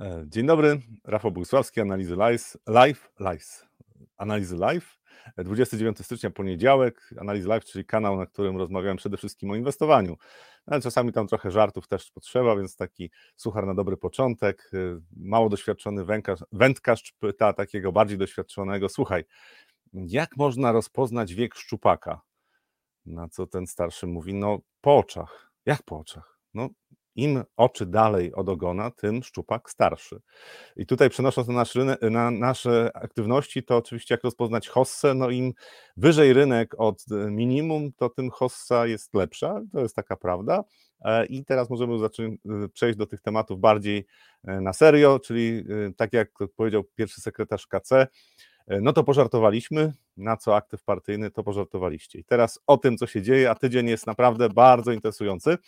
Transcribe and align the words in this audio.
E, 0.00 0.24
dzień 0.26 0.46
dobry, 0.46 0.80
Rafał 1.04 1.32
Bogusławski, 1.32 1.80
Analizy 1.80 2.16
Live, 2.16 2.56
live, 2.66 3.10
live, 3.18 3.66
Analizy 4.16 4.56
Live, 4.56 4.98
29 5.38 5.98
stycznia, 6.04 6.30
poniedziałek, 6.30 7.14
Analizy 7.20 7.48
Live, 7.48 7.64
czyli 7.64 7.84
kanał, 7.84 8.16
na 8.16 8.26
którym 8.26 8.56
rozmawiałem 8.56 8.96
przede 8.96 9.16
wszystkim 9.16 9.50
o 9.50 9.56
inwestowaniu, 9.56 10.16
no, 10.66 10.72
ale 10.72 10.80
czasami 10.80 11.12
tam 11.12 11.26
trochę 11.26 11.50
żartów 11.50 11.88
też 11.88 12.10
potrzeba, 12.10 12.56
więc 12.56 12.76
taki 12.76 13.10
suchar 13.36 13.66
na 13.66 13.74
dobry 13.74 13.96
początek, 13.96 14.70
e, 14.74 15.00
mało 15.16 15.48
doświadczony 15.48 16.04
wędkarz, 16.04 16.44
wędkarz 16.52 17.12
pyta 17.18 17.52
takiego 17.52 17.92
bardziej 17.92 18.18
doświadczonego, 18.18 18.88
słuchaj, 18.88 19.24
jak 19.92 20.36
można 20.36 20.72
rozpoznać 20.72 21.34
wiek 21.34 21.54
szczupaka? 21.54 22.20
Na 23.06 23.28
co 23.28 23.46
ten 23.46 23.66
starszy 23.66 24.06
mówi, 24.06 24.34
no 24.34 24.58
po 24.80 24.96
oczach, 24.98 25.52
jak 25.66 25.82
po 25.82 25.98
oczach? 25.98 26.38
No 26.54 26.68
im 27.18 27.44
oczy 27.56 27.86
dalej 27.86 28.34
od 28.34 28.48
ogona, 28.48 28.90
tym 28.90 29.22
szczupak 29.22 29.70
starszy. 29.70 30.20
I 30.76 30.86
tutaj 30.86 31.10
przenosząc 31.10 31.48
na, 31.48 31.54
nasz 31.54 31.74
rynek, 31.74 32.02
na 32.02 32.30
nasze 32.30 32.90
aktywności, 32.94 33.62
to 33.62 33.76
oczywiście 33.76 34.14
jak 34.14 34.24
rozpoznać 34.24 34.68
hossę, 34.68 35.14
no 35.14 35.30
im 35.30 35.52
wyżej 35.96 36.32
rynek 36.32 36.74
od 36.78 37.04
e, 37.10 37.30
minimum, 37.30 37.92
to 37.92 38.08
tym 38.08 38.30
hossa 38.30 38.86
jest 38.86 39.14
lepsza, 39.14 39.60
to 39.72 39.80
jest 39.80 39.96
taka 39.96 40.16
prawda. 40.16 40.64
E, 41.04 41.26
I 41.26 41.44
teraz 41.44 41.70
możemy 41.70 41.98
zacząć, 41.98 42.40
e, 42.64 42.68
przejść 42.68 42.98
do 42.98 43.06
tych 43.06 43.20
tematów 43.20 43.60
bardziej 43.60 44.06
na 44.44 44.72
serio, 44.72 45.18
czyli 45.18 45.64
tak 45.96 46.12
jak 46.12 46.30
powiedział 46.56 46.84
pierwszy 46.94 47.20
sekretarz 47.20 47.66
KC, 47.66 48.06
no 48.68 48.92
to 48.92 49.04
pożartowaliśmy, 49.04 49.92
na 50.16 50.36
co 50.36 50.56
aktyw 50.56 50.84
partyjny 50.84 51.30
to 51.30 51.44
pożartowaliście. 51.44 52.18
I 52.18 52.24
teraz 52.24 52.60
o 52.66 52.76
tym, 52.76 52.96
co 52.96 53.06
się 53.06 53.22
dzieje, 53.22 53.50
a 53.50 53.54
tydzień 53.54 53.88
jest 53.88 54.06
naprawdę 54.06 54.48
bardzo 54.48 54.92
interesujący. 54.92 55.58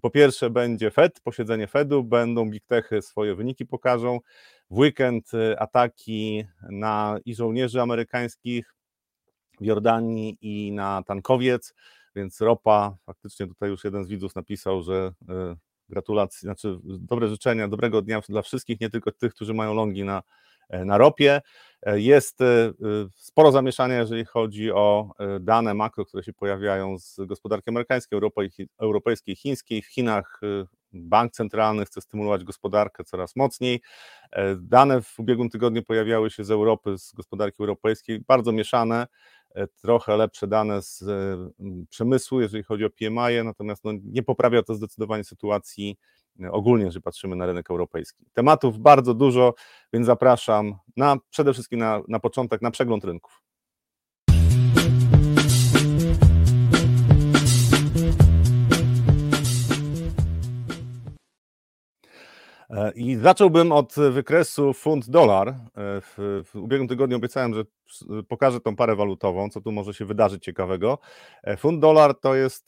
Po 0.00 0.10
pierwsze 0.10 0.50
będzie 0.50 0.90
Fed, 0.90 1.20
posiedzenie 1.20 1.66
Fedu, 1.66 2.04
będą 2.04 2.50
big 2.50 2.64
techy 2.66 3.02
swoje 3.02 3.34
wyniki 3.34 3.66
pokażą. 3.66 4.18
W 4.70 4.78
weekend 4.78 5.34
y, 5.34 5.58
ataki 5.58 6.44
na 6.70 7.18
i 7.24 7.34
żołnierzy 7.34 7.80
amerykańskich 7.80 8.74
w 9.60 9.64
Jordanii 9.64 10.38
i 10.40 10.72
na 10.72 11.02
tankowiec, 11.06 11.74
więc 12.16 12.40
ropa, 12.40 12.96
faktycznie 13.06 13.46
tutaj 13.46 13.70
już 13.70 13.84
jeden 13.84 14.04
z 14.04 14.08
widzów 14.08 14.34
napisał, 14.34 14.82
że 14.82 15.12
y, 15.22 15.56
gratulacje, 15.88 16.40
znaczy 16.40 16.78
dobre 16.84 17.28
życzenia, 17.28 17.68
dobrego 17.68 18.02
dnia 18.02 18.20
dla 18.28 18.42
wszystkich, 18.42 18.80
nie 18.80 18.90
tylko 18.90 19.12
tych, 19.12 19.34
którzy 19.34 19.54
mają 19.54 19.74
longi 19.74 20.04
na 20.04 20.22
na 20.70 20.98
ropie. 20.98 21.40
E, 21.82 22.00
jest 22.00 22.40
e, 22.40 22.72
sporo 23.16 23.52
zamieszania, 23.52 23.98
jeżeli 23.98 24.24
chodzi 24.24 24.72
o 24.72 25.10
dane 25.40 25.74
makro, 25.74 26.04
które 26.04 26.22
się 26.22 26.32
pojawiają 26.32 26.98
z 26.98 27.16
gospodarki 27.26 27.70
amerykańskiej, 27.70 28.20
europejskiej, 28.80 29.36
chińskiej. 29.36 29.82
W 29.82 29.86
Chinach 29.86 30.40
bank 30.92 31.32
centralny 31.32 31.84
chce 31.84 32.00
stymulować 32.00 32.44
gospodarkę 32.44 33.04
coraz 33.04 33.36
mocniej. 33.36 33.80
Dane 34.56 35.02
w 35.02 35.18
ubiegłym 35.18 35.50
tygodniu 35.50 35.82
pojawiały 35.82 36.30
się 36.30 36.44
z 36.44 36.50
Europy, 36.50 36.98
z 36.98 37.12
gospodarki 37.12 37.56
europejskiej, 37.60 38.20
bardzo 38.20 38.52
mieszane, 38.52 39.06
trochę 39.82 40.16
lepsze 40.16 40.46
dane 40.46 40.82
z 40.82 41.04
przemysłu, 41.90 42.40
jeżeli 42.40 42.62
chodzi 42.62 42.84
o 42.84 42.90
PMI, 42.90 43.44
natomiast 43.44 43.84
no, 43.84 43.92
nie 44.04 44.22
poprawia 44.22 44.62
to 44.62 44.74
zdecydowanie 44.74 45.24
sytuacji 45.24 45.96
ogólnie, 46.50 46.90
że 46.90 47.00
patrzymy 47.00 47.36
na 47.36 47.46
rynek 47.46 47.70
europejski. 47.70 48.24
Tematów 48.32 48.78
bardzo 48.78 49.14
dużo, 49.14 49.54
więc 49.92 50.06
zapraszam 50.06 50.74
na 50.96 51.16
przede 51.30 51.52
wszystkim 51.52 51.78
na, 51.78 52.00
na 52.08 52.20
początek 52.20 52.62
na 52.62 52.70
przegląd 52.70 53.04
rynków. 53.04 53.41
I 62.94 63.16
zacząłbym 63.16 63.72
od 63.72 63.94
wykresu 64.10 64.72
funt-dolar. 64.72 65.48
E, 65.48 65.54
w, 65.76 66.42
w, 66.44 66.54
ubiegłym 66.54 66.88
tygodniu 66.88 67.16
obiecałem, 67.16 67.54
że 67.54 67.64
pokażę 68.28 68.60
tą 68.60 68.76
parę 68.76 68.96
walutową, 68.96 69.50
co 69.50 69.60
tu 69.60 69.72
może 69.72 69.94
się 69.94 70.04
wydarzyć 70.04 70.44
ciekawego. 70.44 70.98
E, 71.42 71.56
funt-dolar 71.56 72.14
to 72.20 72.34
jest 72.34 72.66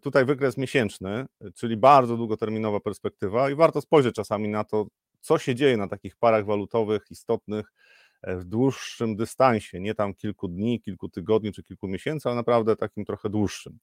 tutaj 0.00 0.24
wykres 0.24 0.56
miesięczny, 0.56 1.26
czyli 1.54 1.76
bardzo 1.76 2.16
długoterminowa 2.16 2.80
perspektywa 2.80 3.50
i 3.50 3.54
warto 3.54 3.80
spojrzeć 3.80 4.14
czasami 4.14 4.48
na 4.48 4.64
to, 4.64 4.86
co 5.20 5.38
się 5.38 5.54
dzieje 5.54 5.76
na 5.76 5.88
takich 5.88 6.16
parach 6.16 6.44
walutowych 6.44 7.02
istotnych 7.10 7.72
E, 7.72 7.87
w 8.22 8.44
dłuższym 8.44 9.16
dystansie, 9.16 9.80
nie 9.80 9.94
tam 9.94 10.14
kilku 10.14 10.48
dni, 10.48 10.80
kilku 10.80 11.08
tygodni 11.08 11.52
czy 11.52 11.62
kilku 11.62 11.88
miesięcy, 11.88 12.28
ale 12.28 12.36
naprawdę 12.36 12.76
takim 12.76 13.04
trochę 13.04 13.30
dłuższym. 13.30 13.78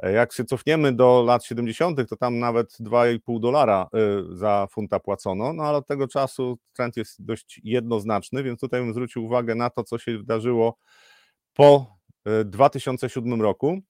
E, 0.00 0.12
jak 0.12 0.32
się 0.32 0.44
cofniemy 0.44 0.92
do 0.92 1.22
lat 1.26 1.44
70., 1.44 2.08
to 2.08 2.16
tam 2.16 2.38
nawet 2.38 2.72
2,5 2.80 3.40
dolara 3.40 3.88
e, 3.94 3.98
za 4.36 4.66
funta 4.70 5.00
płacono, 5.00 5.52
no 5.52 5.62
ale 5.62 5.78
od 5.78 5.86
tego 5.86 6.08
czasu 6.08 6.58
trend 6.72 6.96
jest 6.96 7.24
dość 7.24 7.60
jednoznaczny, 7.64 8.42
więc 8.42 8.60
tutaj 8.60 8.80
bym 8.80 8.92
zwrócił 8.92 9.24
uwagę 9.24 9.54
na 9.54 9.70
to, 9.70 9.84
co 9.84 9.98
się 9.98 10.18
wydarzyło 10.18 10.78
po 11.54 11.96
2007 12.44 13.42
roku. 13.42 13.80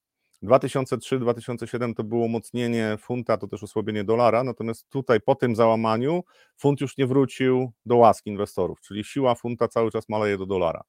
2003-2007 0.43 1.95
to 1.95 2.05
było 2.05 2.25
umocnienie 2.25 2.97
funta, 3.01 3.37
to 3.37 3.47
też 3.47 3.63
osłabienie 3.63 4.05
dolara, 4.05 4.45
natomiast 4.45 4.89
tutaj 4.89 5.21
po 5.21 5.35
tym 5.35 5.57
załamaniu 5.57 6.25
funt 6.57 6.81
już 6.81 6.97
nie 6.99 7.07
wrócił 7.07 7.73
do 7.87 7.97
łask 7.97 8.27
inwestorów, 8.27 8.81
czyli 8.81 9.05
siła 9.05 9.35
funta 9.35 9.69
cały 9.69 9.91
czas 9.91 10.09
maleje 10.09 10.39
do 10.39 10.47
dolara. 10.47 10.83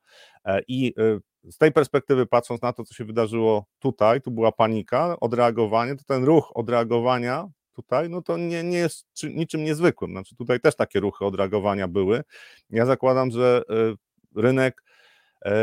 E, 0.46 0.62
I 0.68 0.94
e, 0.98 1.20
z 1.52 1.58
tej 1.58 1.72
perspektywy, 1.72 2.26
patrząc 2.26 2.62
na 2.62 2.74
to, 2.74 2.84
co 2.84 2.94
się 2.94 3.06
wydarzyło 3.06 3.66
tutaj, 3.80 4.22
tu 4.22 4.32
była 4.32 4.52
panika, 4.52 5.20
odreagowanie, 5.20 5.96
to 5.96 6.04
ten 6.08 6.24
ruch 6.24 6.52
odreagowania 6.56 7.48
tutaj, 7.74 8.10
no 8.10 8.22
to 8.22 8.38
nie, 8.38 8.64
nie 8.64 8.78
jest 8.78 9.08
niczym 9.24 9.64
niezwykłym. 9.64 10.12
Znaczy 10.12 10.36
tutaj 10.36 10.60
też 10.60 10.76
takie 10.76 11.00
ruchy 11.00 11.26
odreagowania 11.26 11.88
były. 11.88 12.22
Ja 12.70 12.86
zakładam, 12.86 13.32
że 13.32 13.62
e, 13.70 13.96
rynek, 14.42 14.84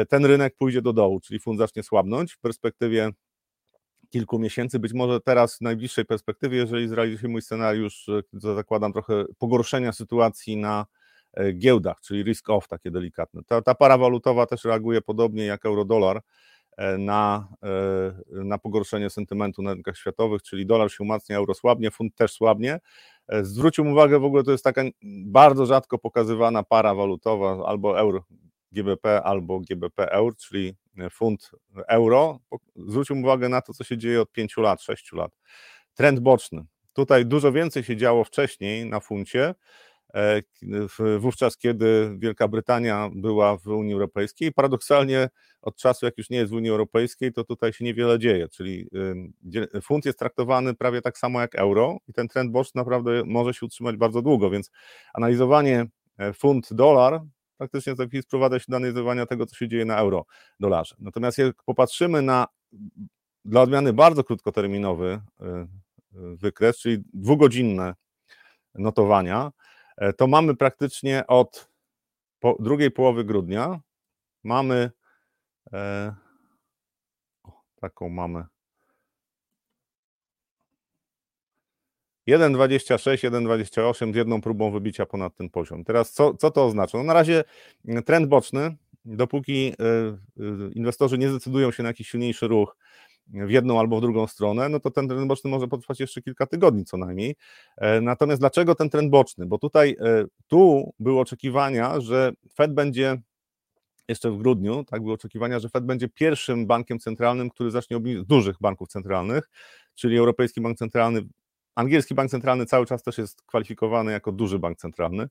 ten 0.09 0.27
rynek 0.27 0.57
pójdzie 0.57 0.83
do 0.83 0.93
dołu, 0.93 1.21
czyli 1.21 1.41
fund 1.41 1.59
zacznie 1.59 1.83
słabnąć 1.83 2.33
w 2.33 2.39
perspektywie 2.39 3.11
kilku 4.15 4.39
miesięcy, 4.39 4.79
być 4.79 4.93
może 4.93 5.21
teraz 5.21 5.59
w 5.59 5.61
najbliższej 5.61 6.05
perspektywie, 6.05 6.59
jeżeli 6.59 6.89
zrealizuje 6.89 7.33
mój 7.33 7.43
scenariusz, 7.43 8.11
zakładam 8.33 8.93
trochę 8.93 9.25
pogorszenia 9.39 9.93
sytuacji 9.93 10.57
na 10.57 10.87
e, 11.33 11.53
giełdach, 11.53 12.01
czyli 12.01 12.23
risk 12.23 12.51
off 12.51 12.69
takie 12.69 12.91
delikatne. 12.91 13.43
Ta, 13.47 13.63
ta 13.63 13.75
para 13.75 13.99
walutowa 13.99 14.47
też 14.47 14.65
reaguje 14.65 15.01
podobnie 15.03 15.45
jak 15.45 15.67
euro-dolar 15.67 16.21
e, 16.77 16.99
na, 16.99 17.49
e, 17.63 18.45
na 18.45 18.59
pogorszenie 18.59 19.11
sentymentu 19.11 19.63
na 19.63 19.75
rynkach 19.75 19.97
światowych, 19.97 20.43
czyli 20.43 20.67
dolar 20.67 20.91
się 20.91 21.05
umacnia, 21.05 21.37
euro 21.37 21.55
słabnie, 21.55 21.91
funt 21.91 22.15
też 22.15 22.33
słabnie. 22.33 22.81
Zwrócił 23.43 23.87
uwagę, 23.87 24.19
w 24.19 24.25
ogóle 24.25 24.45
to 24.45 24.51
jest 24.51 24.65
taka 24.65 24.83
bardzo 25.27 25.67
rzadko 25.67 25.99
pokazywana 25.99 26.63
para 26.63 26.95
walutowa, 26.95 27.67
albo 27.67 27.99
euro 27.99 28.25
GBP, 28.75 29.23
albo 29.23 29.61
GBP 29.61 30.11
euro, 30.11 30.37
czyli 30.37 30.75
funt 31.11 31.51
euro, 31.89 32.41
zwrócił 32.77 33.19
uwagę 33.19 33.49
na 33.49 33.61
to, 33.61 33.75
co 33.75 33.85
się 33.85 33.99
dzieje 33.99 34.21
od 34.21 34.33
5 34.33 34.57
lat, 34.57 34.83
6 34.83 35.13
lat. 35.13 35.33
Trend 35.95 36.21
boczny. 36.21 36.65
Tutaj 36.93 37.27
dużo 37.27 37.53
więcej 37.53 37.85
się 37.85 37.97
działo 37.97 38.25
wcześniej 38.25 38.87
na 38.87 39.01
funcie, 39.01 39.55
e, 40.15 40.43
wówczas, 41.19 41.59
kiedy 41.59 42.15
Wielka 42.19 42.49
Brytania 42.49 43.11
była 43.15 43.57
w 43.57 43.67
Unii 43.67 43.93
Europejskiej. 43.93 44.53
Paradoksalnie 44.53 45.29
od 45.63 45.77
czasu, 45.77 46.07
jak 46.07 46.19
już 46.19 46.31
nie 46.31 46.39
jest 46.39 46.53
w 46.53 46.55
Unii 46.55 46.71
Europejskiej, 46.71 47.33
to 47.33 47.45
tutaj 47.45 47.73
się 47.73 47.85
niewiele 47.85 48.19
dzieje, 48.19 48.49
czyli 48.49 48.89
funt 49.83 50.05
jest 50.05 50.19
traktowany 50.19 50.75
prawie 50.75 51.03
tak 51.03 51.19
samo 51.19 51.41
jak 51.41 51.55
euro 51.55 51.99
i 52.09 52.13
ten 52.13 52.29
trend 52.29 52.51
boczny 52.51 52.79
naprawdę 52.79 53.23
może 53.27 53.55
się 53.55 53.67
utrzymać 53.67 53.97
bardzo 53.97 54.23
długo, 54.23 54.51
więc 54.51 54.71
analizowanie 55.15 55.87
e, 56.19 56.33
funt-dolar 56.33 57.21
faktycznie 57.59 57.97
za 57.97 58.07
chwilę 58.07 58.23
sprowadza 58.23 58.59
się 58.59 58.65
do 58.69 58.77
analizowania 58.77 59.27
tego, 59.27 59.47
co 59.47 59.57
się 59.57 59.69
dzieje 59.69 59.85
na 59.85 59.99
euro 59.99 60.27
dolarze. 60.61 60.95
Natomiast 60.99 61.39
jak 61.39 61.63
popatrzymy 61.63 62.23
na 62.23 62.47
dla 63.45 63.63
odmiany 63.63 63.93
bardzo 63.93 64.25
krótkoterminowy 64.25 65.21
y, 65.41 65.45
y, 66.19 66.37
wykres, 66.37 66.79
czyli 66.79 67.05
dwugodzinne 67.15 67.95
notowania, 68.75 69.53
e, 69.97 70.13
to 70.13 70.27
mamy 70.27 70.57
praktycznie 70.57 71.27
od 71.27 71.71
drugiej 72.59 72.91
połowy 72.91 73.25
grudnia 73.25 73.81
mamy 74.45 74.91
e, 75.73 76.15
taką 77.81 78.09
mamy 78.09 78.45
1,26, 82.29 83.31
1,28 83.31 84.13
z 84.13 84.17
jedną 84.17 84.41
próbą 84.41 84.71
wybicia 84.71 85.07
ponad 85.07 85.37
ten 85.37 85.51
poziom. 85.51 85.85
Teraz 85.85 86.13
co, 86.13 86.35
co 86.35 86.51
to 86.51 86.65
oznacza? 86.67 86.99
No 86.99 87.05
na 87.05 87.15
razie 87.15 87.45
mm, 87.89 88.03
trend 88.03 88.29
boczny, 88.29 88.77
dopóki 89.05 89.73
y, 90.39 90.43
y, 90.43 90.73
inwestorzy 90.73 91.19
nie 91.19 91.29
zdecydują 91.29 91.73
się 91.73 91.83
na 91.83 91.89
jakiś 91.89 92.09
silniejszy 92.09 92.49
ruch 92.49 92.77
w 93.27 93.51
jedną 93.51 93.81
albo 93.81 93.99
w 93.99 94.01
drugą 94.01 94.27
stronę, 94.27 94.69
no 94.69 94.81
to 94.81 94.91
ten 94.91 95.09
trend 95.09 95.29
boczny 95.29 95.51
może 95.51 95.69
potrwać 95.69 96.01
jeszcze 96.01 96.23
kilka 96.23 96.47
tygodni 96.47 96.85
co 96.85 96.97
najmniej. 96.97 97.37
E, 97.77 98.01
natomiast 98.01 98.41
dlaczego 98.41 98.75
ten 98.75 98.91
trend 98.91 99.11
boczny? 99.11 99.47
Bo 99.47 99.59
tutaj 99.59 99.97
e, 100.01 100.25
tu 100.49 100.93
były 100.99 101.21
oczekiwania, 101.21 102.01
że 102.01 102.33
Fed 102.55 102.75
będzie 102.75 103.23
jeszcze 104.09 104.31
w 104.31 104.39
grudniu, 104.39 104.85
tak 104.85 105.03
były 105.03 105.15
oczekiwania, 105.15 105.59
że 105.59 105.69
Fed 105.69 105.85
będzie 105.85 106.09
pierwszym 106.09 106.67
bankiem 106.67 106.99
centralnym, 106.99 107.51
który 107.51 107.71
zacznie 107.71 107.97
obniżać 107.97 108.27
dużych 108.27 108.57
banków 108.61 108.89
centralnych, 108.89 109.51
czyli 109.95 110.19
Europejski 110.19 110.61
Bank 110.61 110.79
Centralny 110.79 111.23
angielski 111.75 112.15
bank 112.15 112.31
centralny 112.31 112.67
cały 112.67 112.87
czas 112.87 113.03
też 113.03 113.19
jest 113.19 113.43
kwalifikowany 113.43 114.13
jako 114.13 114.33
duży 114.33 114.59
bank 114.59 114.79
centralny, 114.79 115.29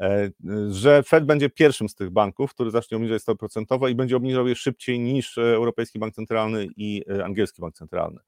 e, 0.00 0.30
że 0.70 1.02
Fed 1.02 1.26
będzie 1.26 1.50
pierwszym 1.50 1.88
z 1.88 1.94
tych 1.94 2.10
banków, 2.10 2.54
który 2.54 2.70
zacznie 2.70 2.96
obniżać 2.96 3.22
stopy 3.22 3.38
procentowe 3.38 3.90
i 3.90 3.94
będzie 3.94 4.16
obniżał 4.16 4.48
je 4.48 4.54
szybciej 4.54 5.00
niż 5.00 5.38
Europejski 5.38 5.98
Bank 5.98 6.14
Centralny 6.14 6.66
i 6.76 7.04
angielski 7.24 7.62
bank 7.62 7.74
centralny. 7.74 8.20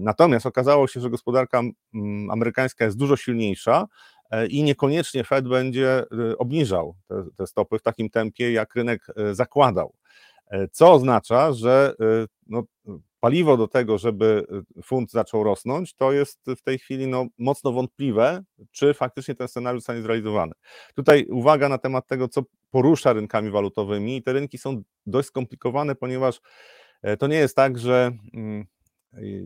Natomiast 0.00 0.46
okazało 0.46 0.88
się, 0.88 1.00
że 1.00 1.10
gospodarka 1.10 1.62
amerykańska 2.30 2.84
jest 2.84 2.96
dużo 2.96 3.16
silniejsza 3.16 3.86
i 4.48 4.62
niekoniecznie 4.62 5.24
Fed 5.24 5.48
będzie 5.48 6.04
obniżał 6.38 6.94
te, 7.08 7.24
te 7.36 7.46
stopy 7.46 7.78
w 7.78 7.82
takim 7.82 8.10
tempie, 8.10 8.52
jak 8.52 8.74
rynek 8.74 9.06
zakładał. 9.32 9.94
Co 10.72 10.92
oznacza, 10.92 11.52
że 11.52 11.94
no, 12.46 12.62
paliwo 13.22 13.56
do 13.56 13.68
tego, 13.68 13.98
żeby 13.98 14.46
y, 14.78 14.82
funt 14.82 15.10
zaczął 15.10 15.44
rosnąć, 15.44 15.94
to 15.94 16.12
jest 16.12 16.40
w 16.56 16.62
tej 16.62 16.78
chwili 16.78 17.06
no, 17.06 17.26
mocno 17.38 17.72
wątpliwe, 17.72 18.42
czy 18.70 18.94
faktycznie 18.94 19.34
ten 19.34 19.48
scenariusz 19.48 19.80
zostanie 19.82 20.02
zrealizowany. 20.02 20.52
Tutaj 20.94 21.26
uwaga 21.30 21.68
na 21.68 21.78
temat 21.78 22.06
tego, 22.06 22.28
co 22.28 22.42
porusza 22.70 23.12
rynkami 23.12 23.50
walutowymi. 23.50 24.16
I 24.16 24.22
te 24.22 24.32
rynki 24.32 24.58
są 24.58 24.82
dość 25.06 25.28
skomplikowane, 25.28 25.94
ponieważ 25.94 26.40
e, 27.02 27.16
to 27.16 27.26
nie 27.26 27.36
jest 27.36 27.56
tak, 27.56 27.78
że 27.78 28.12
mm, 28.34 28.66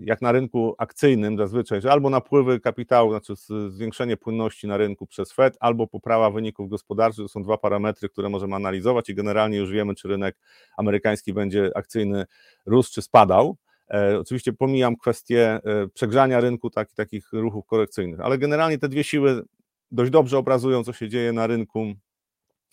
jak 0.01 0.23
na 0.23 0.33
rynku 0.33 0.75
akcyjnym 0.79 1.39
zazwyczaj, 1.39 1.81
że 1.81 1.93
albo 1.93 2.11
napływy 2.11 2.61
kapitału, 2.61 3.11
znaczy 3.11 3.35
zwiększenie 3.69 4.17
płynności 4.17 4.67
na 4.67 4.77
rynku 4.77 5.07
przez 5.07 5.33
Fed, 5.33 5.57
albo 5.61 5.87
poprawa 5.87 6.31
wyników 6.31 6.69
gospodarczych, 6.69 7.25
to 7.25 7.29
są 7.29 7.43
dwa 7.43 7.59
parametry, 7.59 8.09
które 8.09 8.29
możemy 8.29 8.57
analizować 8.57 9.09
i 9.09 9.15
generalnie 9.15 9.59
już 9.59 9.71
wiemy, 9.71 9.95
czy 9.95 10.09
rynek 10.09 10.37
amerykański 10.77 11.33
będzie 11.33 11.71
akcyjny 11.75 12.25
rósł 12.67 12.93
czy 12.93 13.03
spadał. 13.03 13.57
E, 13.91 14.19
oczywiście 14.19 14.53
pomijam 14.53 14.97
kwestię 14.97 15.61
e, 15.65 15.89
przegrzania 15.95 16.41
rynku, 16.41 16.71
tak, 16.71 16.93
takich 16.93 17.33
ruchów 17.33 17.67
korekcyjnych, 17.67 18.21
ale 18.21 18.39
generalnie 18.39 18.79
te 18.79 18.89
dwie 18.89 19.05
siły 19.05 19.43
dość 19.91 20.11
dobrze 20.11 20.39
obrazują, 20.39 20.85
co 20.85 20.93
się 20.93 21.09
dzieje 21.09 21.33
na 21.33 21.47
rynku 21.47 21.93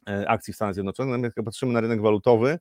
e, 0.08 0.30
akcji 0.30 0.54
w 0.54 0.56
Stanach 0.56 0.74
Zjednoczonych. 0.74 1.32
Jak 1.38 1.46
patrzymy 1.46 1.74
na 1.74 1.82
rynek 1.82 2.02
walutowy, 2.02 2.60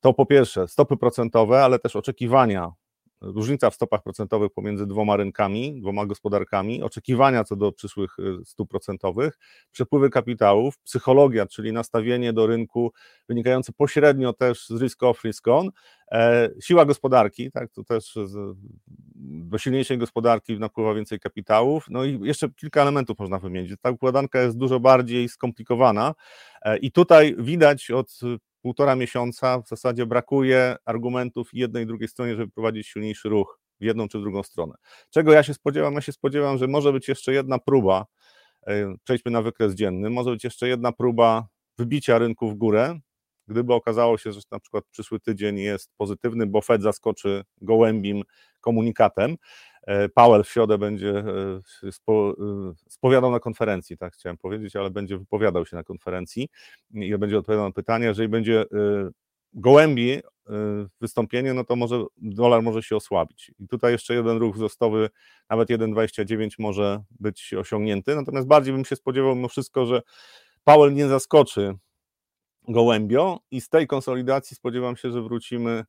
to 0.00 0.14
po 0.14 0.26
pierwsze 0.26 0.68
stopy 0.68 0.96
procentowe, 0.96 1.64
ale 1.64 1.78
też 1.78 1.96
oczekiwania 1.96 2.72
różnica 3.20 3.70
w 3.70 3.74
stopach 3.74 4.02
procentowych 4.02 4.52
pomiędzy 4.52 4.86
dwoma 4.86 5.16
rynkami, 5.16 5.80
dwoma 5.80 6.06
gospodarkami, 6.06 6.82
oczekiwania 6.82 7.44
co 7.44 7.56
do 7.56 7.72
przyszłych 7.72 8.18
y, 8.18 8.44
stóp 8.44 8.70
procentowych, 8.70 9.38
przepływy 9.70 10.10
kapitałów, 10.10 10.78
psychologia, 10.78 11.46
czyli 11.46 11.72
nastawienie 11.72 12.32
do 12.32 12.46
rynku 12.46 12.92
wynikające 13.28 13.72
pośrednio 13.72 14.32
też 14.32 14.66
z 14.66 14.82
risk 14.82 15.02
off, 15.02 15.24
risk 15.24 15.48
on, 15.48 15.70
e, 16.12 16.50
siła 16.60 16.84
gospodarki, 16.84 17.50
tak, 17.50 17.70
to 17.72 17.84
też 17.84 18.18
do 19.20 19.58
silniejszej 19.58 19.98
gospodarki 19.98 20.58
napływa 20.58 20.94
więcej 20.94 21.20
kapitałów, 21.20 21.86
no 21.90 22.04
i 22.04 22.20
jeszcze 22.22 22.48
kilka 22.50 22.82
elementów 22.82 23.18
można 23.18 23.38
wymienić. 23.38 23.72
Ta 23.80 23.90
układanka 23.90 24.40
jest 24.40 24.56
dużo 24.56 24.80
bardziej 24.80 25.28
skomplikowana. 25.28 26.14
E, 26.62 26.78
i 26.78 26.92
tutaj 26.92 27.36
widać 27.38 27.90
od 27.90 28.20
półtora 28.62 28.96
miesiąca 28.96 29.62
w 29.62 29.68
zasadzie 29.68 30.06
brakuje 30.06 30.76
argumentów 30.84 31.50
jednej 31.52 31.84
i 31.84 31.86
drugiej 31.86 32.08
stronie, 32.08 32.36
żeby 32.36 32.52
prowadzić 32.52 32.86
silniejszy 32.86 33.28
ruch 33.28 33.60
w 33.80 33.84
jedną 33.84 34.08
czy 34.08 34.20
drugą 34.20 34.42
stronę. 34.42 34.74
Czego 35.10 35.32
ja 35.32 35.42
się 35.42 35.54
spodziewam? 35.54 35.94
Ja 35.94 36.00
się 36.00 36.12
spodziewam, 36.12 36.58
że 36.58 36.66
może 36.66 36.92
być 36.92 37.08
jeszcze 37.08 37.32
jedna 37.32 37.58
próba, 37.58 38.06
e, 38.66 38.94
przejdźmy 39.04 39.30
na 39.30 39.42
wykres 39.42 39.74
dzienny, 39.74 40.10
może 40.10 40.30
być 40.30 40.44
jeszcze 40.44 40.68
jedna 40.68 40.92
próba 40.92 41.48
wybicia 41.78 42.18
rynku 42.18 42.50
w 42.50 42.54
górę, 42.54 43.00
gdyby 43.48 43.74
okazało 43.74 44.18
się, 44.18 44.32
że 44.32 44.40
na 44.50 44.60
przykład 44.60 44.84
przyszły 44.90 45.20
tydzień 45.20 45.58
jest 45.58 45.90
pozytywny, 45.96 46.46
bo 46.46 46.60
Fed 46.60 46.82
zaskoczy 46.82 47.44
gołębim 47.60 48.22
komunikatem, 48.60 49.36
Powell 50.14 50.44
w 50.44 50.48
środę 50.48 50.78
będzie 50.78 51.24
e, 51.82 51.92
spo, 51.92 52.34
e, 52.40 52.72
spowiadał 52.88 53.30
na 53.30 53.40
konferencji, 53.40 53.98
tak 53.98 54.14
chciałem 54.14 54.38
powiedzieć, 54.38 54.76
ale 54.76 54.90
będzie 54.90 55.18
wypowiadał 55.18 55.66
się 55.66 55.76
na 55.76 55.84
konferencji 55.84 56.48
i 56.94 57.18
będzie 57.18 57.38
odpowiadał 57.38 57.66
na 57.66 57.72
pytania. 57.72 58.06
Jeżeli 58.06 58.28
będzie 58.28 58.64
gołębi 59.52 60.20
wystąpienie, 61.00 61.54
no 61.54 61.64
to 61.64 61.76
może 61.76 62.04
dolar 62.16 62.62
może 62.62 62.82
się 62.82 62.96
osłabić. 62.96 63.52
I 63.58 63.68
tutaj 63.68 63.92
jeszcze 63.92 64.14
jeden 64.14 64.36
ruch 64.36 64.54
wzrostowy, 64.54 65.10
nawet 65.50 65.68
1,29 65.68 66.50
może 66.58 67.02
być 67.20 67.54
osiągnięty, 67.54 68.16
natomiast 68.16 68.46
bardziej 68.46 68.74
bym 68.74 68.84
się 68.84 68.96
spodziewał 68.96 69.36
mimo 69.36 69.48
wszystko, 69.48 69.86
że 69.86 70.02
Powell 70.64 70.94
nie 70.94 71.08
zaskoczy 71.08 71.74
gołębio 72.68 73.38
i 73.50 73.60
z 73.60 73.68
tej 73.68 73.86
konsolidacji 73.86 74.56
spodziewam 74.56 74.96
się, 74.96 75.10
że 75.10 75.22
wrócimy 75.22 75.84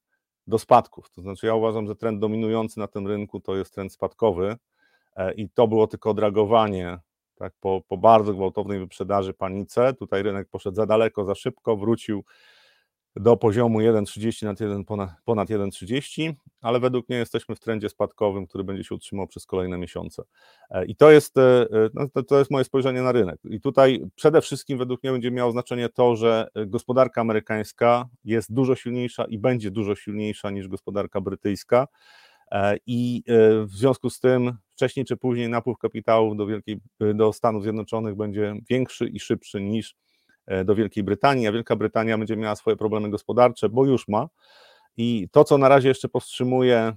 do 0.49 0.59
spadków. 0.59 1.09
To 1.09 1.21
znaczy, 1.21 1.47
ja 1.47 1.55
uważam, 1.55 1.87
że 1.87 1.95
trend 1.95 2.19
dominujący 2.19 2.79
na 2.79 2.87
tym 2.87 3.07
rynku 3.07 3.39
to 3.39 3.55
jest 3.55 3.73
trend 3.73 3.93
spadkowy 3.93 4.55
e, 5.15 5.33
i 5.33 5.49
to 5.49 5.67
było 5.67 5.87
tylko 5.87 6.13
dragowanie 6.13 6.97
tak, 7.35 7.53
po, 7.59 7.81
po 7.87 7.97
bardzo 7.97 8.33
gwałtownej 8.33 8.79
wyprzedaży, 8.79 9.33
panice. 9.33 9.93
Tutaj 9.93 10.23
rynek 10.23 10.49
poszedł 10.49 10.75
za 10.75 10.85
daleko, 10.85 11.25
za 11.25 11.35
szybko, 11.35 11.77
wrócił 11.77 12.23
do 13.15 13.37
poziomu 13.37 13.79
1,30 13.79 14.45
nad 14.45 14.59
1, 14.59 14.85
ponad, 14.85 15.09
ponad 15.25 15.49
1,30, 15.49 16.33
ale 16.61 16.79
według 16.79 17.09
mnie 17.09 17.17
jesteśmy 17.17 17.55
w 17.55 17.59
trendzie 17.59 17.89
spadkowym, 17.89 18.47
który 18.47 18.63
będzie 18.63 18.83
się 18.83 18.95
utrzymał 18.95 19.27
przez 19.27 19.45
kolejne 19.45 19.77
miesiące. 19.77 20.23
E, 20.69 20.85
I 20.85 20.95
to 20.95 21.11
jest, 21.11 21.37
e, 21.37 21.67
no, 21.93 22.23
to, 22.23 22.39
jest 22.39 22.51
moje 22.51 22.65
spojrzenie 22.65 23.01
na 23.01 23.11
rynek. 23.11 23.39
I 23.49 23.61
tutaj 23.61 24.05
przede 24.15 24.41
wszystkim 24.41 24.77
według 24.77 25.03
mnie 25.03 25.11
będzie 25.11 25.31
miało 25.31 25.51
znaczenie 25.51 25.89
to, 25.89 26.15
że 26.15 26.47
gospodarka 26.67 27.21
amerykańska 27.21 28.05
jest 28.25 28.53
dużo 28.53 28.75
silniejsza 28.75 29.25
i 29.25 29.37
będzie 29.37 29.71
dużo 29.71 29.95
silniejsza 29.95 30.49
niż 30.49 30.67
gospodarka 30.67 31.21
brytyjska. 31.21 31.87
E, 32.51 32.77
I 32.85 33.23
w 33.65 33.71
związku 33.71 34.09
z 34.09 34.19
tym 34.19 34.53
wcześniej 34.69 35.05
czy 35.05 35.17
później 35.17 35.49
napływ 35.49 35.77
kapitałów 35.77 36.37
do, 36.37 36.45
Wielkiej, 36.45 36.79
do 37.13 37.33
Stanów 37.33 37.63
Zjednoczonych 37.63 38.15
będzie 38.15 38.55
większy 38.69 39.07
i 39.07 39.19
szybszy 39.19 39.61
niż 39.61 39.95
E, 39.95 40.08
do 40.65 40.75
Wielkiej 40.75 41.03
Brytanii, 41.03 41.47
a 41.47 41.51
Wielka 41.51 41.75
Brytania 41.75 42.17
będzie 42.17 42.37
miała 42.37 42.55
swoje 42.55 42.77
problemy 42.77 43.09
gospodarcze, 43.09 43.69
bo 43.69 43.85
już 43.85 44.07
ma. 44.07 44.29
I 44.97 45.27
to, 45.31 45.43
co 45.43 45.57
na 45.57 45.69
razie 45.69 45.87
jeszcze 45.89 46.09
powstrzymuje 46.09 46.93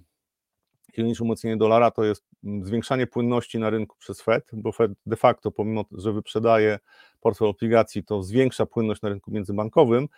silniejsze 0.95 1.25
umocnienie 1.25 1.57
dolara, 1.57 1.91
to 1.91 2.05
jest 2.05 2.25
mm, 2.45 2.65
zwiększanie 2.65 3.07
płynności 3.07 3.59
na 3.59 3.71
rynku 3.71 3.97
przez 3.99 4.23
Fed, 4.23 4.51
bo 4.53 4.73
Fed 4.73 4.93
de 5.07 5.17
facto, 5.17 5.51
pomimo 5.51 5.85
że 5.93 6.13
wyprzedaje 6.13 6.79
portfel 7.21 7.49
obligacji, 7.49 8.05
to 8.05 8.23
zwiększa 8.23 8.67
płynność 8.67 9.03
na 9.03 9.09
rynku 9.09 9.31
międzybankowym 9.31 10.09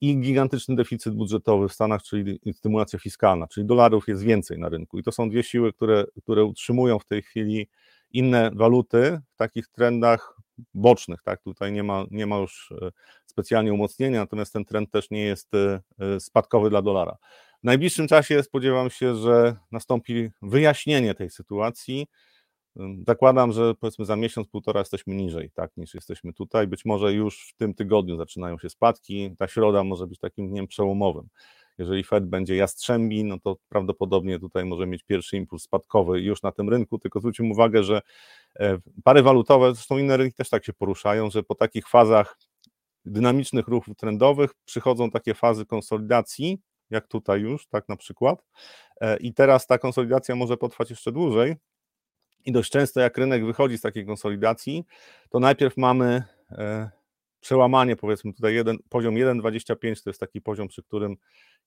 i 0.00 0.20
gigantyczny 0.20 0.76
deficyt 0.76 1.14
budżetowy 1.14 1.68
w 1.68 1.72
Stanach, 1.72 2.02
czyli 2.02 2.40
stymulacja 2.52 2.98
fiskalna, 2.98 3.48
czyli 3.48 3.66
dolarów 3.66 4.08
jest 4.08 4.22
więcej 4.22 4.58
na 4.58 4.68
rynku. 4.68 4.98
I 4.98 5.02
to 5.02 5.12
są 5.12 5.30
dwie 5.30 5.42
siły, 5.42 5.72
które, 5.72 6.04
które 6.22 6.44
utrzymują 6.44 6.98
w 6.98 7.04
tej 7.04 7.22
chwili 7.22 7.68
inne 8.10 8.50
waluty 8.54 9.20
w 9.34 9.36
takich 9.36 9.68
trendach 9.68 10.36
bocznych, 10.74 11.22
tak? 11.22 11.42
Tutaj 11.42 11.72
nie 11.72 11.82
ma, 11.82 12.04
nie 12.10 12.26
ma 12.26 12.36
już 12.36 12.72
e, 12.82 12.90
specjalnie 13.26 13.72
umocnienia, 13.72 14.20
natomiast 14.20 14.52
ten 14.52 14.64
trend 14.64 14.90
też 14.90 15.10
nie 15.10 15.22
jest 15.22 15.54
e, 15.54 15.80
e, 15.98 16.20
spadkowy 16.20 16.70
dla 16.70 16.82
dolara. 16.82 17.16
W 17.62 17.64
najbliższym 17.64 18.08
czasie 18.08 18.42
spodziewam 18.42 18.90
się, 18.90 19.16
że 19.16 19.56
nastąpi 19.72 20.30
wyjaśnienie 20.42 21.14
tej 21.14 21.30
sytuacji. 21.30 22.06
Zakładam, 23.06 23.52
że 23.52 23.74
powiedzmy 23.74 24.04
za 24.04 24.16
miesiąc, 24.16 24.48
półtora 24.48 24.80
jesteśmy 24.80 25.14
niżej, 25.14 25.50
tak, 25.54 25.70
niż 25.76 25.94
jesteśmy 25.94 26.32
tutaj. 26.32 26.66
Być 26.66 26.84
może 26.84 27.12
już 27.12 27.48
w 27.48 27.56
tym 27.56 27.74
tygodniu 27.74 28.16
zaczynają 28.16 28.58
się 28.58 28.70
spadki. 28.70 29.34
Ta 29.38 29.48
środa 29.48 29.84
może 29.84 30.06
być 30.06 30.18
takim 30.18 30.48
dniem 30.48 30.66
przełomowym. 30.66 31.28
Jeżeli 31.82 32.04
Fed 32.04 32.26
będzie 32.26 32.56
jastrzębi, 32.56 33.24
no 33.24 33.38
to 33.38 33.56
prawdopodobnie 33.68 34.38
tutaj 34.38 34.64
może 34.64 34.86
mieć 34.86 35.02
pierwszy 35.02 35.36
impuls 35.36 35.62
spadkowy 35.62 36.20
już 36.20 36.42
na 36.42 36.52
tym 36.52 36.68
rynku, 36.68 36.98
tylko 36.98 37.20
zwróćmy 37.20 37.50
uwagę, 37.50 37.84
że 37.84 38.00
e, 38.60 38.78
pary 39.04 39.22
walutowe, 39.22 39.74
zresztą 39.74 39.98
inne 39.98 40.16
rynki 40.16 40.36
też 40.36 40.50
tak 40.50 40.64
się 40.64 40.72
poruszają, 40.72 41.30
że 41.30 41.42
po 41.42 41.54
takich 41.54 41.88
fazach 41.88 42.38
dynamicznych 43.04 43.68
ruchów 43.68 43.96
trendowych 43.96 44.50
przychodzą 44.64 45.10
takie 45.10 45.34
fazy 45.34 45.66
konsolidacji, 45.66 46.60
jak 46.90 47.06
tutaj 47.08 47.40
już, 47.40 47.66
tak 47.66 47.88
na 47.88 47.96
przykład. 47.96 48.44
E, 49.00 49.16
I 49.16 49.34
teraz 49.34 49.66
ta 49.66 49.78
konsolidacja 49.78 50.36
może 50.36 50.56
potrwać 50.56 50.90
jeszcze 50.90 51.12
dłużej. 51.12 51.56
I 52.44 52.52
dość 52.52 52.70
często, 52.70 53.00
jak 53.00 53.18
rynek 53.18 53.46
wychodzi 53.46 53.78
z 53.78 53.80
takiej 53.80 54.06
konsolidacji, 54.06 54.84
to 55.30 55.40
najpierw 55.40 55.76
mamy 55.76 56.22
e, 56.50 56.90
przełamanie, 57.42 57.96
powiedzmy 57.96 58.32
tutaj 58.32 58.54
jeden, 58.54 58.78
poziom 58.88 59.14
1,25 59.14 60.02
to 60.04 60.10
jest 60.10 60.20
taki 60.20 60.40
poziom, 60.40 60.68
przy 60.68 60.82
którym 60.82 61.16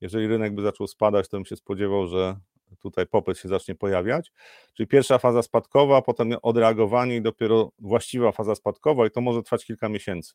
jeżeli 0.02 0.28
rynek 0.28 0.56
by 0.56 0.62
zaczął 0.62 0.88
spadać, 0.88 1.30
to 1.30 1.38
bym 1.38 1.46
się 1.46 1.56
spodziewał, 1.56 2.08
że 2.08 2.38
tutaj 2.80 3.08
popyt 3.08 3.38
się 3.38 3.50
zacznie 3.50 3.76
pojawiać. 3.76 4.32
Czyli 4.74 4.88
pierwsza 4.88 5.18
faza 5.18 5.42
spadkowa, 5.42 6.02
potem 6.02 6.36
odreagowanie 6.42 7.16
i 7.16 7.22
dopiero 7.22 7.72
właściwa 7.80 8.32
faza 8.32 8.56
spadkowa 8.56 9.08
i 9.08 9.12
to 9.12 9.22
może 9.22 9.44
trwać 9.44 9.66
kilka 9.66 9.90
miesięcy. 9.90 10.34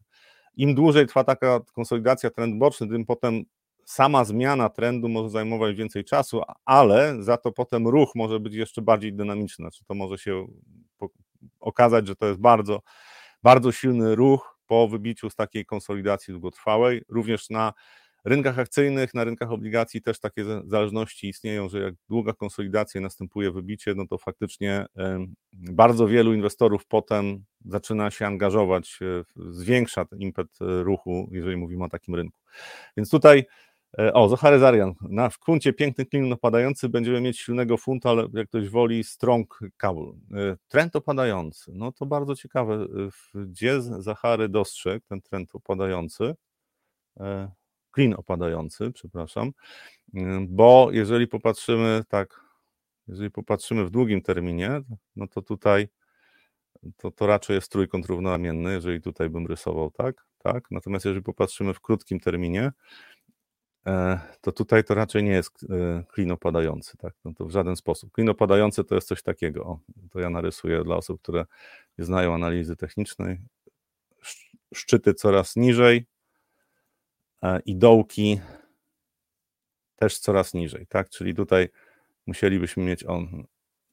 Im 0.57 0.75
dłużej 0.75 1.07
trwa 1.07 1.25
taka 1.25 1.61
konsolidacja, 1.75 2.31
trend 2.31 2.59
boczny, 2.59 2.89
tym 2.89 3.07
potem 3.07 3.43
sama 3.85 4.25
zmiana 4.25 4.69
trendu 4.69 5.09
może 5.09 5.31
zajmować 5.31 5.77
więcej 5.77 6.05
czasu, 6.05 6.43
ale 6.65 7.23
za 7.23 7.37
to 7.37 7.53
potem 7.53 7.89
ruch 7.89 8.15
może 8.15 8.41
być 8.41 8.55
jeszcze 8.55 8.83
bardziej 8.83 9.13
dynamiczny. 9.13 9.63
Znaczy 9.63 9.85
to 9.85 9.95
może 9.95 10.19
się 10.19 10.47
okazać, 11.61 12.07
że 12.07 12.17
to 12.17 12.27
jest 12.27 12.41
bardzo, 12.41 12.81
bardzo 13.43 13.73
silny 13.73 14.15
ruch 14.15 14.60
po 14.71 14.89
wybiciu 14.89 15.31
z 15.31 15.35
takiej 15.35 15.67
konsolidacji 15.67 16.33
długotrwałej, 16.33 17.03
również 17.09 17.51
na 17.51 17.73
rynkach 18.25 18.59
akcyjnych, 18.59 19.15
na 19.15 19.25
rynkach 19.25 19.53
obligacji 19.53 20.03
też 20.03 20.21
takie 20.21 20.45
zależności 20.65 21.29
istnieją, 21.29 21.69
że 21.69 21.81
jak 21.81 21.95
długa 22.09 22.33
konsolidacja 22.33 23.01
następuje 23.01 23.51
wybicie, 23.53 23.95
no 23.95 24.07
to 24.07 24.19
faktycznie 24.19 24.87
bardzo 25.53 26.09
wielu 26.09 26.35
inwestorów 26.35 26.87
potem 26.87 27.45
zaczyna 27.65 28.11
się 28.11 28.27
angażować, 28.27 28.99
zwiększa 29.37 30.05
ten 30.05 30.19
impet 30.21 30.49
ruchu, 30.61 31.29
jeżeli 31.33 31.57
mówimy 31.57 31.85
o 31.85 31.89
takim 31.89 32.15
rynku. 32.15 32.39
Więc 32.97 33.11
tutaj 33.11 33.45
E, 33.45 33.70
o, 33.99 34.29
Zachary 34.29 34.59
Zarian. 34.59 34.95
Na, 35.03 35.31
w 35.31 35.39
kuncie 35.39 35.73
piękny 35.73 36.07
klin 36.07 36.33
opadający 36.33 36.89
będziemy 36.89 37.21
mieć 37.21 37.41
silnego 37.41 37.77
funta, 37.77 38.11
ale 38.11 38.27
jak 38.33 38.49
ktoś 38.49 38.69
woli, 38.69 39.05
strong 39.05 39.59
cable. 39.77 40.13
E, 40.35 40.57
trend 40.69 40.97
opadający. 40.97 41.73
No 41.75 41.93
to 41.93 42.07
bardzo 42.07 42.37
ciekawe. 42.37 42.75
E, 42.75 43.47
gdzie 43.47 43.83
Zachary 43.83 44.49
dostrzegł 44.49 45.07
ten 45.09 45.23
trend 45.23 45.55
opadający? 45.55 46.35
Klin 47.91 48.15
opadający, 48.15 48.93
przepraszam. 48.93 49.53
Bo 50.49 50.89
jeżeli 50.93 51.29
popatrzymy 51.29 52.03
tak, 52.09 52.41
jeżeli 53.09 53.31
popatrzymy 53.31 53.85
w 53.85 53.91
długim 53.91 54.23
terminie, 54.23 54.81
no 55.17 55.29
to 55.29 55.43
tutaj 55.43 55.89
to, 56.97 57.11
to 57.11 57.27
raczej 57.27 57.55
jest 57.55 57.73
trójkąt 57.73 58.07
równonamienny, 58.07 58.73
jeżeli 58.73 59.01
tutaj 59.01 59.31
bym 59.31 59.47
rysował 59.47 59.91
tak, 59.91 60.27
tak. 60.39 60.65
Natomiast 60.71 61.05
jeżeli 61.05 61.23
popatrzymy 61.23 61.75
w 61.75 61.81
krótkim 61.81 62.21
terminie, 62.21 62.63
E, 62.63 62.73
to 64.41 64.53
tutaj 64.53 64.85
to 64.85 64.95
raczej 64.95 65.23
nie 65.23 65.31
jest 65.31 65.67
e, 65.71 66.05
klin 66.09 66.31
opadający, 66.31 66.97
tak? 66.97 67.15
No 67.25 67.33
to 67.35 67.47
w 67.47 67.51
żaden 67.51 67.77
sposób. 67.77 68.13
Klin 68.13 68.29
opadający 68.29 68.85
to 68.85 68.95
jest 68.95 69.09
coś 69.09 69.23
takiego, 69.23 69.65
o, 69.65 69.79
to 70.11 70.21
ja 70.21 70.31
narysuję 70.31 70.85
dla 70.85 70.97
osób, 70.97 71.23
które 71.23 71.47
nie 71.99 72.05
znają 72.05 72.35
analizy 72.35 72.77
technicznej. 72.77 73.41
Szczyty 74.75 75.15
coraz 75.15 75.57
niżej 75.57 76.07
e, 77.43 77.61
i 77.67 77.77
dołki 77.77 78.41
też 79.97 80.19
coraz 80.19 80.55
niżej, 80.55 80.87
tak? 80.87 81.09
Czyli 81.09 81.35
tutaj 81.35 81.69
musielibyśmy 82.27 82.85
mieć 82.85 83.05
on, 83.05 83.45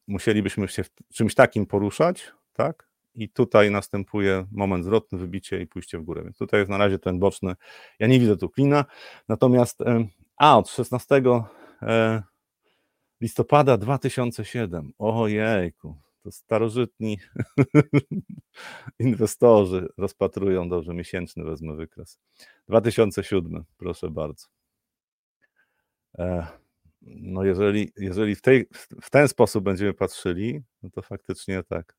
musielibyśmy 0.08 0.68
się 0.68 0.84
czymś 1.14 1.36
takim 1.36 1.66
poruszać, 1.66 2.32
tak? 2.54 2.88
I 3.18 3.30
tutaj 3.30 3.72
następuje 3.72 4.46
moment 4.52 4.86
zwrotny, 4.86 5.18
wybicie 5.18 5.62
i 5.62 5.68
pójście 5.68 6.00
w 6.00 6.04
górę. 6.04 6.24
Więc 6.24 6.38
tutaj 6.38 6.60
jest 6.60 6.70
na 6.70 6.78
razie 6.78 7.00
ten 7.00 7.20
boczny. 7.20 7.56
Ja 8.00 8.08
nie 8.08 8.20
widzę 8.20 8.38
tu 8.38 8.50
klina. 8.50 8.86
Natomiast 9.28 9.84
a 10.38 10.58
od 10.58 10.70
16 10.70 11.22
e, 11.82 12.24
listopada 13.22 13.78
2007. 13.78 14.94
Ojejku, 14.98 15.98
to 16.24 16.32
starożytni 16.32 17.18
inwestorzy 19.00 19.88
rozpatrują 19.98 20.70
dobrze 20.70 20.94
miesięczny, 20.94 21.44
wezmę 21.44 21.76
wykres. 21.76 22.20
2007, 22.68 23.64
proszę 23.78 24.10
bardzo. 24.10 24.48
E, 26.18 26.48
no 27.02 27.44
jeżeli, 27.44 27.92
jeżeli 27.98 28.36
w, 28.36 28.42
tej, 28.42 28.68
w 29.02 29.10
ten 29.10 29.28
sposób 29.28 29.64
będziemy 29.64 29.94
patrzyli, 29.94 30.62
no 30.84 30.90
to 30.90 31.02
faktycznie 31.02 31.64
tak 31.64 31.96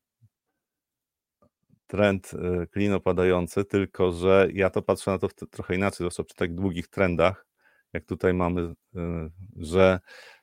trend 1.89 2.31
y, 2.33 2.67
klin 2.67 2.93
opadający, 2.93 3.65
tylko 3.65 4.11
że 4.11 4.47
ja 4.53 4.69
to 4.69 4.81
patrzę 4.81 5.11
na 5.11 5.17
to 5.17 5.27
trochę 5.51 5.75
inaczej, 5.75 5.97
zwłaszcza 5.97 6.23
przy 6.23 6.35
tak 6.35 6.55
długich 6.55 6.87
trendach, 6.87 7.45
jak 7.93 8.05
tutaj 8.05 8.33
mamy, 8.33 8.61
y, 8.61 8.75
że 9.55 9.99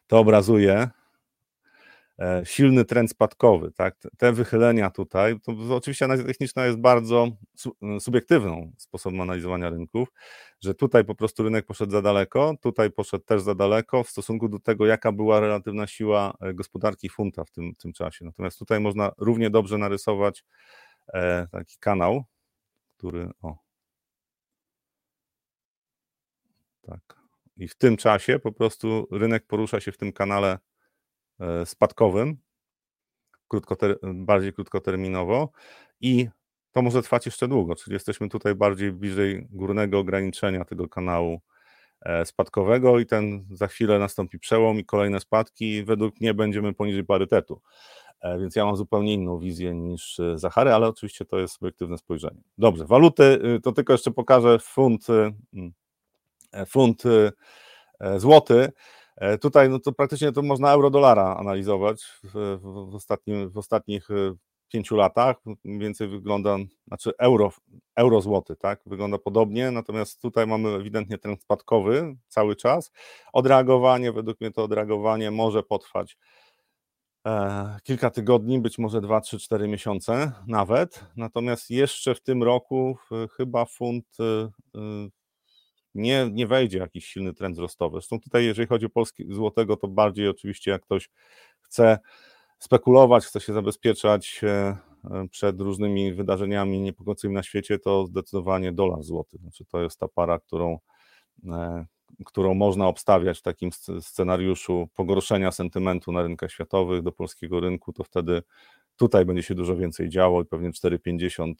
to 0.06 0.18
obrazuje 0.18 0.88
e, 2.18 2.42
silny 2.44 2.84
trend 2.84 3.10
spadkowy, 3.10 3.72
tak? 3.72 3.96
Te 4.18 4.32
wychylenia 4.32 4.90
tutaj, 4.90 5.40
to 5.40 5.52
oczywiście 5.76 6.04
analiza 6.04 6.26
techniczna 6.26 6.66
jest 6.66 6.78
bardzo 6.78 7.28
y, 7.96 8.00
subiektywną 8.00 8.72
sposobem 8.78 9.20
analizowania 9.20 9.70
rynków, 9.70 10.08
że 10.60 10.74
tutaj 10.74 11.04
po 11.04 11.14
prostu 11.14 11.42
rynek 11.42 11.66
poszedł 11.66 11.92
za 11.92 12.02
daleko, 12.02 12.54
tutaj 12.62 12.90
poszedł 12.90 13.24
też 13.24 13.42
za 13.42 13.54
daleko 13.54 14.04
w 14.04 14.10
stosunku 14.10 14.48
do 14.48 14.58
tego, 14.58 14.86
jaka 14.86 15.12
była 15.12 15.40
relatywna 15.40 15.86
siła 15.86 16.34
e, 16.40 16.54
gospodarki 16.54 17.08
funta 17.08 17.44
w 17.44 17.50
tym, 17.50 17.74
w 17.78 17.82
tym 17.82 17.92
czasie. 17.92 18.24
Natomiast 18.24 18.58
tutaj 18.58 18.80
można 18.80 19.12
równie 19.18 19.50
dobrze 19.50 19.78
narysować 19.78 20.44
taki 21.52 21.76
kanał, 21.80 22.24
który. 22.96 23.30
O. 23.42 23.56
Tak. 26.82 27.26
I 27.56 27.68
w 27.68 27.74
tym 27.74 27.96
czasie 27.96 28.38
po 28.38 28.52
prostu 28.52 29.08
rynek 29.10 29.46
porusza 29.46 29.80
się 29.80 29.92
w 29.92 29.98
tym 29.98 30.12
kanale 30.12 30.58
e, 31.40 31.66
spadkowym, 31.66 32.36
krótkoter 33.48 33.98
bardziej 34.02 34.52
krótkoterminowo 34.52 35.50
i 36.00 36.28
to 36.72 36.82
może 36.82 37.02
trwać 37.02 37.26
jeszcze 37.26 37.48
długo, 37.48 37.76
czyli 37.76 37.94
jesteśmy 37.94 38.28
tutaj 38.28 38.54
bardziej 38.54 38.92
bliżej 38.92 39.46
górnego 39.50 39.98
ograniczenia 39.98 40.64
tego 40.64 40.88
kanału 40.88 41.40
e, 42.00 42.26
spadkowego 42.26 42.98
i 42.98 43.06
ten 43.06 43.46
za 43.50 43.66
chwilę 43.66 43.98
nastąpi 43.98 44.38
przełom 44.38 44.78
i 44.78 44.84
kolejne 44.84 45.20
spadki. 45.20 45.84
Według 45.84 46.20
mnie 46.20 46.34
będziemy 46.34 46.74
poniżej 46.74 47.04
parytetu. 47.04 47.62
E, 48.20 48.38
więc 48.38 48.56
ja 48.56 48.64
mam 48.64 48.76
zupełnie 48.76 49.14
inną 49.14 49.38
wizję 49.38 49.74
niż 49.74 50.20
e, 50.20 50.38
Zachary, 50.38 50.72
ale 50.72 50.88
oczywiście 50.88 51.24
to 51.24 51.38
jest 51.38 51.54
subiektywne 51.54 51.98
spojrzenie. 51.98 52.40
Dobrze, 52.58 52.84
waluty, 52.84 53.22
y, 53.56 53.60
to 53.60 53.72
tylko 53.72 53.92
jeszcze 53.92 54.10
pokażę 54.10 54.58
funt, 54.58 55.10
y, 55.10 55.34
mm, 55.54 55.72
e, 56.52 56.66
funt 56.66 57.02
złoty. 58.16 58.72
Tutaj 59.40 59.70
no 59.70 59.78
to 59.78 59.92
praktycznie 59.92 60.32
to 60.32 60.42
można 60.42 60.72
euro-dolara 60.72 61.36
analizować 61.36 62.04
w, 62.24 62.58
w, 62.62 62.94
ostatnim, 62.94 63.50
w 63.50 63.58
ostatnich 63.58 64.08
pięciu 64.68 64.96
latach. 64.96 65.36
Mniej 65.64 65.78
więcej 65.78 66.08
wygląda, 66.08 66.56
znaczy 66.88 67.12
euro, 67.18 67.52
euro 67.96 68.20
złoty, 68.20 68.56
tak? 68.56 68.80
Wygląda 68.86 69.18
podobnie, 69.18 69.70
natomiast 69.70 70.22
tutaj 70.22 70.46
mamy 70.46 70.68
ewidentnie 70.68 71.18
trend 71.18 71.42
spadkowy 71.42 72.16
cały 72.28 72.56
czas. 72.56 72.92
Odreagowanie, 73.32 74.12
według 74.12 74.40
mnie 74.40 74.50
to 74.50 74.64
odreagowanie 74.64 75.30
może 75.30 75.62
potrwać 75.62 76.16
kilka 77.82 78.10
tygodni, 78.10 78.60
być 78.60 78.78
może 78.78 79.00
2, 79.00 79.20
3, 79.20 79.38
4 79.38 79.68
miesiące 79.68 80.32
nawet. 80.46 81.04
Natomiast 81.16 81.70
jeszcze 81.70 82.14
w 82.14 82.20
tym 82.20 82.42
roku 82.42 82.98
chyba 83.36 83.64
funt 83.64 84.06
e, 84.20 84.24
e, 84.78 85.08
nie, 85.94 86.30
nie 86.32 86.46
wejdzie 86.46 86.78
jakiś 86.78 87.06
silny 87.06 87.34
trend 87.34 87.56
wzrostowy. 87.56 87.94
Zresztą 87.94 88.20
tutaj, 88.20 88.44
jeżeli 88.44 88.68
chodzi 88.68 88.86
o 88.86 88.90
polski 88.90 89.34
złotego, 89.34 89.76
to 89.76 89.88
bardziej 89.88 90.28
oczywiście 90.28 90.70
jak 90.70 90.82
ktoś 90.82 91.10
chce 91.60 91.98
spekulować, 92.58 93.26
chce 93.26 93.40
się 93.40 93.52
zabezpieczać 93.52 94.40
przed 95.30 95.60
różnymi 95.60 96.14
wydarzeniami 96.14 96.80
niepokojącymi 96.80 97.34
na 97.34 97.42
świecie, 97.42 97.78
to 97.78 98.06
zdecydowanie 98.06 98.72
dolar 98.72 99.02
złoty. 99.02 99.38
Znaczy 99.38 99.64
to 99.64 99.82
jest 99.82 100.00
ta 100.00 100.08
para, 100.08 100.38
którą 100.38 100.78
którą 102.24 102.54
można 102.54 102.86
obstawiać 102.86 103.38
w 103.38 103.42
takim 103.42 103.70
scenariuszu 104.00 104.88
pogorszenia 104.94 105.52
sentymentu 105.52 106.12
na 106.12 106.22
rynkach 106.22 106.50
światowych 106.50 107.02
do 107.02 107.12
polskiego 107.12 107.60
rynku, 107.60 107.92
to 107.92 108.04
wtedy 108.04 108.42
tutaj 108.96 109.24
będzie 109.24 109.42
się 109.42 109.54
dużo 109.54 109.76
więcej 109.76 110.08
działo 110.08 110.42
i 110.42 110.44
pewnie 110.44 110.70
4,50 110.70 111.54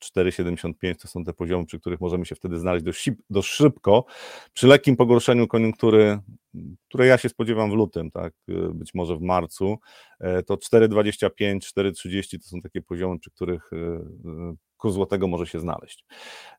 4,75 0.00 0.96
to 0.96 1.08
są 1.08 1.24
te 1.24 1.32
poziomy, 1.32 1.66
przy 1.66 1.80
których 1.80 2.00
możemy 2.00 2.26
się 2.26 2.34
wtedy 2.34 2.58
znaleźć 2.58 2.84
dość, 3.30 3.50
szybko. 3.50 4.04
Przy 4.52 4.66
lekkim 4.66 4.96
pogorszeniu 4.96 5.46
koniunktury, 5.48 6.18
które 6.88 7.06
ja 7.06 7.18
się 7.18 7.28
spodziewam 7.28 7.70
w 7.70 7.74
lutym, 7.74 8.10
tak, 8.10 8.32
być 8.74 8.94
może 8.94 9.16
w 9.16 9.20
marcu, 9.20 9.78
e, 10.20 10.42
to 10.42 10.56
4,25, 10.56 11.58
4,30 11.58 12.38
to 12.42 12.48
są 12.48 12.60
takie 12.60 12.82
poziomy, 12.82 13.18
przy 13.18 13.30
których 13.30 13.70
e, 13.72 13.76
e, 13.76 14.54
kurs 14.78 14.94
złotego 14.94 15.28
może 15.28 15.46
się 15.46 15.60
znaleźć. 15.60 16.04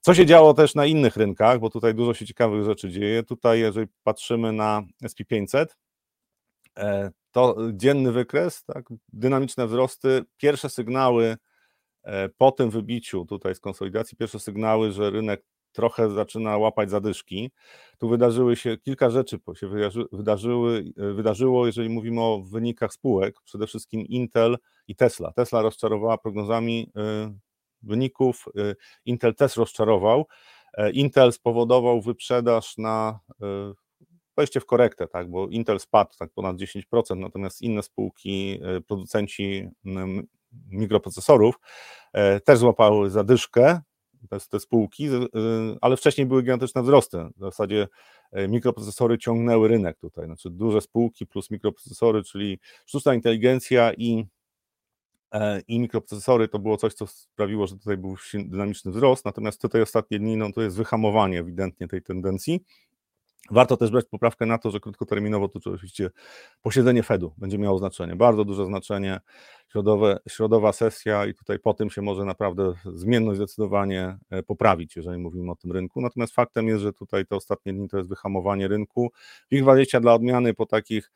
Co 0.02 0.14
się 0.14 0.26
działo 0.26 0.54
też 0.54 0.76
na 0.76 0.86
innych 0.86 1.18
rynkach, 1.18 1.60
bo 1.60 1.70
tutaj 1.70 1.96
dużo 1.96 2.14
się 2.14 2.26
ciekawych 2.26 2.66
rzeczy 2.66 2.90
dzieje. 2.90 3.24
Tutaj, 3.24 3.60
jeżeli 3.60 3.88
patrzymy 4.04 4.54
na 4.54 4.84
SP500, 5.04 5.66
to 7.32 7.56
dzienny 7.74 8.12
wykres, 8.12 8.64
tak, 8.64 8.86
dynamiczne 9.14 9.68
wzrosty, 9.68 10.26
pierwsze 10.38 10.70
sygnały 10.70 11.38
E, 12.04 12.30
po 12.30 12.52
tym 12.52 12.70
wybiciu 12.70 13.26
tutaj 13.26 13.56
z 13.56 13.60
konsolidacji 13.60 14.18
pierwsze 14.18 14.40
sygnały, 14.40 14.92
że 14.92 15.10
rynek 15.10 15.46
trochę 15.72 16.10
zaczyna 16.10 16.58
łapać 16.58 16.90
zadyszki. 16.90 17.52
Tu 17.98 18.10
wydarzyły 18.10 18.56
się 18.56 18.78
kilka 18.78 19.10
rzeczy, 19.10 19.40
się 19.56 19.68
wydarzyły, 20.12 20.94
e, 20.98 21.14
wydarzyło, 21.14 21.66
jeżeli 21.66 21.90
mówimy 21.90 22.22
o 22.22 22.42
wynikach 22.42 22.94
spółek, 22.94 23.42
przede 23.42 23.68
wszystkim 23.68 24.02
Intel 24.02 24.58
i 24.88 24.96
Tesla. 24.96 25.32
Tesla 25.32 25.62
rozczarowała 25.62 26.18
prognozami 26.18 26.92
e, 26.96 27.34
wyników, 27.82 28.46
Intel 29.06 29.36
też 29.36 29.56
rozczarował. 29.58 30.26
Intel 30.94 31.34
spowodował 31.34 32.02
wyprzedaż 32.02 32.78
na 32.78 33.20
wejście 34.38 34.60
w 34.60 34.66
korektę, 34.66 35.08
tak, 35.08 35.30
bo 35.30 35.48
Intel 35.48 35.80
spadł 35.80 36.12
tak 36.20 36.30
ponad 36.34 36.58
10%, 36.58 37.18
natomiast 37.18 37.62
inne 37.62 37.84
spółki, 37.84 38.60
producenci 38.88 39.70
mikroprocesorów 40.52 41.56
e, 42.14 42.40
też 42.40 42.60
złapały 42.60 43.10
zadyszkę, 43.10 43.82
te, 44.50 44.60
spółki, 44.60 45.08
e, 45.08 45.20
ale 45.82 45.98
wcześniej 45.98 46.28
były 46.28 46.42
gigantyczne 46.42 46.84
wzrosty. 46.84 47.18
W 47.38 47.40
zasadzie 47.40 47.88
e, 48.32 48.48
mikroprocesory 48.48 49.18
ciągnęły 49.18 49.68
rynek 49.68 49.98
tutaj, 50.00 50.26
znaczy 50.26 50.50
duże 50.50 50.82
spółki 50.82 51.28
plus 51.28 51.52
mikroprocesory, 51.52 52.24
czyli 52.24 52.60
sztuczna 52.86 53.14
inteligencja 53.14 53.94
i, 53.94 54.26
i 55.68 55.80
mikroprocesory 55.80 56.48
to 56.48 56.60
było 56.60 56.78
coś, 56.78 56.94
co 56.94 57.08
sprawiło, 57.08 57.68
że 57.68 57.78
tutaj 57.78 57.98
był 57.98 58.16
dynamiczny 58.34 58.92
wzrost, 58.92 59.26
natomiast 59.26 59.62
tutaj 59.62 59.82
ostatnie 59.82 60.20
dni 60.20 60.38
no, 60.38 60.52
to 60.52 60.62
jest 60.62 60.78
wyhamowanie 60.78 61.40
ewidentnie 61.40 61.88
tej 61.88 62.02
tendencji. 62.02 62.64
Warto 63.52 63.78
też 63.78 63.92
brać 63.92 64.06
poprawkę 64.06 64.46
na 64.46 64.58
to, 64.58 64.72
że 64.72 64.80
krótkoterminowo 64.80 65.48
to 65.48 65.72
oczywiście 65.72 66.10
posiedzenie 66.62 67.04
Fedu 67.04 67.34
będzie 67.38 67.58
miało 67.58 67.78
znaczenie, 67.78 68.16
bardzo 68.16 68.46
duże 68.46 68.66
znaczenie, 68.66 69.20
środowe, 69.72 70.20
środowa 70.30 70.74
sesja 70.74 71.26
i 71.26 71.34
tutaj 71.34 71.60
po 71.60 71.74
tym 71.74 71.90
się 71.90 72.02
może 72.02 72.26
naprawdę 72.26 72.74
zmienność 72.86 73.38
zdecydowanie 73.38 74.18
e, 74.30 74.44
poprawić, 74.44 74.96
jeżeli 74.96 75.18
mówimy 75.18 75.52
o 75.52 75.56
tym 75.56 75.72
rynku. 75.72 76.02
Natomiast 76.02 76.34
faktem 76.34 76.68
jest, 76.68 76.82
że 76.82 76.94
tutaj 76.94 77.26
te 77.26 77.36
ostatnie 77.36 77.74
dni 77.74 77.90
to 77.90 77.98
jest 77.98 78.10
wyhamowanie 78.10 78.68
rynku. 78.68 79.12
WIG20 79.52 80.02
dla 80.02 80.14
odmiany 80.14 80.54
po 80.54 80.66
takich 80.66 81.12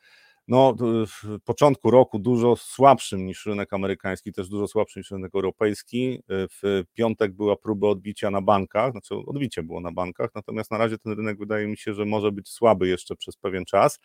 no, 0.48 0.74
w 1.06 1.40
początku 1.44 1.90
roku 1.90 2.18
dużo 2.18 2.56
słabszym 2.56 3.26
niż 3.26 3.46
rynek 3.46 3.72
amerykański, 3.72 4.32
też 4.32 4.48
dużo 4.48 4.68
słabszy 4.68 5.00
niż 5.00 5.10
rynek 5.10 5.34
europejski. 5.34 6.22
W 6.28 6.82
piątek 6.94 7.32
była 7.32 7.56
próba 7.56 7.88
odbicia 7.88 8.30
na 8.30 8.42
bankach, 8.42 8.92
znaczy 8.92 9.14
odbicie 9.26 9.62
było 9.62 9.80
na 9.80 9.92
bankach, 9.92 10.30
natomiast 10.34 10.70
na 10.70 10.78
razie 10.78 10.98
ten 10.98 11.12
rynek 11.12 11.38
wydaje 11.38 11.66
mi 11.66 11.76
się, 11.76 11.94
że 11.94 12.04
może 12.04 12.32
być 12.32 12.48
słaby 12.48 12.88
jeszcze 12.88 13.16
przez 13.16 13.36
pewien 13.36 13.64
czas, 13.64 14.00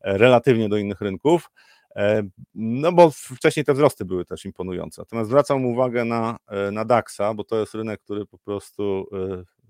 e, 0.00 0.18
relatywnie 0.18 0.68
do 0.68 0.76
innych 0.76 1.00
rynków. 1.00 1.50
E, 1.96 2.22
no 2.54 2.92
bo 2.92 3.10
wcześniej 3.10 3.64
te 3.64 3.74
wzrosty 3.74 4.04
były 4.04 4.24
też 4.24 4.44
imponujące. 4.44 5.02
Natomiast 5.02 5.28
zwracam 5.30 5.66
uwagę 5.66 6.04
na, 6.04 6.36
e, 6.48 6.70
na 6.70 6.84
DAX-a, 6.84 7.34
bo 7.34 7.44
to 7.44 7.60
jest 7.60 7.74
rynek, 7.74 8.00
który 8.00 8.26
po 8.26 8.38
prostu 8.38 9.06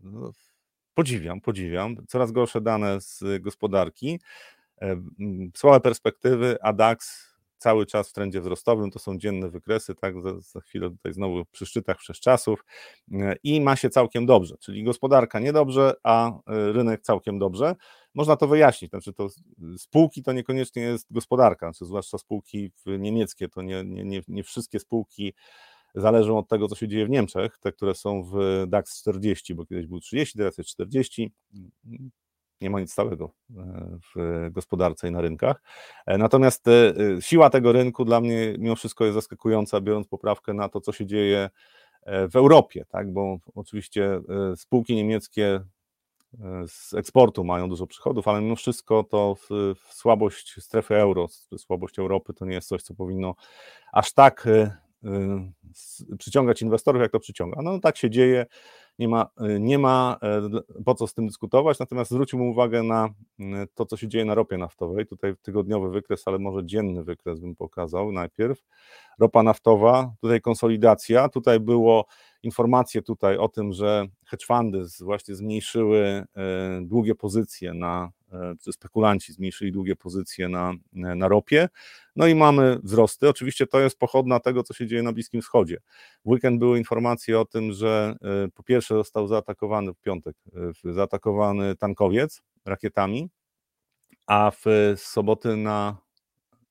no, 0.03 0.33
podziwiam, 0.95 1.41
podziwiam. 1.41 1.97
Coraz 2.09 2.33
gorsze 2.33 2.61
dane 2.61 3.01
z 3.01 3.43
gospodarki. 3.43 4.21
E, 4.83 5.03
słabe 5.57 5.81
perspektywy, 5.81 6.57
a 6.63 6.73
DAX 6.73 7.31
cały 7.61 7.87
czas 7.87 8.11
w 8.11 8.13
trendzie 8.13 8.41
wzrostowym, 8.41 8.91
to 8.91 8.99
są 8.99 9.19
dzienne 9.19 9.51
wykresy, 9.51 9.95
tak, 9.95 10.23
za, 10.23 10.41
za 10.41 10.61
chwilę 10.61 10.91
tutaj 10.91 11.13
znowu 11.13 11.45
przy 11.45 11.67
szczytach 11.67 11.99
czasów. 11.99 12.65
E, 13.13 13.37
i 13.43 13.61
ma 13.61 13.77
się 13.77 13.91
całkiem 13.91 14.27
dobrze, 14.27 14.57
czyli 14.61 14.85
gospodarka 14.85 15.41
niedobrze, 15.41 15.95
a 16.03 16.29
e, 16.29 16.33
rynek 16.73 17.01
całkiem 17.03 17.39
dobrze. 17.39 17.75
Można 18.15 18.37
to 18.37 18.49
wyjaśnić, 18.49 18.91
znaczy 18.91 19.13
to 19.13 19.29
spółki 19.79 20.23
to 20.23 20.33
niekoniecznie 20.33 20.83
jest 20.83 21.13
gospodarka, 21.13 21.67
znaczy 21.67 21.85
zwłaszcza 21.85 22.19
spółki 22.19 22.73
niemieckie, 22.87 23.49
to 23.49 23.63
nie, 23.63 23.85
nie, 23.85 24.05
nie, 24.05 24.23
nie 24.29 24.45
wszystkie 24.45 24.81
spółki 24.81 25.35
zależą 25.95 26.39
od 26.39 26.49
tego, 26.49 26.69
co 26.69 26.75
się 26.75 26.89
dzieje 26.89 27.07
w 27.07 27.11
Niemczech, 27.11 27.59
te, 27.59 27.73
które 27.73 27.95
są 27.95 28.23
w 28.23 28.65
DAX 28.69 29.01
40, 29.01 29.55
bo 29.55 29.67
kiedyś 29.67 29.87
był 29.87 30.01
30, 30.01 30.39
teraz 30.39 30.59
jest 30.59 30.71
40, 30.71 31.33
nie 32.61 32.71
ma 32.71 32.81
nic 32.81 32.93
stałego 32.93 33.31
e, 33.57 33.99
w 34.15 34.49
gospodarce 34.51 35.09
i 35.09 35.11
na 35.11 35.21
rynkach. 35.21 35.63
E, 36.07 36.19
natomiast 36.19 36.69
e, 36.69 36.95
siła 37.21 37.51
tego 37.51 37.73
rynku 37.73 38.05
dla 38.05 38.21
mnie 38.21 38.55
mimo 38.59 38.77
wszystko 38.77 39.05
jest 39.05 39.15
zaskakująca, 39.15 39.81
biorąc 39.81 40.09
poprawkę 40.09 40.55
na 40.55 40.69
to, 40.69 40.81
co 40.81 40.93
się 40.93 41.07
dzieje 41.07 41.51
w 42.07 42.37
Europie, 42.37 42.85
tak? 42.89 43.13
bo 43.13 43.39
oczywiście 43.55 44.21
spółki 44.57 44.95
niemieckie 44.95 45.61
z 46.67 46.95
eksportu 46.95 47.45
mają 47.45 47.69
dużo 47.69 47.87
przychodów, 47.87 48.29
ale 48.29 48.41
mimo 48.41 48.57
wszystko 48.57 49.05
to 49.05 49.37
słabość 49.91 50.63
strefy 50.63 50.97
euro, 50.97 51.27
słabość 51.57 51.99
Europy 51.99 52.35
to 52.35 52.47
nie 52.47 52.55
jest 52.55 52.69
coś, 52.69 52.83
co 52.83 52.95
powinno 52.95 53.35
aż 53.93 54.13
tak 54.13 54.49
przyciągać 56.19 56.63
inwestorów, 56.63 57.03
jak 57.03 57.13
to 57.13 57.21
przyciąga. 57.21 57.63
No 57.63 57.81
tak 57.81 57.97
się 57.97 58.11
dzieje 58.11 58.47
nie 59.01 59.09
ma, 59.09 59.31
y, 59.41 59.61
nie 59.61 59.79
ma 59.79 60.19
e, 60.23 60.43
po 60.85 60.95
co 60.95 61.07
z 61.07 61.15
tym 61.15 61.27
dyskutować, 61.27 61.79
natomiast 61.79 62.11
zwróćmy 62.11 62.43
uwagę 62.43 62.83
na 62.83 63.09
y, 63.41 63.45
to, 63.75 63.87
co 63.87 63.97
się 63.97 64.09
dzieje 64.09 64.25
na 64.25 64.35
ropie 64.35 64.59
naftowej. 64.59 65.07
Tutaj 65.07 65.35
tygodniowy 65.43 65.91
wykres, 65.91 66.29
ale 66.29 66.39
może 66.39 66.67
dzienny 66.67 67.05
wykres 67.05 67.41
bym 67.41 67.57
pokazał 67.57 68.13
najpierw. 68.13 68.65
Ropa 69.19 69.43
naftowa, 69.43 70.13
tutaj 70.21 70.41
konsolidacja, 70.41 71.29
tutaj 71.29 71.61
było 71.61 72.07
informacje 72.43 73.03
tutaj 73.03 73.37
o 73.37 73.49
tym, 73.49 73.73
że 73.73 74.07
hedge 74.27 74.47
fundy 74.47 74.85
właśnie 75.01 75.35
zmniejszyły 75.35 75.99
e, 76.01 76.27
długie 76.83 77.15
pozycje 77.15 77.75
na, 77.75 78.05
e, 78.05 78.20
spekulanci 78.73 79.33
zmniejszyli 79.33 79.73
długie 79.73 79.97
pozycje 79.97 80.49
na, 80.49 80.73
na 80.93 81.29
ropie, 81.29 81.69
no 82.17 82.27
i 82.27 82.35
mamy 82.35 82.79
wzrosty. 82.83 83.29
Oczywiście 83.29 83.67
to 83.67 83.81
jest 83.81 83.99
pochodna 83.99 84.41
tego, 84.41 84.63
co 84.63 84.75
się 84.75 84.87
dzieje 84.87 85.03
na 85.03 85.13
Bliskim 85.13 85.43
Wschodzie. 85.43 85.79
W 86.25 86.29
weekend 86.29 86.59
były 86.59 86.79
informacje 86.79 87.41
o 87.41 87.45
tym, 87.45 87.73
że 87.73 88.17
e, 88.23 88.49
po 88.49 88.63
pierwsze 88.63 88.95
został 88.95 89.27
zaatakowany 89.27 89.95
w 89.95 90.01
piątek, 90.01 90.37
zaatakowany 90.85 91.77
tankowiec 91.77 92.43
rakietami, 92.65 93.31
a 94.27 94.51
w 94.51 94.65
soboty 94.97 95.57
na 95.57 95.97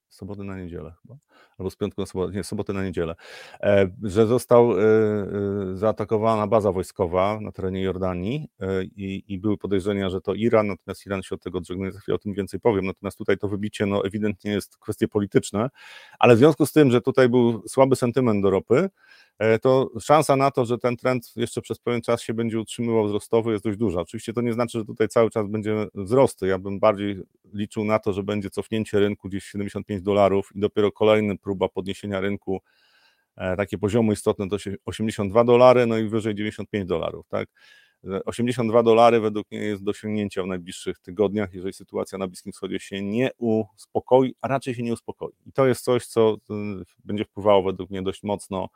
soboty 0.10 0.44
na 0.44 0.58
niedzielę 0.58 0.94
chyba 1.02 1.29
albo 1.58 1.70
z 1.70 1.76
piątku 1.76 2.02
na 2.02 2.06
sobotę, 2.06 2.34
nie, 2.34 2.44
soboty 2.44 2.74
na 2.74 2.84
niedzielę, 2.84 3.16
e, 3.62 3.90
że 4.04 4.28
został 4.28 4.72
e, 4.72 4.84
e, 4.84 5.78
zaatakowana 5.78 6.48
baza 6.48 6.72
wojskowa 6.72 7.40
na 7.42 7.52
terenie 7.52 7.82
Jordanii 7.82 8.50
i, 8.82 9.24
i 9.28 9.40
były 9.40 9.58
podejrzenia, 9.58 10.10
że 10.10 10.22
to 10.22 10.34
Iran, 10.34 10.68
natomiast 10.68 11.06
Iran 11.06 11.24
się 11.24 11.36
od 11.36 11.44
tego 11.44 11.58
odżegnuje, 11.58 11.92
za 11.92 12.00
chwilę 12.00 12.16
o 12.16 12.20
tym 12.20 12.34
więcej 12.34 12.60
powiem, 12.60 12.86
natomiast 12.86 13.18
tutaj 13.18 13.38
to 13.38 13.48
wybicie 13.48 13.86
no, 13.86 14.06
ewidentnie 14.06 14.52
jest 14.52 14.78
kwestie 14.78 15.08
polityczne, 15.08 15.70
ale 16.20 16.36
w 16.36 16.38
związku 16.38 16.66
z 16.66 16.72
tym, 16.72 16.92
że 16.92 17.02
tutaj 17.02 17.30
był 17.30 17.64
słaby 17.68 17.96
sentyment 17.96 18.44
do 18.44 18.50
ropy, 18.50 18.90
to 19.62 19.90
szansa 20.00 20.36
na 20.36 20.52
to, 20.52 20.66
że 20.66 20.78
ten 20.78 20.98
trend 20.98 21.32
jeszcze 21.36 21.62
przez 21.62 21.80
pewien 21.80 22.02
czas 22.02 22.22
się 22.22 22.34
będzie 22.34 22.60
utrzymywał 22.60 23.08
wzrostowy 23.08 23.52
jest 23.52 23.64
dość 23.64 23.78
duża. 23.78 24.02
Oczywiście 24.02 24.34
to 24.34 24.42
nie 24.42 24.54
znaczy, 24.54 24.80
że 24.80 24.86
tutaj 24.86 25.08
cały 25.08 25.30
czas 25.30 25.48
będzie 25.48 25.88
wzrosty. 25.96 26.48
Ja 26.48 26.60
bym 26.60 26.80
bardziej 26.80 27.24
liczył 27.54 27.84
na 27.84 28.00
to, 28.00 28.14
że 28.14 28.24
będzie 28.24 28.50
cofnięcie 28.50 29.00
rynku 29.00 29.30
gdzieś 29.30 29.44
75 29.44 30.02
dolarów 30.02 30.50
i 30.56 30.60
dopiero 30.60 30.92
kolejny 30.92 31.29
próba 31.38 31.70
podniesienia 31.70 32.20
rynku, 32.20 32.62
e, 33.38 33.58
takie 33.58 33.78
poziomy 33.78 34.14
istotne 34.14 34.50
to 34.50 34.58
82 34.86 35.44
dolary, 35.44 35.86
no 35.86 35.98
i 35.98 36.08
wyżej 36.08 36.36
95 36.36 36.86
dolarów, 36.88 37.28
tak? 37.28 37.50
82 38.26 38.84
dolary 38.84 39.20
według 39.20 39.52
mnie 39.52 39.60
jest 39.60 39.84
do 39.84 39.92
osiągnięcia 39.92 40.44
w 40.44 40.48
najbliższych 40.48 41.00
tygodniach, 41.00 41.54
jeżeli 41.54 41.74
sytuacja 41.74 42.18
na 42.18 42.28
Bliskim 42.28 42.52
Wschodzie 42.52 42.80
się 42.80 43.02
nie 43.02 43.30
uspokoi, 43.38 44.36
a 44.42 44.48
raczej 44.48 44.76
się 44.76 44.84
nie 44.84 44.94
uspokoi. 44.94 45.34
I 45.46 45.52
to 45.52 45.68
jest 45.68 45.84
coś, 45.84 46.06
co 46.06 46.38
e, 46.50 46.54
będzie 47.06 47.26
wpływało 47.26 47.64
według 47.64 47.90
mnie 47.90 48.02
dość 48.02 48.24
mocno 48.24 48.70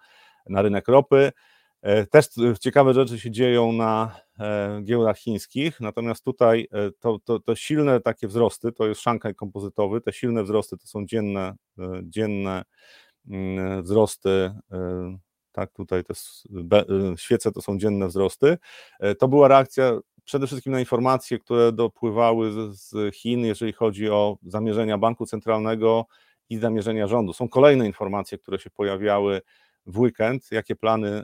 na 0.50 0.62
rynek 0.62 0.88
ropy. 0.88 1.32
E, 1.84 2.06
też 2.06 2.26
ciekawe 2.60 2.94
rzeczy 2.94 3.20
się 3.20 3.32
dzieją 3.32 3.72
na 3.72 4.16
giełdach 4.84 5.18
chińskich, 5.18 5.80
natomiast 5.80 6.24
tutaj 6.24 6.68
to, 7.00 7.20
to, 7.26 7.40
to 7.40 7.56
silne 7.56 8.00
takie 8.00 8.28
wzrosty, 8.28 8.72
to 8.72 8.88
jest 8.88 9.02
Shanghai 9.02 9.36
kompozytowy, 9.36 10.02
te 10.02 10.14
silne 10.14 10.44
wzrosty 10.44 10.78
to 10.78 10.88
są 10.88 11.06
dzienne, 11.06 11.56
dzienne 12.04 12.64
mm, 13.28 13.84
wzrosty, 13.84 14.52
tak, 15.54 15.72
tutaj 15.74 16.04
te 16.04 16.14
świece 17.18 17.52
to 17.52 17.62
są 17.62 17.78
dzienne 17.78 18.08
wzrosty. 18.08 18.58
E, 19.00 19.16
to 19.16 19.28
była 19.28 19.48
reakcja 19.48 20.00
przede 20.24 20.48
wszystkim 20.48 20.74
na 20.74 20.80
informacje, 20.80 21.40
które 21.40 21.72
dopływały 21.72 22.52
z 22.72 23.16
Chin, 23.16 23.40
jeżeli 23.46 23.74
chodzi 23.74 24.10
o 24.10 24.38
zamierzenia 24.46 24.98
banku 24.98 25.26
centralnego 25.26 26.06
i 26.50 26.58
zamierzenia 26.58 27.08
rządu. 27.08 27.34
Są 27.34 27.50
kolejne 27.50 27.88
informacje, 27.88 28.38
które 28.38 28.60
się 28.60 28.70
pojawiały 28.70 29.42
w 29.86 30.00
weekend, 30.00 30.52
jakie 30.52 30.76
plany, 30.76 31.24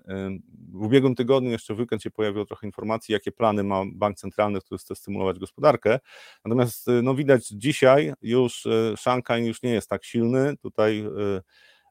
w 0.72 0.82
ubiegłym 0.86 1.16
tygodniu 1.16 1.52
jeszcze 1.52 1.74
w 1.74 1.80
weekend 1.80 2.04
się 2.04 2.12
pojawiło 2.12 2.46
trochę 2.46 2.68
informacji, 2.68 3.14
jakie 3.14 3.32
plany 3.32 3.64
ma 3.64 3.84
bank 3.94 4.18
centralny, 4.18 4.60
który 4.62 4.78
chce 4.78 4.96
stymulować 4.96 5.40
gospodarkę, 5.40 6.00
natomiast 6.46 6.88
y, 6.88 7.02
no 7.02 7.16
widać 7.16 7.48
dzisiaj 7.48 8.14
już 8.22 8.66
y, 8.66 8.94
Shanghai 8.98 9.46
już 9.46 9.64
nie 9.64 9.70
jest 9.72 9.90
tak 9.90 10.04
silny, 10.06 10.58
tutaj 10.58 11.00
y, 11.00 11.42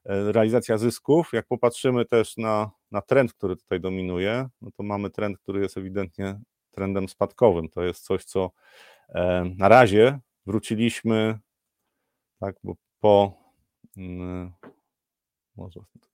realizacja 0.05 0.77
zysków, 0.77 1.29
jak 1.33 1.47
popatrzymy 1.47 2.05
też 2.05 2.37
na, 2.37 2.71
na 2.91 3.01
trend, 3.01 3.33
który 3.33 3.55
tutaj 3.55 3.79
dominuje, 3.79 4.49
no 4.61 4.71
to 4.71 4.83
mamy 4.83 5.09
trend, 5.09 5.39
który 5.39 5.61
jest 5.61 5.77
ewidentnie 5.77 6.39
trendem 6.71 7.09
spadkowym, 7.09 7.69
to 7.69 7.83
jest 7.83 8.03
coś, 8.03 8.23
co 8.23 8.51
na 9.57 9.67
razie 9.67 10.19
wróciliśmy, 10.45 11.39
tak, 12.39 12.55
bo 12.63 12.75
po 12.99 13.33
mm, 13.97 14.51
może 15.55 15.79
E, 15.79 16.08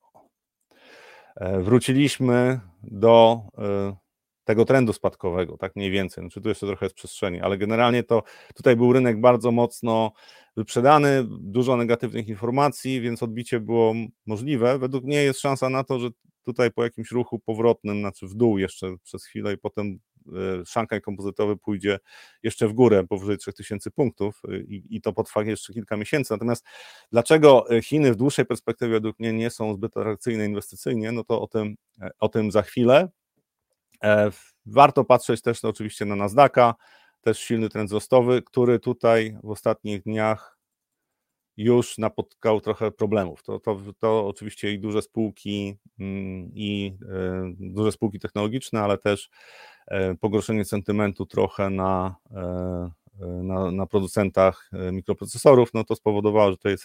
wróciliśmy 1.40 2.60
do 2.82 3.40
e, 3.58 3.96
tego 4.44 4.64
trendu 4.64 4.92
spadkowego, 4.92 5.56
tak 5.56 5.76
mniej 5.76 5.90
więcej. 5.90 6.24
Znaczy 6.24 6.40
tu 6.40 6.48
jeszcze 6.48 6.66
trochę 6.66 6.86
jest 6.86 6.96
przestrzeni, 6.96 7.40
ale 7.40 7.58
generalnie 7.58 8.02
to 8.02 8.22
tutaj 8.54 8.76
był 8.76 8.92
rynek 8.92 9.20
bardzo 9.20 9.52
mocno 9.52 10.12
wyprzedany, 10.56 11.24
dużo 11.40 11.76
negatywnych 11.76 12.28
informacji, 12.28 13.00
więc 13.00 13.22
odbicie 13.22 13.60
było 13.60 13.94
możliwe. 14.26 14.78
Według 14.78 15.04
mnie 15.04 15.22
jest 15.22 15.40
szansa 15.40 15.68
na 15.68 15.84
to, 15.84 15.98
że 15.98 16.08
tutaj 16.42 16.70
po 16.70 16.84
jakimś 16.84 17.10
ruchu 17.10 17.38
powrotnym, 17.38 18.00
znaczy 18.00 18.26
w 18.26 18.34
dół 18.34 18.58
jeszcze 18.58 18.96
przez 19.02 19.24
chwilę 19.24 19.52
i 19.52 19.58
potem 19.58 19.98
E, 19.98 20.15
Shanghai 20.64 21.00
kompozytowy 21.00 21.56
pójdzie 21.56 21.98
jeszcze 22.42 22.68
w 22.68 22.72
górę 22.72 23.04
powyżej 23.08 23.38
3000 23.38 23.90
punktów 23.90 24.42
e, 24.48 24.56
i, 24.56 24.96
i 24.96 25.00
to 25.00 25.12
potrwa 25.12 25.42
jeszcze 25.42 25.72
kilka 25.72 25.96
miesięcy. 25.96 26.32
Natomiast 26.32 26.64
dlaczego 27.12 27.70
e, 27.70 27.82
Chiny 27.82 28.12
w 28.12 28.16
dłuższej 28.16 28.46
perspektywie 28.46 28.92
według 28.92 29.18
mnie 29.18 29.32
nie 29.32 29.50
są 29.50 29.74
zbyt 29.74 29.96
atrakcyjne 29.96 30.46
inwestycyjnie, 30.46 31.12
no 31.12 31.24
to 31.24 31.40
o 31.40 31.46
tym, 31.46 31.76
o 32.18 32.28
tym 32.28 32.52
za 32.52 32.62
chwilę. 32.62 33.08
Warto 34.66 35.04
patrzeć 35.04 35.42
też 35.42 35.62
no, 35.62 35.68
oczywiście 35.68 36.04
na 36.04 36.16
Nasdaqa, 36.16 36.74
też 37.20 37.38
silny 37.38 37.68
trend 37.68 37.88
wzrostowy, 37.88 38.42
który 38.42 38.78
tutaj 38.78 39.36
w 39.42 39.50
ostatnich 39.50 40.02
dniach 40.02 40.55
już 41.56 41.98
napotkał 41.98 42.60
trochę 42.60 42.90
problemów. 42.90 43.42
To, 43.42 43.60
to, 43.60 43.78
to 43.98 44.26
oczywiście 44.26 44.72
i 44.72 44.78
duże 44.78 45.02
spółki, 45.02 45.76
mm, 45.98 46.50
i 46.54 46.96
e, 47.12 47.52
duże 47.58 47.92
spółki 47.92 48.18
technologiczne, 48.18 48.80
ale 48.80 48.98
też 48.98 49.30
e, 49.86 50.14
pogorszenie 50.14 50.64
sentymentu 50.64 51.26
trochę 51.26 51.70
na, 51.70 52.16
e, 52.34 52.90
na, 53.20 53.70
na, 53.70 53.86
producentach 53.86 54.70
mikroprocesorów, 54.92 55.74
no 55.74 55.84
to 55.84 55.96
spowodowało, 55.96 56.50
że 56.50 56.56
to 56.56 56.68
jest 56.68 56.84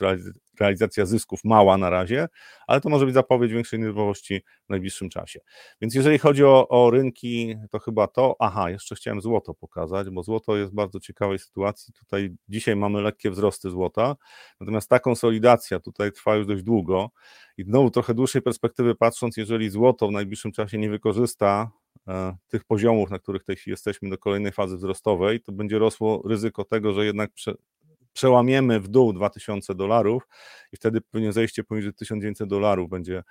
realizacja 0.59 1.05
zysków 1.05 1.39
mała 1.43 1.77
na 1.77 1.89
razie, 1.89 2.27
ale 2.67 2.81
to 2.81 2.89
może 2.89 3.05
być 3.05 3.13
zapowiedź 3.13 3.51
większej 3.51 3.79
nerwowości 3.79 4.41
w 4.65 4.69
najbliższym 4.69 5.09
czasie. 5.09 5.39
Więc 5.81 5.95
jeżeli 5.95 6.17
chodzi 6.17 6.43
o, 6.43 6.67
o 6.67 6.91
rynki, 6.91 7.55
to 7.71 7.79
chyba 7.79 8.07
to, 8.07 8.35
aha, 8.39 8.69
jeszcze 8.69 8.95
chciałem 8.95 9.21
złoto 9.21 9.53
pokazać, 9.53 10.09
bo 10.09 10.23
złoto 10.23 10.57
jest 10.57 10.71
w 10.71 10.75
bardzo 10.75 10.99
ciekawej 10.99 11.39
sytuacji. 11.39 11.93
Tutaj 11.93 12.35
dzisiaj 12.49 12.75
mamy 12.75 13.01
lekkie 13.01 13.31
wzrosty 13.31 13.69
złota, 13.69 14.15
natomiast 14.59 14.89
ta 14.89 14.99
konsolidacja 14.99 15.79
tutaj 15.79 16.11
trwa 16.11 16.35
już 16.35 16.47
dość 16.47 16.63
długo 16.63 17.09
i 17.57 17.63
znowu 17.63 17.91
trochę 17.91 18.13
dłuższej 18.13 18.41
perspektywy 18.41 18.95
patrząc, 18.95 19.37
jeżeli 19.37 19.69
złoto 19.69 20.07
w 20.07 20.11
najbliższym 20.11 20.51
czasie 20.51 20.77
nie 20.77 20.89
wykorzysta 20.89 21.71
e, 21.75 21.80
tych 22.47 22.63
poziomów, 22.63 23.09
na 23.09 23.19
których 23.19 23.43
tej 23.43 23.55
chwili 23.55 23.71
jesteśmy 23.71 24.09
do 24.09 24.17
kolejnej 24.17 24.51
fazy 24.51 24.77
wzrostowej, 24.77 25.41
to 25.41 25.51
będzie 25.51 25.79
rosło 25.79 26.21
ryzyko 26.25 26.63
tego, 26.63 26.93
że 26.93 27.05
jednak 27.05 27.31
prze, 27.33 27.53
przełamiemy 28.13 28.79
w 28.79 28.87
dół 28.87 29.13
2000 29.13 29.75
dolarów 29.75 30.27
i 30.71 30.77
wtedy 30.77 31.01
pewnie 31.01 31.33
zejście 31.33 31.63
poniżej 31.63 31.93
1900 31.93 32.49
dolarów 32.49 32.89
będzie 32.89 33.23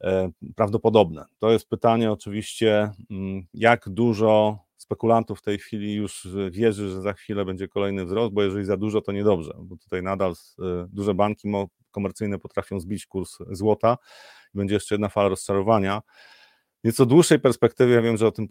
e, 0.00 0.30
prawdopodobne. 0.56 1.24
To 1.38 1.50
jest 1.50 1.68
pytanie 1.68 2.12
oczywiście, 2.12 2.90
mm, 3.10 3.42
jak 3.54 3.88
dużo 3.88 4.58
spekulantów 4.76 5.38
w 5.38 5.42
tej 5.42 5.58
chwili 5.58 5.94
już 5.94 6.28
wierzy, 6.50 6.88
że 6.88 7.00
za 7.02 7.12
chwilę 7.12 7.44
będzie 7.44 7.68
kolejny 7.68 8.04
wzrost, 8.04 8.32
bo 8.32 8.42
jeżeli 8.42 8.64
za 8.64 8.76
dużo, 8.76 9.00
to 9.00 9.12
niedobrze, 9.12 9.54
bo 9.58 9.76
tutaj 9.76 10.02
nadal 10.02 10.30
e, 10.32 10.34
duże 10.92 11.14
banki 11.14 11.48
komercyjne 11.90 12.38
potrafią 12.38 12.80
zbić 12.80 13.06
kurs 13.06 13.38
złota 13.50 13.96
i 14.54 14.58
będzie 14.58 14.74
jeszcze 14.74 14.94
jedna 14.94 15.08
fala 15.08 15.28
rozczarowania. 15.28 16.02
Nieco 16.84 17.06
dłuższej 17.06 17.40
perspektywie, 17.40 17.94
ja 17.94 18.02
wiem, 18.02 18.16
że 18.16 18.26
o 18.26 18.32
tym 18.32 18.48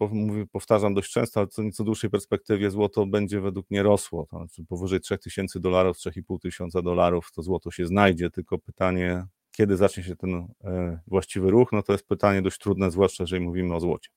powtarzam 0.52 0.94
dość 0.94 1.12
często, 1.12 1.40
ale 1.40 1.46
co 1.46 1.62
nieco 1.62 1.84
dłuższej 1.84 2.10
perspektywie 2.10 2.70
złoto 2.70 3.06
będzie 3.06 3.40
według 3.40 3.70
mnie 3.70 3.82
rosło, 3.82 4.26
to 4.30 4.36
znaczy 4.36 4.64
powyżej 4.68 5.00
3000 5.00 5.60
dolarów, 5.60 5.96
3500 5.96 6.42
tysiąca 6.42 6.82
dolarów 6.82 7.32
to 7.34 7.42
złoto 7.42 7.70
się 7.70 7.86
znajdzie, 7.86 8.30
tylko 8.30 8.58
pytanie, 8.58 9.24
kiedy 9.52 9.76
zacznie 9.76 10.02
się 10.02 10.16
ten 10.16 10.34
e, 10.64 11.00
właściwy 11.06 11.50
ruch, 11.50 11.72
no 11.72 11.82
to 11.82 11.92
jest 11.92 12.06
pytanie 12.06 12.42
dość 12.42 12.58
trudne, 12.58 12.90
zwłaszcza 12.90 13.22
jeżeli 13.22 13.44
mówimy 13.44 13.74
o 13.74 13.80
złocie. 13.80 14.10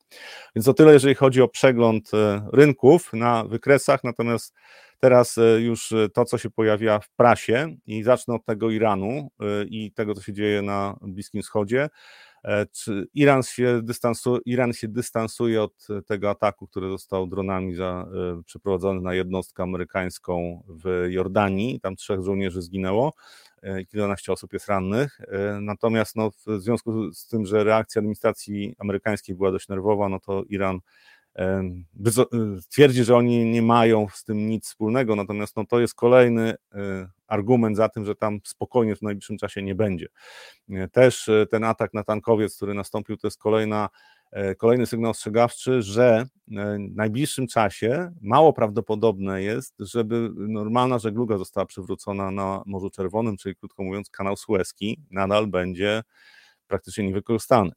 Więc 0.56 0.68
o 0.68 0.74
tyle, 0.74 0.94
jeżeli 0.94 1.16
chodzi 1.16 1.42
o 1.42 1.48
przegląd 1.48 2.14
e, 2.14 2.48
rynków 2.54 3.14
na 3.14 3.44
wykresach, 3.44 4.04
natomiast 4.04 4.54
teraz 5.00 5.38
e, 5.38 5.62
już 5.62 5.94
to, 6.14 6.26
co 6.26 6.38
się 6.38 6.50
pojawia 6.50 7.00
w 7.00 7.10
prasie 7.10 7.76
i 7.86 8.04
zacznę 8.04 8.36
od 8.36 8.46
tego 8.46 8.70
Iranu 8.70 9.30
i 9.70 9.92
tego, 9.92 10.14
co 10.14 10.22
się 10.22 10.34
dzieje 10.34 10.62
na 10.62 10.98
Bliskim 11.02 11.42
Wschodzie, 11.42 11.90
Iran 13.14 13.44
się, 13.44 13.82
dystansu, 13.84 14.40
Iran 14.46 14.74
się 14.74 14.88
dystansuje 14.88 15.64
od 15.64 15.88
tego 16.06 16.30
ataku, 16.30 16.68
który 16.68 16.90
został 16.90 17.28
dronami 17.28 17.76
za, 17.76 18.08
przeprowadzony 18.46 19.02
na 19.02 19.14
jednostkę 19.14 19.64
amerykańską 19.64 20.64
w 20.68 21.06
Jordanii. 21.10 21.80
Tam 21.80 21.96
trzech 21.96 22.22
żołnierzy 22.22 22.62
zginęło. 22.62 23.14
E, 23.64 23.86
kilkanaście 23.86 24.32
osób 24.32 24.54
jest 24.54 24.68
rannych. 24.68 25.22
E, 25.22 25.60
natomiast 25.62 26.16
no, 26.16 26.32
w 26.32 26.62
związku 26.62 27.14
z 27.14 27.28
tym, 27.28 27.46
że 27.46 27.64
reakcja 27.64 28.00
administracji 28.00 28.76
amerykańskiej 28.80 29.36
była 29.36 29.52
dość 29.52 29.68
nerwowa, 29.68 30.10
no 30.10 30.20
to 30.20 30.44
Iran 30.50 30.80
e, 31.36 31.64
twierdzi, 32.70 33.04
że 33.04 33.16
oni 33.16 33.46
nie 33.46 33.62
mają 33.62 34.08
z 34.14 34.24
tym 34.24 34.48
nic 34.48 34.66
wspólnego, 34.66 35.16
natomiast 35.16 35.56
no, 35.56 35.66
to 35.66 35.80
jest 35.80 35.96
kolejny 35.96 36.56
argument 37.34 37.78
za 37.78 37.90
tym, 37.90 38.06
że 38.06 38.16
tam 38.16 38.40
spokojnie 38.44 38.96
w 38.96 39.02
najbliższym 39.02 39.38
czasie 39.38 39.62
nie 39.62 39.76
będzie. 39.76 40.08
Też 40.92 41.30
ten 41.52 41.64
atak 41.64 41.94
na 41.94 42.04
tankowiec, 42.04 42.56
który 42.56 42.74
nastąpił, 42.74 43.18
to 43.18 43.28
jest 43.28 43.40
kolejna 43.40 43.90
E, 44.34 44.56
kolejny 44.56 44.86
sygnał 44.86 45.12
ostrzegawczy, 45.12 45.82
że 45.82 46.06
e, 46.08 46.26
w 46.92 46.96
najbliższym 46.96 47.48
czasie 47.48 48.12
mało 48.22 48.54
prawdopodobne 48.54 49.44
jest, 49.44 49.76
żeby 49.80 50.30
normalna 50.36 51.00
żegluga 51.00 51.38
została 51.38 51.66
przywrócona 51.66 52.32
na 52.32 52.64
Morzu 52.66 52.90
Czerwonym, 52.90 53.38
czyli 53.38 53.56
krótko 53.56 53.84
mówiąc, 53.84 54.10
kanał 54.10 54.38
Suezki 54.38 55.00
nadal 55.12 55.48
będzie 55.48 56.04
praktycznie 56.68 57.08
niewykorzystany. 57.08 57.72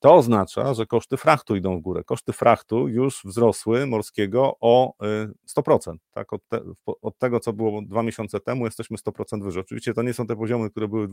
To 0.00 0.14
oznacza, 0.14 0.74
że 0.74 0.86
koszty 0.86 1.16
frachtu 1.16 1.56
idą 1.56 1.78
w 1.78 1.80
górę. 1.80 2.04
Koszty 2.04 2.32
frachtu 2.32 2.88
już 2.88 3.20
wzrosły 3.24 3.86
morskiego 3.86 4.56
o 4.60 4.94
100%. 5.56 5.94
Y, 5.94 5.98
tak? 6.10 6.32
Od, 6.32 6.48
te, 6.48 6.60
od 7.02 7.18
tego, 7.18 7.40
co 7.40 7.52
było 7.52 7.82
dwa 7.82 8.02
miesiące 8.02 8.40
temu, 8.40 8.64
jesteśmy 8.64 8.96
100% 8.96 9.42
wyżej. 9.44 9.60
Oczywiście 9.60 9.94
to 9.94 10.02
nie 10.02 10.14
są 10.14 10.26
te 10.26 10.36
poziomy, 10.36 10.70
które 10.70 10.88
były 10.88 11.08
w 11.08 11.10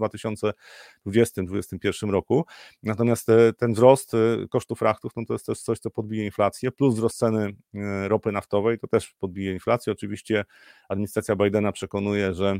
2020-2021 1.05 2.09
roku, 2.09 2.45
natomiast 2.83 3.27
ten 3.57 3.73
wzrost 3.73 4.13
y, 4.13 4.47
kosztów 4.49 4.79
frachtów 4.79 5.11
no 5.15 5.25
to 5.25 5.33
jest 5.33 5.45
też 5.45 5.61
coś, 5.61 5.79
co 5.79 5.89
podbije 5.89 6.25
inflację, 6.25 6.71
plus 6.71 6.95
wzrost 6.95 7.17
ceny 7.17 7.55
y, 7.75 8.07
ropy 8.07 8.31
naftowej 8.31 8.79
to 8.79 8.87
też 8.87 9.13
podbije 9.19 9.53
inflację. 9.53 9.93
Oczywiście 9.93 10.45
administracja 10.89 11.35
Bidena 11.35 11.71
przekonuje, 11.71 12.33
że 12.33 12.59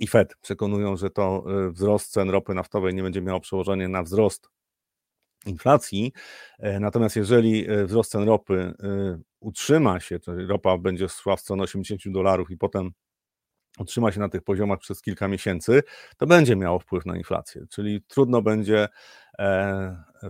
i 0.00 0.06
Fed 0.06 0.36
przekonują, 0.40 0.96
że 0.96 1.10
to 1.10 1.44
wzrost 1.70 2.12
cen 2.12 2.30
ropy 2.30 2.54
naftowej 2.54 2.94
nie 2.94 3.02
będzie 3.02 3.22
miało 3.22 3.40
przełożenia 3.40 3.88
na 3.88 4.02
wzrost 4.02 4.53
inflacji. 5.46 6.12
E, 6.58 6.80
natomiast 6.80 7.16
jeżeli 7.16 7.70
e, 7.70 7.84
wzrost 7.84 8.10
cen 8.10 8.22
ropy 8.22 8.74
e, 8.82 9.18
utrzyma 9.40 10.00
się, 10.00 10.18
czyli 10.18 10.46
ropa 10.46 10.78
będzie 10.78 11.08
szła 11.08 11.36
w 11.36 11.40
stronę 11.40 11.62
80 11.62 12.02
dolarów 12.06 12.50
i 12.50 12.56
potem 12.56 12.90
utrzyma 13.78 14.12
się 14.12 14.20
na 14.20 14.28
tych 14.28 14.42
poziomach 14.42 14.78
przez 14.78 15.02
kilka 15.02 15.28
miesięcy, 15.28 15.82
to 16.16 16.26
będzie 16.26 16.56
miało 16.56 16.78
wpływ 16.78 17.06
na 17.06 17.16
inflację. 17.16 17.66
Czyli 17.70 18.02
trudno 18.08 18.42
będzie, 18.42 18.88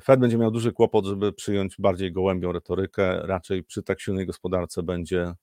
Fed 0.02 0.20
będzie 0.20 0.38
miał 0.38 0.50
duży 0.50 0.72
kłopot, 0.72 1.06
żeby 1.06 1.32
przyjąć 1.32 1.76
bardziej 1.78 2.12
gołębią 2.12 2.52
retorykę, 2.52 3.26
raczej 3.26 3.64
przy 3.64 3.82
tak 3.82 4.00
silnej 4.00 4.26
gospodarce 4.26 4.82
będzie 4.82 5.34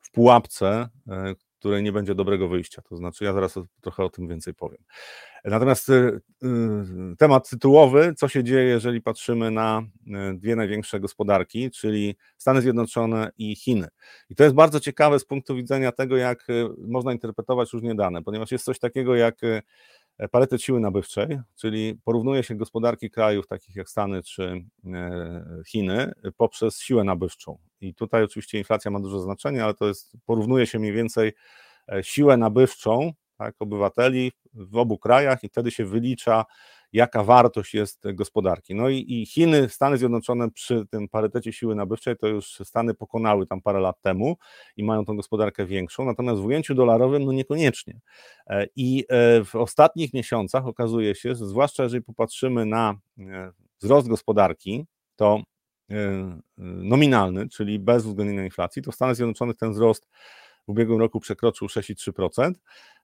w 0.00 0.10
pułapce, 0.10 0.88
której 1.58 1.82
nie 1.82 1.92
będzie 1.92 2.14
dobrego 2.14 2.48
wyjścia. 2.48 2.82
To 2.82 2.96
znaczy, 2.96 3.24
ja 3.24 3.32
zaraz 3.32 3.54
trochę 3.80 4.04
o 4.04 4.10
tym 4.10 4.28
więcej 4.28 4.54
powiem. 4.54 4.78
Natomiast 5.44 5.88
y, 5.88 5.92
y, 5.92 6.46
temat 7.18 7.50
tytułowy, 7.50 8.14
co 8.16 8.28
się 8.28 8.44
dzieje, 8.44 8.64
jeżeli 8.64 9.02
patrzymy 9.02 9.50
na 9.50 9.82
y, 10.06 10.38
dwie 10.38 10.56
największe 10.56 11.00
gospodarki, 11.00 11.70
czyli 11.70 12.16
Stany 12.38 12.62
Zjednoczone 12.62 13.30
i 13.38 13.56
Chiny. 13.56 13.88
I 14.30 14.34
to 14.34 14.44
jest 14.44 14.56
bardzo 14.56 14.80
ciekawe 14.80 15.18
z 15.18 15.24
punktu 15.24 15.56
widzenia 15.56 15.92
tego, 15.92 16.16
jak 16.16 16.46
można 16.78 17.12
interpretować 17.12 17.72
różnie 17.72 17.94
dane, 17.94 18.22
ponieważ 18.22 18.52
jest 18.52 18.64
coś 18.64 18.78
takiego 18.78 19.16
jak 19.16 19.40
parytet 20.30 20.62
siły 20.62 20.80
nabywczej, 20.80 21.40
czyli 21.54 21.98
porównuje 22.04 22.42
się 22.42 22.54
gospodarki 22.54 23.10
krajów 23.10 23.46
takich 23.46 23.76
jak 23.76 23.88
Stany 23.88 24.22
czy 24.22 24.64
Chiny 25.66 26.12
poprzez 26.36 26.80
siłę 26.80 27.04
nabywczą. 27.04 27.58
I 27.80 27.94
tutaj 27.94 28.22
oczywiście 28.22 28.58
inflacja 28.58 28.90
ma 28.90 29.00
duże 29.00 29.20
znaczenie, 29.20 29.64
ale 29.64 29.74
to 29.74 29.88
jest, 29.88 30.16
porównuje 30.26 30.66
się 30.66 30.78
mniej 30.78 30.92
więcej 30.92 31.32
e, 31.92 32.04
siłę 32.04 32.36
nabywczą 32.36 33.12
tak, 33.38 33.54
obywateli 33.58 34.32
w 34.54 34.76
obu 34.76 34.98
krajach 34.98 35.44
i 35.44 35.48
wtedy 35.48 35.70
się 35.70 35.84
wylicza, 35.84 36.44
jaka 36.92 37.24
wartość 37.24 37.74
jest 37.74 38.12
gospodarki. 38.14 38.74
No 38.74 38.88
i, 38.88 39.04
i 39.08 39.26
Chiny, 39.26 39.68
Stany 39.68 39.98
Zjednoczone 39.98 40.50
przy 40.50 40.86
tym 40.90 41.08
parytecie 41.08 41.52
siły 41.52 41.74
nabywczej 41.74 42.16
to 42.16 42.26
już 42.26 42.46
Stany 42.64 42.94
pokonały 42.94 43.46
tam 43.46 43.62
parę 43.62 43.80
lat 43.80 44.00
temu 44.00 44.36
i 44.76 44.84
mają 44.84 45.04
tą 45.04 45.16
gospodarkę 45.16 45.66
większą, 45.66 46.04
natomiast 46.04 46.40
w 46.40 46.44
ujęciu 46.44 46.74
dolarowym 46.74 47.24
no 47.24 47.32
niekoniecznie. 47.32 48.00
E, 48.46 48.66
I 48.76 49.04
e, 49.08 49.44
w 49.44 49.56
ostatnich 49.56 50.14
miesiącach 50.14 50.66
okazuje 50.66 51.14
się, 51.14 51.34
że 51.34 51.46
zwłaszcza 51.46 51.82
jeżeli 51.82 52.02
popatrzymy 52.02 52.66
na 52.66 52.94
wzrost 53.80 54.08
gospodarki, 54.08 54.86
to 55.16 55.42
nominalny, 56.58 57.48
czyli 57.48 57.78
bez 57.78 58.06
uwzględnienia 58.06 58.44
inflacji, 58.44 58.82
to 58.82 58.92
w 58.92 58.94
Stanach 58.94 59.16
Zjednoczonych 59.16 59.56
ten 59.56 59.72
wzrost 59.72 60.08
w 60.66 60.68
ubiegłym 60.68 61.00
roku 61.00 61.20
przekroczył 61.20 61.68
6,3%, 61.68 62.52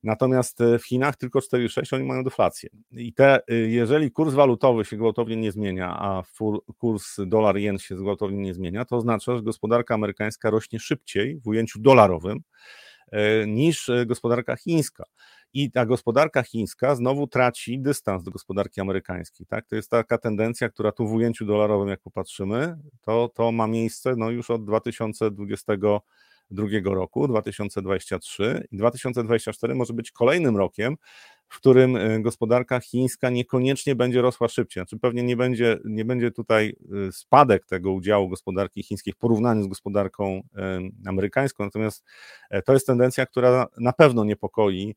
natomiast 0.02 0.60
e, 0.60 0.78
w 0.78 0.86
Chinach 0.86 1.16
tylko 1.16 1.38
4,6% 1.38 1.96
oni 1.96 2.04
mają 2.04 2.24
deflację. 2.24 2.70
I 2.90 3.12
te, 3.12 3.40
e, 3.48 3.54
jeżeli 3.54 4.10
kurs 4.10 4.34
walutowy 4.34 4.84
się 4.84 4.96
gwałtownie 4.96 5.36
nie 5.36 5.52
zmienia, 5.52 5.96
a 5.98 6.22
kurs 6.78 7.16
dolar-jen 7.26 7.78
się 7.78 7.94
gwałtownie 7.94 8.38
nie 8.38 8.54
zmienia, 8.54 8.84
to 8.84 8.96
oznacza, 8.96 9.36
że 9.36 9.42
gospodarka 9.42 9.94
amerykańska 9.94 10.50
rośnie 10.50 10.80
szybciej 10.80 11.40
w 11.40 11.48
ujęciu 11.48 11.80
dolarowym 11.80 12.40
e, 13.12 13.46
niż 13.46 13.90
gospodarka 14.06 14.56
chińska. 14.56 15.04
I 15.54 15.70
ta 15.70 15.86
gospodarka 15.86 16.42
chińska 16.42 16.94
znowu 16.94 17.26
traci 17.26 17.80
dystans 17.80 18.22
do 18.22 18.30
gospodarki 18.30 18.80
amerykańskiej. 18.80 19.46
Tak? 19.46 19.66
To 19.66 19.76
jest 19.76 19.90
taka 19.90 20.18
tendencja, 20.18 20.68
która 20.68 20.92
tu 20.92 21.06
w 21.06 21.12
ujęciu 21.12 21.44
dolarowym, 21.44 21.88
jak 21.88 22.00
popatrzymy, 22.00 22.76
to, 23.00 23.30
to 23.34 23.52
ma 23.52 23.66
miejsce 23.66 24.14
no, 24.16 24.30
już 24.30 24.50
od 24.50 24.64
2020 24.64 25.76
2022 25.76 26.00
roku, 26.84 27.28
2023 27.28 28.66
i 28.72 28.76
2024 28.76 29.74
może 29.74 29.92
być 29.92 30.10
kolejnym 30.10 30.56
rokiem, 30.56 30.96
w 31.52 31.56
którym 31.56 31.96
y, 31.96 32.22
gospodarka 32.22 32.80
chińska 32.80 33.30
niekoniecznie 33.30 33.94
będzie 33.94 34.22
rosła 34.22 34.48
szybciej. 34.48 34.80
Znaczy 34.80 34.98
pewnie 34.98 35.22
nie 35.22 35.36
będzie, 35.36 35.78
nie 35.84 36.04
będzie 36.04 36.30
tutaj 36.30 36.76
y, 37.08 37.12
spadek 37.12 37.66
tego 37.66 37.92
udziału 37.92 38.28
gospodarki 38.28 38.82
chińskiej 38.82 39.12
w 39.12 39.16
porównaniu 39.16 39.62
z 39.62 39.66
gospodarką 39.66 40.36
y, 40.36 41.08
amerykańską, 41.08 41.64
natomiast 41.64 42.04
e, 42.50 42.62
to 42.62 42.72
jest 42.72 42.86
tendencja, 42.86 43.26
która 43.26 43.66
na 43.78 43.92
pewno 43.92 44.24
niepokoi 44.24 44.94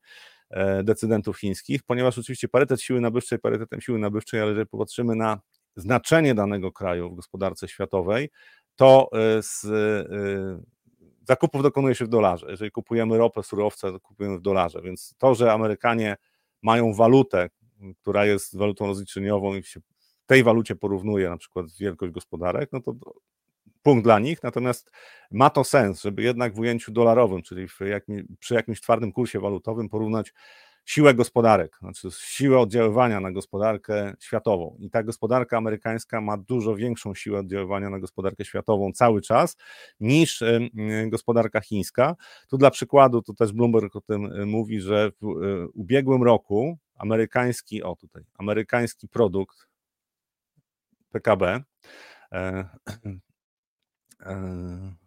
e, 0.50 0.82
decydentów 0.82 1.38
chińskich, 1.38 1.82
ponieważ 1.82 2.18
oczywiście 2.18 2.48
parytet 2.48 2.82
siły 2.82 3.00
nabywczej 3.00 3.38
parytetem 3.38 3.80
siły 3.80 3.98
nabywczej, 3.98 4.40
ale 4.40 4.50
jeżeli 4.50 4.66
popatrzymy 4.66 5.16
na 5.16 5.40
znaczenie 5.76 6.34
danego 6.34 6.72
kraju 6.72 7.10
w 7.10 7.16
gospodarce 7.16 7.68
światowej, 7.68 8.30
to 8.76 9.10
z 9.40 9.66
zakupów 11.26 11.62
dokonuje 11.62 11.94
się 11.94 12.04
w 12.04 12.08
dolarze. 12.08 12.46
Jeżeli 12.50 12.70
kupujemy 12.70 13.18
ropę, 13.18 13.42
surowce, 13.42 13.92
to 13.92 14.00
kupujemy 14.00 14.38
w 14.38 14.42
dolarze. 14.42 14.82
Więc 14.82 15.14
to, 15.18 15.34
że 15.34 15.52
Amerykanie 15.52 16.16
mają 16.62 16.94
walutę, 16.94 17.48
która 18.00 18.26
jest 18.26 18.56
walutą 18.56 18.86
rozliczeniową 18.86 19.54
i 19.54 19.62
się 19.62 19.80
w 19.80 20.26
tej 20.26 20.42
walucie 20.42 20.76
porównuje 20.76 21.30
na 21.30 21.36
przykład 21.36 21.66
wielkość 21.80 22.12
gospodarek, 22.12 22.72
no 22.72 22.80
to 22.80 22.94
punkt 23.82 24.04
dla 24.04 24.18
nich, 24.18 24.42
natomiast 24.42 24.90
ma 25.30 25.50
to 25.50 25.64
sens, 25.64 26.02
żeby 26.02 26.22
jednak 26.22 26.54
w 26.54 26.58
ujęciu 26.58 26.92
dolarowym, 26.92 27.42
czyli 27.42 27.66
jakim, 27.80 28.36
przy 28.40 28.54
jakimś 28.54 28.80
twardym 28.80 29.12
kursie 29.12 29.40
walutowym 29.40 29.88
porównać 29.88 30.32
siłę 30.86 31.14
gospodarek, 31.14 31.76
znaczy 31.80 32.08
siłę 32.10 32.58
oddziaływania 32.58 33.20
na 33.20 33.32
gospodarkę 33.32 34.14
światową. 34.20 34.76
I 34.80 34.90
ta 34.90 35.02
gospodarka 35.02 35.56
amerykańska 35.56 36.20
ma 36.20 36.36
dużo 36.36 36.76
większą 36.76 37.14
siłę 37.14 37.38
oddziaływania 37.38 37.90
na 37.90 37.98
gospodarkę 37.98 38.44
światową 38.44 38.92
cały 38.92 39.22
czas 39.22 39.56
niż 40.00 40.44
gospodarka 41.06 41.60
chińska. 41.60 42.16
Tu 42.48 42.58
dla 42.58 42.70
przykładu, 42.70 43.22
to 43.22 43.34
też 43.34 43.52
Bloomberg 43.52 43.96
o 43.96 44.00
tym 44.00 44.46
mówi, 44.46 44.80
że 44.80 45.10
w 45.22 45.26
ubiegłym 45.74 46.22
roku 46.22 46.78
amerykański, 46.94 47.82
o 47.82 47.96
tutaj, 47.96 48.24
amerykański 48.38 49.08
produkt 49.08 49.66
PKB 51.10 51.62
e, 52.32 52.68
e, 54.20 55.05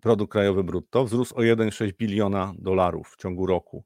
produkt 0.00 0.32
krajowy 0.32 0.64
brutto 0.64 1.04
wzrósł 1.04 1.34
o 1.34 1.38
1,6 1.38 1.96
biliona 1.96 2.52
dolarów 2.58 3.08
w 3.08 3.16
ciągu 3.16 3.46
roku. 3.46 3.84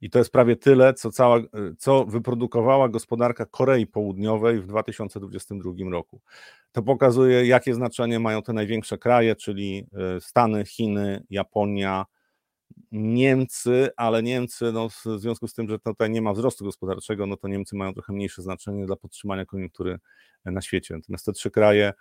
I 0.00 0.10
to 0.10 0.18
jest 0.18 0.32
prawie 0.32 0.56
tyle, 0.56 0.94
co, 0.94 1.10
cała, 1.10 1.38
co 1.78 2.04
wyprodukowała 2.04 2.88
gospodarka 2.88 3.46
Korei 3.46 3.86
Południowej 3.86 4.60
w 4.60 4.66
2022 4.66 5.90
roku. 5.90 6.20
To 6.72 6.82
pokazuje, 6.82 7.46
jakie 7.46 7.74
znaczenie 7.74 8.20
mają 8.20 8.42
te 8.42 8.52
największe 8.52 8.98
kraje, 8.98 9.36
czyli 9.36 9.86
e, 10.16 10.20
Stany, 10.20 10.64
Chiny, 10.64 11.24
Japonia, 11.30 12.06
Niemcy, 12.92 13.88
ale 13.96 14.22
Niemcy, 14.22 14.72
no, 14.72 14.88
w 14.88 15.04
związku 15.16 15.48
z 15.48 15.54
tym, 15.54 15.68
że 15.68 15.78
tutaj 15.78 16.10
nie 16.10 16.22
ma 16.22 16.32
wzrostu 16.32 16.64
gospodarczego, 16.64 17.26
no 17.26 17.36
to 17.36 17.48
Niemcy 17.48 17.76
mają 17.76 17.94
trochę 17.94 18.12
mniejsze 18.12 18.42
znaczenie 18.42 18.86
dla 18.86 18.96
podtrzymania 18.96 19.44
koniunktury 19.44 19.98
na 20.44 20.60
świecie. 20.60 20.94
Natomiast 20.94 21.26
te 21.26 21.32
trzy 21.32 21.50
kraje 21.50 21.86
E, 21.88 21.92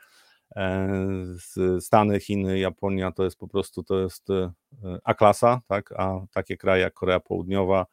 Stany, 1.79 2.19
Chiny, 2.19 2.59
Japonia 2.59 3.11
to 3.11 3.23
jest 3.23 3.39
po 3.39 3.47
prostu 3.47 3.83
to 3.83 3.99
jest 3.99 4.29
e, 4.29 4.51
A-klasa, 5.03 5.61
tak? 5.67 5.91
a 5.91 6.19
takie 6.33 6.57
kraje 6.57 6.81
jak 6.81 6.93
Korea 6.93 7.19
Południowa 7.19 7.85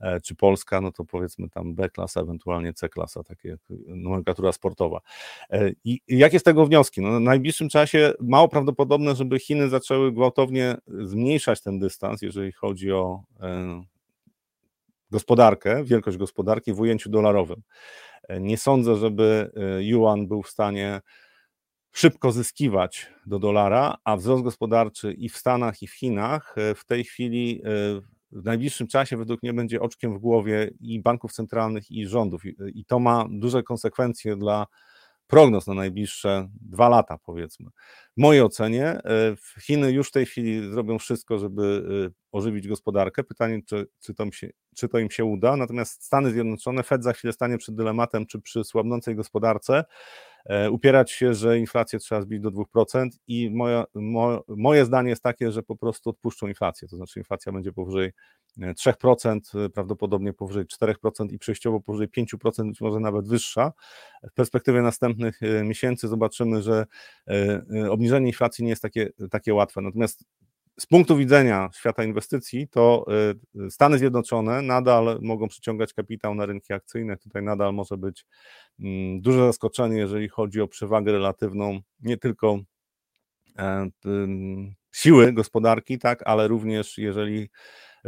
e, 0.00 0.20
czy 0.20 0.34
Polska, 0.34 0.80
no 0.80 0.92
to 0.92 1.04
powiedzmy 1.04 1.48
tam 1.50 1.74
B-klasa, 1.74 2.20
ewentualnie 2.20 2.72
C-klasa, 2.72 3.22
takie 3.22 3.56
nomenklatura 3.86 4.52
sportowa. 4.52 5.00
I 5.84 6.00
jakie 6.08 6.38
z 6.38 6.42
tego 6.42 6.66
wnioski? 6.66 7.00
No, 7.00 7.18
w 7.18 7.20
najbliższym 7.20 7.68
czasie 7.68 8.12
mało 8.20 8.48
prawdopodobne, 8.48 9.16
żeby 9.16 9.38
Chiny 9.38 9.68
zaczęły 9.68 10.12
gwałtownie 10.12 10.76
zmniejszać 10.86 11.62
ten 11.62 11.78
dystans, 11.78 12.22
jeżeli 12.22 12.52
chodzi 12.52 12.92
o 12.92 13.22
gospodarkę, 15.10 15.84
wielkość 15.84 16.16
gospodarki 16.16 16.72
w 16.72 16.80
ujęciu 16.80 17.10
dolarowym. 17.10 17.62
Nie 18.40 18.56
sądzę, 18.56 18.96
żeby 18.96 19.50
yuan 19.80 20.26
był 20.26 20.42
w 20.42 20.48
stanie 20.48 21.00
szybko 21.92 22.32
zyskiwać 22.32 23.06
do 23.26 23.38
dolara, 23.38 23.96
a 24.04 24.16
wzrost 24.16 24.42
gospodarczy 24.42 25.12
i 25.12 25.28
w 25.28 25.36
Stanach, 25.36 25.82
i 25.82 25.86
w 25.86 25.94
Chinach 25.94 26.54
e, 26.58 26.74
w 26.74 26.84
tej 26.84 27.04
chwili 27.04 27.62
e, 27.64 27.68
w 28.32 28.44
najbliższym 28.44 28.86
czasie 28.86 29.16
według 29.16 29.42
mnie 29.42 29.52
będzie 29.52 29.80
oczkiem 29.80 30.14
w 30.14 30.18
głowie 30.18 30.70
i 30.80 31.00
banków 31.00 31.32
centralnych, 31.32 31.90
i 31.90 32.06
rządów. 32.06 32.42
I 32.74 32.84
to 32.84 32.98
ma 32.98 33.26
duże 33.30 33.62
konsekwencje 33.62 34.36
dla 34.36 34.66
prognoz 35.26 35.66
na 35.66 35.74
najbliższe 35.74 36.48
dwa 36.60 36.88
lata, 36.88 37.18
powiedzmy. 37.24 37.70
W 38.16 38.20
mojej 38.20 38.42
ocenie 38.42 38.86
e, 38.86 39.00
Chiny 39.62 39.92
już 39.92 40.08
w 40.08 40.12
tej 40.12 40.26
chwili 40.26 40.70
zrobią 40.70 40.98
wszystko, 40.98 41.38
żeby 41.38 41.82
ożywić 42.32 42.68
gospodarkę. 42.68 43.24
Pytanie, 43.24 43.60
czy, 43.66 43.86
czy, 44.00 44.14
to, 44.14 44.30
się, 44.30 44.50
czy 44.76 44.88
to 44.88 44.98
im 44.98 45.10
się 45.10 45.24
uda. 45.24 45.56
Natomiast 45.56 46.04
Stany 46.04 46.30
Zjednoczone, 46.30 46.82
Fed 46.82 47.04
za 47.04 47.12
chwilę 47.12 47.32
stanie 47.32 47.58
przed 47.58 47.74
dylematem, 47.74 48.26
czy 48.26 48.40
przy 48.40 48.64
słabnącej 48.64 49.16
gospodarce 49.16 49.84
upierać 50.70 51.12
się, 51.12 51.34
że 51.34 51.58
inflację 51.58 51.98
trzeba 51.98 52.22
zbić 52.22 52.40
do 52.40 52.50
2% 52.50 53.08
i 53.26 53.50
moje, 53.50 53.84
mo, 53.94 54.44
moje 54.48 54.84
zdanie 54.84 55.10
jest 55.10 55.22
takie, 55.22 55.52
że 55.52 55.62
po 55.62 55.76
prostu 55.76 56.10
odpuszczą 56.10 56.46
inflację, 56.46 56.88
to 56.88 56.96
znaczy 56.96 57.18
inflacja 57.18 57.52
będzie 57.52 57.72
powyżej 57.72 58.12
3%, 58.74 59.54
e, 59.64 59.68
prawdopodobnie 59.68 60.32
powyżej 60.32 60.66
4% 60.66 61.32
i 61.32 61.38
przejściowo 61.38 61.80
powyżej 61.80 62.08
5%, 62.08 62.68
być 62.68 62.80
może 62.80 63.00
nawet 63.00 63.28
wyższa. 63.28 63.72
W 64.30 64.32
perspektywie 64.32 64.82
następnych 64.82 65.42
e, 65.42 65.64
miesięcy 65.64 66.08
zobaczymy, 66.08 66.62
że 66.62 66.86
obniżenie 67.90 68.26
inflacji 68.26 68.64
nie 68.64 68.70
jest 68.70 68.82
takie, 68.82 69.08
takie 69.30 69.54
łatwe. 69.54 69.80
Natomiast 69.80 70.24
z 70.80 70.86
punktu 70.86 71.16
widzenia 71.16 71.70
świata 71.74 72.04
inwestycji, 72.04 72.68
to 72.68 73.06
y, 73.66 73.70
Stany 73.70 73.98
Zjednoczone 73.98 74.62
nadal 74.62 75.18
mogą 75.22 75.48
przyciągać 75.48 75.94
kapitał 75.94 76.34
na 76.34 76.46
rynki 76.46 76.72
akcyjne. 76.72 77.16
Tutaj 77.16 77.42
nadal 77.42 77.74
może 77.74 77.96
być 77.96 78.26
mm, 78.80 79.20
duże 79.20 79.38
zaskoczenie, 79.38 79.96
jeżeli 79.96 80.28
chodzi 80.28 80.60
o 80.60 80.68
przewagę 80.68 81.12
relatywną 81.12 81.80
nie 82.00 82.16
tylko 82.16 82.58
e, 83.58 83.88
siły 84.92 85.32
gospodarki, 85.32 85.98
tak, 85.98 86.22
ale 86.26 86.48
również 86.48 86.98
jeżeli 86.98 87.48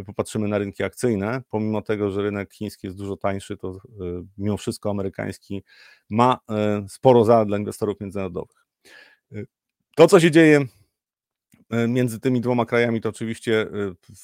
popatrzymy 0.06 0.48
na 0.48 0.58
rynki 0.58 0.82
akcyjne, 0.82 1.42
pomimo 1.50 1.82
tego, 1.82 2.10
że 2.10 2.22
rynek 2.22 2.52
chiński 2.54 2.86
jest 2.86 2.98
dużo 2.98 3.16
tańszy, 3.16 3.56
to 3.56 3.70
y, 3.72 3.78
mimo 4.38 4.56
wszystko 4.56 4.90
amerykański 4.90 5.62
ma 6.10 6.38
e, 6.50 6.84
sporo 6.88 7.24
zalet 7.24 7.48
dla 7.48 7.58
inwestorów 7.58 8.00
międzynarodowych. 8.00 8.66
Y, 9.32 9.46
to, 9.96 10.08
co 10.08 10.20
się 10.20 10.30
dzieje 10.30 10.66
między 11.88 12.20
tymi 12.20 12.40
dwoma 12.40 12.66
krajami 12.66 13.00
to 13.00 13.08
oczywiście 13.08 13.62
e, 13.62 13.68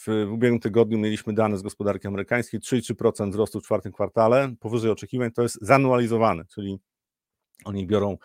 w 0.07 0.33
ubiegłym 0.33 0.61
tygodniu 0.61 0.99
mieliśmy 0.99 1.33
dane 1.33 1.59
z 1.59 1.63
gospodarki 1.63 2.07
amerykańskiej, 2.07 2.61
3,3% 2.61 3.31
wzrostu 3.31 3.61
w 3.61 3.65
czwartym 3.65 3.93
kwartale, 3.93 4.55
powyżej 4.61 4.91
oczekiwań, 4.91 5.31
to 5.33 5.43
jest 5.43 5.59
zanualizowane, 5.61 6.45
czyli 6.45 6.79
oni 7.65 7.87
biorą 7.87 8.17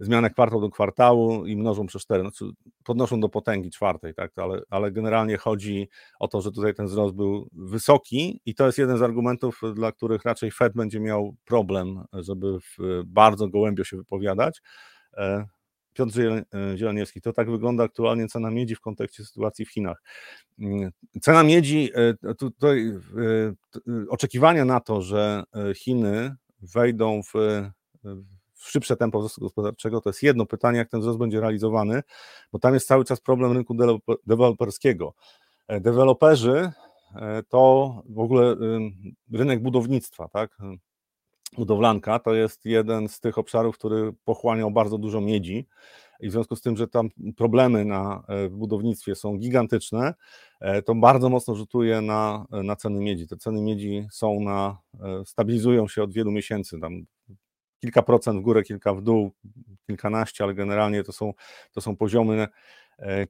zmianę 0.00 0.30
kwartał 0.30 0.60
do 0.60 0.70
kwartału 0.70 1.46
i 1.46 1.56
mnożą 1.56 1.86
przez 1.86 2.02
4, 2.02 2.22
znaczy 2.22 2.44
podnoszą 2.84 3.20
do 3.20 3.28
potęgi 3.28 3.70
czwartej, 3.70 4.14
tak, 4.14 4.32
ale, 4.36 4.62
ale 4.70 4.92
generalnie 4.92 5.36
chodzi 5.36 5.88
o 6.20 6.28
to, 6.28 6.40
że 6.40 6.52
tutaj 6.52 6.74
ten 6.74 6.86
wzrost 6.86 7.14
był 7.14 7.48
wysoki 7.52 8.40
i 8.46 8.54
to 8.54 8.66
jest 8.66 8.78
jeden 8.78 8.98
z 8.98 9.02
argumentów, 9.02 9.60
dla 9.74 9.92
których 9.92 10.24
raczej 10.24 10.50
Fed 10.50 10.72
będzie 10.74 11.00
miał 11.00 11.36
problem, 11.44 12.04
żeby 12.12 12.58
bardzo 13.06 13.48
gołębio 13.48 13.84
się 13.84 13.96
wypowiadać. 13.96 14.62
E, 15.92 15.96
Piotr 15.96 16.20
e, 16.20 16.76
Zieleniewski. 16.76 17.20
To 17.20 17.32
tak 17.32 17.50
wygląda 17.50 17.84
aktualnie 17.84 18.28
cena 18.28 18.50
miedzi 18.50 18.74
w 18.74 18.80
kontekście 18.80 19.24
sytuacji 19.24 19.64
w 19.64 19.70
Chinach. 19.70 20.02
Mm, 20.58 20.90
cena 21.20 21.42
miedzi, 21.42 21.90
e, 22.24 22.34
tutaj 22.34 22.88
e, 22.88 24.08
oczekiwania 24.08 24.64
na 24.64 24.80
to, 24.80 25.02
że 25.02 25.44
Chiny 25.74 26.36
wejdą 26.62 27.22
w, 27.22 27.32
w 28.54 28.70
szybsze 28.70 28.96
tempo 28.96 29.18
wzrostu 29.18 29.40
gospodarczego, 29.40 30.00
to 30.00 30.08
jest 30.08 30.22
jedno 30.22 30.46
pytanie, 30.46 30.78
jak 30.78 30.88
ten 30.88 31.00
wzrost 31.00 31.18
będzie 31.18 31.40
realizowany, 31.40 32.02
bo 32.52 32.58
tam 32.58 32.74
jest 32.74 32.86
cały 32.86 33.04
czas 33.04 33.20
problem 33.20 33.52
rynku 33.52 33.76
deweloperskiego. 34.26 35.14
Deweloperzy 35.68 36.72
to 37.48 38.02
w 38.08 38.18
ogóle 38.18 38.56
rynek 39.32 39.62
budownictwa, 39.62 40.28
tak? 40.28 40.58
Budowlanka 41.56 42.18
to 42.18 42.34
jest 42.34 42.66
jeden 42.66 43.08
z 43.08 43.20
tych 43.20 43.38
obszarów, 43.38 43.78
który 43.78 44.12
pochłaniał 44.24 44.70
bardzo 44.70 44.98
dużo 44.98 45.20
miedzi 45.20 45.66
i 46.20 46.28
w 46.28 46.32
związku 46.32 46.56
z 46.56 46.62
tym, 46.62 46.76
że 46.76 46.88
tam 46.88 47.08
problemy 47.36 47.84
na, 47.84 48.24
e, 48.28 48.48
budownictwie 48.48 49.14
są 49.14 49.38
gigantyczne, 49.38 50.14
e, 50.60 50.82
to 50.82 50.94
bardzo 50.94 51.28
mocno 51.28 51.54
rzutuje 51.54 52.00
na, 52.00 52.46
na 52.50 52.76
ceny 52.76 53.00
miedzi. 53.00 53.26
Te 53.26 53.36
ceny 53.36 53.62
miedzi 53.62 54.06
są 54.10 54.40
na, 54.40 54.78
e, 55.00 55.24
stabilizują 55.24 55.88
się 55.88 56.02
od 56.02 56.12
wielu 56.12 56.30
miesięcy, 56.30 56.80
tam 56.80 57.04
kilka 57.80 58.02
procent 58.02 58.40
w 58.40 58.42
górę, 58.42 58.62
kilka 58.62 58.94
w 58.94 59.02
dół, 59.02 59.30
kilkanaście, 59.86 60.44
ale 60.44 60.54
generalnie 60.54 61.04
to 61.04 61.12
są, 61.12 61.32
to 61.72 61.80
są 61.80 61.96
poziomy 61.96 62.36
E, 62.36 62.48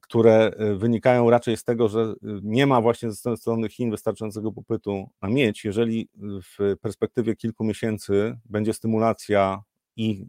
które 0.01 0.51
e, 0.57 0.73
wynikają 0.75 1.29
raczej 1.29 1.57
z 1.57 1.63
tego, 1.63 1.87
że 1.87 2.01
e, 2.01 2.13
nie 2.43 2.67
ma 2.67 2.81
właśnie 2.81 3.11
ze 3.11 3.37
strony 3.37 3.69
Chin 3.69 3.91
wystarczającego 3.91 4.51
popytu 4.51 5.09
na 5.21 5.29
miedź. 5.29 5.65
Jeżeli 5.65 6.09
w 6.57 6.75
perspektywie 6.81 7.35
kilku 7.35 7.63
miesięcy 7.63 8.37
będzie 8.45 8.73
stymulacja 8.73 9.61
i 9.95 10.25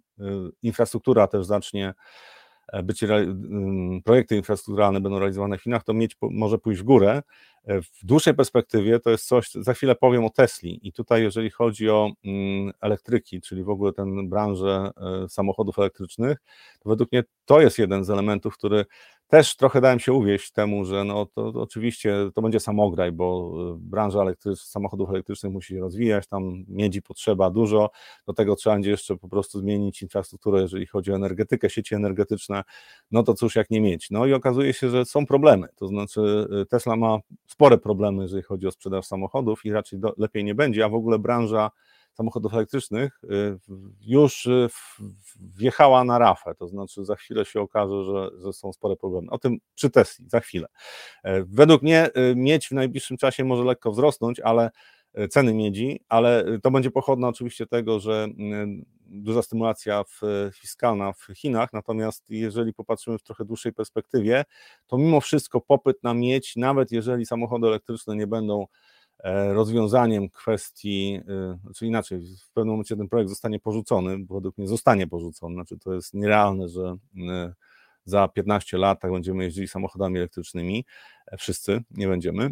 infrastruktura 0.62 1.27
też 1.27 1.47
zacznie 1.47 1.94
być, 2.85 3.05
projekty 4.05 4.37
infrastrukturalne 4.37 5.01
będą 5.01 5.18
realizowane 5.18 5.59
w 5.59 5.62
Chinach, 5.62 5.85
to 5.85 5.94
miedź 5.94 6.16
może 6.23 6.59
pójść 6.59 6.81
w 6.81 6.85
górę. 6.85 7.23
W 7.68 8.07
dłuższej 8.07 8.35
perspektywie 8.35 9.00
to 9.00 9.11
jest 9.11 9.27
coś, 9.27 9.50
za 9.50 9.74
chwilę 9.74 9.94
powiem 9.94 10.24
o 10.24 10.31
Tesli. 10.31 10.88
I 10.88 10.92
tutaj 10.92 11.22
jeżeli 11.22 11.50
chodzi 11.50 11.90
o 11.90 12.11
mm, 12.24 12.72
elektryki, 12.81 13.40
czyli 13.40 13.64
w 13.64 13.68
ogóle 13.68 13.92
tę 13.92 14.07
branżę 14.24 14.90
samochodów 15.29 15.79
elektrycznych, 15.79 16.38
to 16.81 16.88
według 16.88 17.12
mnie 17.12 17.24
to 17.44 17.61
jest 17.61 17.79
jeden 17.79 18.05
z 18.05 18.11
elementów, 18.11 18.55
który 18.55 18.85
też 19.29 19.57
trochę 19.57 19.81
dałem 19.81 20.00
się 20.00 20.12
uwieść 20.12 20.53
temu, 20.53 20.85
że 20.85 21.05
no 21.05 21.27
to, 21.27 21.53
to 21.53 21.62
oczywiście 21.62 22.14
to 22.35 22.42
będzie 22.42 22.61
samograj, 22.61 23.12
bo 23.12 23.53
e, 23.72 23.77
branża 23.79 24.22
elektrycz, 24.22 24.61
samochodów 24.61 25.11
elektrycznych 25.11 25.53
musi 25.53 25.74
się 25.74 25.81
rozwijać, 25.81 26.27
tam 26.27 26.64
miedzi 26.68 27.03
potrzeba 27.03 27.50
dużo, 27.50 27.90
do 28.27 28.33
tego 28.33 28.57
trzeba 28.57 28.77
będzie 28.77 28.90
jeszcze 28.90 29.16
po 29.16 29.29
prostu 29.29 29.59
zmienić 29.59 30.03
infrastrukturę, 30.03 30.62
jeżeli 30.62 30.87
chodzi 30.87 31.12
o 31.12 31.14
energetykę, 31.14 31.70
sieci 31.70 31.94
energetyczne, 31.94 32.62
no 33.11 33.22
to 33.22 33.35
cóż 33.35 33.57
jak 33.57 33.70
nie 33.70 33.81
mieć. 33.81 34.11
No 34.11 34.27
i 34.27 34.33
okazuje 34.33 34.72
się, 34.72 34.90
że 34.90 35.05
są 35.05 35.27
problemy, 35.27 35.68
to 35.77 35.87
znaczy 35.87 36.46
e, 36.62 36.66
Tesla 36.66 36.96
ma 36.96 37.18
spore 37.55 37.79
problemy, 37.79 38.23
jeżeli 38.23 38.43
chodzi 38.43 38.67
o 38.67 38.71
sprzedaż 38.71 39.07
samochodów 39.07 39.64
i 39.64 39.73
raczej 39.73 39.99
do, 39.99 40.14
lepiej 40.17 40.45
nie 40.45 40.55
będzie, 40.55 40.85
a 40.85 40.88
w 40.88 40.95
ogóle 40.95 41.19
branża 41.19 41.71
samochodów 42.12 42.55
elektrycznych 42.55 43.21
y, 43.25 43.59
już 44.01 44.47
y, 44.47 44.69
wjechała 45.57 46.05
na 46.05 46.19
rafę, 46.19 46.55
to 46.55 46.69
znaczy 46.69 47.05
za 47.05 47.17
chwilę 47.17 47.45
się 47.45 47.61
okaże, 47.61 48.05
że, 48.05 48.31
że 48.43 48.53
są 48.53 48.73
spore 48.73 48.97
problemy. 48.97 49.31
O 49.31 49.38
tym 49.38 49.59
przy 49.75 49.90
Tesli, 49.90 50.29
za 50.29 50.40
chwilę. 50.40 50.67
E, 51.25 51.45
według 51.45 51.83
mnie 51.83 52.09
y, 52.17 52.35
miedź 52.37 52.69
w 52.69 52.73
najbliższym 52.73 53.17
czasie 53.17 53.45
może 53.45 53.64
lekko 53.64 53.93
wzrosnąć, 53.93 54.40
ale 54.40 54.71
ceny 55.31 55.55
miedzi, 55.55 56.00
ale 56.09 56.44
to 56.62 56.70
będzie 56.70 56.90
pochodne 56.90 57.29
oczywiście 57.29 57.66
tego, 57.66 58.00
że 58.00 58.29
duża 59.07 59.42
stymulacja 59.42 60.05
fiskalna 60.55 61.12
w 61.12 61.27
Chinach, 61.35 61.72
natomiast 61.72 62.31
jeżeli 62.31 62.74
popatrzymy 62.74 63.18
w 63.18 63.22
trochę 63.22 63.44
dłuższej 63.44 63.72
perspektywie, 63.72 64.44
to 64.87 64.98
mimo 64.98 65.20
wszystko 65.20 65.61
popyt 65.61 66.03
na 66.03 66.14
miedź, 66.14 66.57
nawet 66.57 66.92
jeżeli 66.92 67.27
samochody 67.27 67.66
elektryczne 67.66 68.16
nie 68.16 68.27
będą 68.27 68.66
E, 69.24 69.53
rozwiązaniem 69.53 70.31
kwestii, 70.31 71.20
e, 71.29 71.59
znaczy 71.64 71.87
inaczej, 71.87 72.20
w 72.20 72.53
pewnym 72.53 72.72
momencie 72.72 72.96
ten 72.96 73.09
projekt 73.09 73.31
zostanie 73.31 73.61
porzucony, 73.61 74.18
według 74.31 74.59
mnie 74.59 74.68
zostanie 74.68 75.07
porzucony, 75.07 75.55
znaczy 75.55 75.79
to 75.79 75.94
jest 75.94 76.14
nierealne, 76.14 76.68
że 76.68 76.96
za 78.05 78.29
15 78.29 78.79
lat 78.79 79.01
tak 79.01 79.12
będziemy 79.12 79.45
jeździli 79.45 79.69
samochodami 79.69 80.19
elektrycznymi, 80.19 80.85
e, 81.27 81.37
wszyscy 81.37 81.81
nie 81.90 82.09
będziemy, 82.09 82.51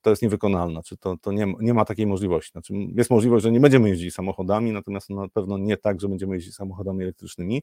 to 0.00 0.10
jest 0.10 0.22
niewykonalne, 0.22 0.72
znaczy 0.72 0.96
to, 0.96 1.16
to 1.16 1.32
nie, 1.32 1.54
nie 1.60 1.74
ma 1.74 1.84
takiej 1.84 2.06
możliwości. 2.06 2.52
Znaczy 2.52 2.74
jest 2.96 3.10
możliwość, 3.10 3.42
że 3.42 3.52
nie 3.52 3.60
będziemy 3.60 3.88
jeździli 3.88 4.10
samochodami, 4.10 4.72
natomiast 4.72 5.10
na 5.10 5.28
pewno 5.28 5.58
nie 5.58 5.76
tak, 5.76 6.00
że 6.00 6.08
będziemy 6.08 6.34
jeździć 6.34 6.54
samochodami 6.54 7.02
elektrycznymi. 7.02 7.62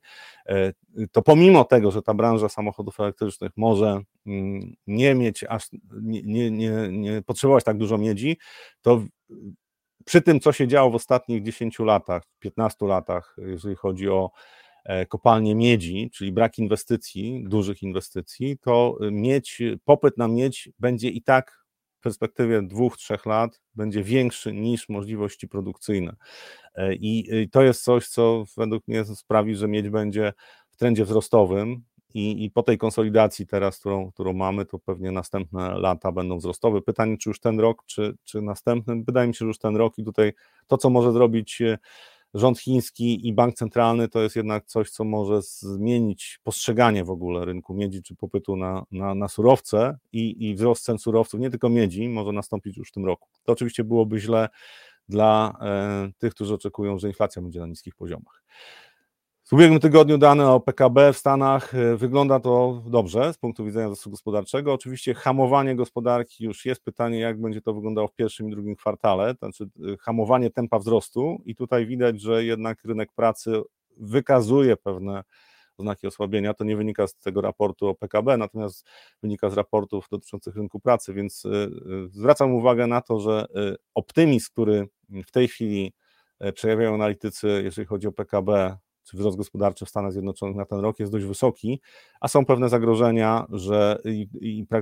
E, 0.50 0.74
to 1.12 1.22
pomimo 1.22 1.64
tego, 1.64 1.92
że 1.92 2.02
ta 2.02 2.14
branża 2.14 2.50
samochodów 2.50 3.00
elektrycznych 3.00 3.52
może 3.56 4.02
nie 4.88 5.16
mieć 5.16 5.44
aż, 5.44 5.70
nie, 6.02 6.22
nie, 6.24 6.52
nie, 6.52 6.72
nie 6.92 7.22
potrzebować 7.22 7.64
tak 7.64 7.78
dużo 7.78 7.98
miedzi, 7.98 8.38
to 8.82 9.04
przy 10.06 10.22
tym, 10.22 10.40
co 10.40 10.52
się 10.52 10.68
działo 10.68 10.92
w 10.92 10.96
ostatnich 10.96 11.44
10 11.44 11.80
latach, 11.80 12.24
15 12.40 12.86
latach, 12.86 13.36
jeżeli 13.38 13.76
chodzi 13.76 14.10
o 14.10 14.32
kopalnie 15.10 15.56
miedzi, 15.56 16.10
czyli 16.14 16.32
brak 16.32 16.60
inwestycji, 16.60 17.44
dużych 17.48 17.84
inwestycji, 17.84 18.58
to 18.58 18.98
y, 19.02 19.12
miedź, 19.12 19.62
popyt 19.86 20.18
na 20.18 20.28
miedź 20.28 20.70
będzie 20.80 21.10
i 21.10 21.22
tak 21.22 21.66
w 22.00 22.04
perspektywie 22.04 22.62
dwóch, 22.62 22.98
trzech 22.98 23.26
lat 23.26 23.62
będzie 23.76 24.04
większy 24.04 24.54
niż 24.54 24.90
możliwości 24.90 25.48
produkcyjne. 25.48 26.16
E, 26.76 26.96
I 26.96 27.50
to 27.52 27.64
jest 27.64 27.84
coś, 27.84 28.08
co 28.08 28.44
według 28.58 28.88
mnie 28.88 29.06
sprawi, 29.06 29.56
że 29.56 29.68
miedź 29.68 29.90
będzie 29.90 30.34
w 30.70 30.78
trendzie 30.78 31.06
wzrostowym, 31.06 31.84
i, 32.14 32.46
I, 32.46 32.52
po 32.52 32.64
tej 32.64 32.78
konsolidacji 32.78 33.48
teraz, 33.48 33.80
którą, 33.80 34.12
którą 34.12 34.34
mamy, 34.34 34.66
to 34.66 34.80
pewnie 34.80 35.12
następne 35.12 35.78
lata 35.78 36.12
będą 36.12 36.38
wzrostowe. 36.38 36.82
Pytanie, 36.82 37.18
czy 37.18 37.30
już 37.30 37.40
ten 37.40 37.60
rok, 37.60 37.84
czy, 37.86 38.16
czy 38.24 38.42
następny? 38.42 39.04
Wydaje 39.06 39.28
mi 39.28 39.34
się, 39.34 39.38
że 39.38 39.46
już 39.46 39.58
ten 39.58 39.76
rok 39.76 39.98
i 39.98 40.04
tutaj 40.04 40.34
to, 40.68 40.78
co 40.78 40.90
może 40.90 41.12
zrobić 41.12 41.62
rząd 42.34 42.60
chiński 42.60 43.28
i 43.28 43.34
bank 43.34 43.56
centralny 43.56 44.10
to 44.10 44.22
jest 44.22 44.36
jednak 44.36 44.66
coś, 44.66 44.90
co 44.90 45.04
może 45.04 45.42
zmienić 45.42 46.40
postrzeganie 46.44 47.04
w 47.04 47.10
ogóle 47.10 47.46
rynku 47.46 47.74
miedzi 47.74 48.04
czy 48.04 48.16
popytu 48.16 48.56
na, 48.56 48.86
na, 48.92 49.16
na 49.16 49.28
surowce 49.28 49.98
i, 50.12 50.50
i 50.50 50.56
wzrost 50.56 50.84
cen 50.84 50.98
surowców, 50.98 51.40
nie 51.40 51.50
tylko 51.50 51.70
miedzi, 51.70 52.10
może 52.10 52.32
nastąpić 52.32 52.78
już 52.78 52.90
w 52.90 52.92
tym 52.92 53.06
roku. 53.06 53.30
To 53.44 53.54
oczywiście 53.54 53.84
byłoby 53.84 54.20
źle 54.20 54.50
dla 55.10 55.58
e, 55.62 56.12
tych, 56.18 56.34
którzy 56.34 56.54
oczekują, 56.54 57.00
że 57.00 57.08
inflacja 57.08 57.42
będzie 57.42 57.60
na 57.60 57.68
niskich 57.68 57.96
poziomach. 57.96 58.44
W 59.54 59.56
ubiegłym 59.56 59.80
tygodniu 59.80 60.18
dane 60.18 60.52
o 60.52 60.60
PKB 60.60 61.14
w 61.14 61.18
Stanach 61.18 61.76
e, 61.76 61.98
wygląda 61.98 62.40
to 62.40 62.84
dobrze 62.86 63.34
z 63.34 63.38
punktu 63.38 63.66
widzenia 63.66 63.86
wzrostu 63.86 64.10
gospodarczego. 64.10 64.74
Oczywiście 64.74 65.14
hamowanie 65.14 65.76
gospodarki 65.76 66.44
już 66.44 66.66
jest 66.66 66.84
pytanie, 66.84 67.20
jak 67.20 67.42
będzie 67.42 67.62
to 67.62 67.74
wyglądało 67.74 68.08
w 68.08 68.16
pierwszym 68.16 68.48
i 68.48 68.52
drugim 68.52 68.76
kwartale, 68.76 69.36
to 69.36 69.46
znaczy 69.46 69.64
e, 69.64 69.98
hamowanie 69.98 70.50
tempa 70.50 70.80
wzrostu 70.80 71.42
i 71.46 71.56
tutaj 71.56 71.86
widać, 71.86 72.22
że 72.22 72.46
jednak 72.46 72.84
rynek 72.86 73.10
pracy 73.16 73.62
wykazuje 73.98 74.78
pewne 74.78 75.24
oznaki 75.78 76.08
osłabienia. 76.08 76.54
To 76.54 76.64
nie 76.64 76.78
wynika 76.78 77.08
z 77.08 77.16
tego 77.16 77.42
raportu 77.42 77.88
o 77.88 77.96
PKB, 77.96 78.38
natomiast 78.38 78.88
wynika 79.22 79.50
z 79.50 79.54
raportów 79.54 80.08
dotyczących 80.12 80.56
rynku 80.56 80.80
pracy, 80.80 81.14
więc 81.14 81.46
e, 81.46 81.50
zwracam 82.12 82.54
uwagę 82.54 82.88
na 82.88 83.02
to, 83.02 83.20
że 83.20 83.46
optymizm, 83.96 84.48
który 84.52 84.88
w 85.10 85.32
tej 85.32 85.48
chwili 85.48 85.94
przejawiają 86.54 86.94
analitycy, 86.94 87.62
jeżeli 87.64 87.88
chodzi 87.88 88.08
o 88.08 88.12
PKB 88.12 88.78
czy 89.04 89.18
wzrost 89.18 89.38
gospodarczy 89.38 89.86
w 89.86 89.90
Stanach 89.90 90.12
Zjednoczonych 90.12 90.56
na 90.56 90.66
ten 90.66 90.80
rok 90.80 91.00
jest 91.00 91.12
dość 91.12 91.26
wysoki, 91.26 91.82
a 92.22 92.28
są 92.28 92.46
pewne 92.46 92.70
zagrożenia, 92.70 93.46
że 93.50 93.98
i, 94.06 94.28
i 94.42 94.66
pra, 94.66 94.82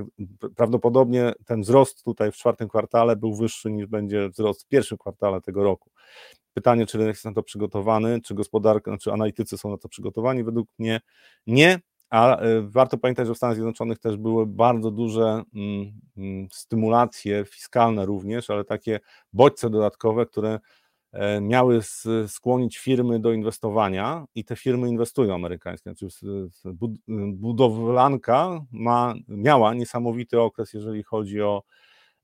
prawdopodobnie 0.56 1.32
ten 1.46 1.60
wzrost 1.60 2.04
tutaj 2.04 2.32
w 2.32 2.36
czwartym 2.36 2.68
kwartale 2.68 3.16
był 3.16 3.34
wyższy 3.34 3.70
niż 3.70 3.86
będzie 3.86 4.28
wzrost 4.28 4.64
w 4.64 4.68
pierwszym 4.68 4.98
kwartale 4.98 5.40
tego 5.40 5.62
roku. 5.64 5.90
Pytanie, 6.54 6.86
czy 6.86 6.98
rynek 6.98 7.14
jest 7.14 7.24
na 7.24 7.32
to 7.32 7.42
przygotowany, 7.42 8.20
czy 8.20 8.34
gospodarka, 8.34 8.98
czy 8.98 9.12
analitycy 9.12 9.58
są 9.58 9.70
na 9.70 9.78
to 9.78 9.88
przygotowani? 9.88 10.44
Według 10.44 10.68
mnie 10.78 11.00
nie, 11.46 11.78
a 12.12 12.36
e, 12.36 12.62
warto 12.62 12.98
pamiętać, 12.98 13.26
że 13.26 13.34
w 13.34 13.36
Stanach 13.36 13.56
Zjednoczonych 13.56 13.98
też 13.98 14.16
były 14.16 14.46
bardzo 14.46 14.90
duże 14.90 15.42
mm, 15.54 15.92
mm, 16.16 16.48
stymulacje 16.52 17.44
fiskalne 17.44 18.06
również, 18.06 18.50
ale 18.50 18.64
takie 18.64 19.00
bodźce 19.32 19.70
dodatkowe, 19.70 20.26
które 20.26 20.58
miały 21.40 21.80
skłonić 22.26 22.78
firmy 22.78 23.20
do 23.20 23.32
inwestowania 23.32 24.24
i 24.34 24.44
te 24.44 24.56
firmy 24.56 24.88
inwestują 24.88 25.34
amerykańskie. 25.34 25.94
Znaczy 25.94 26.08
budowlanka 27.32 28.60
ma, 28.70 29.14
miała 29.28 29.74
niesamowity 29.74 30.40
okres, 30.40 30.72
jeżeli 30.72 31.02
chodzi 31.02 31.42
o, 31.42 31.62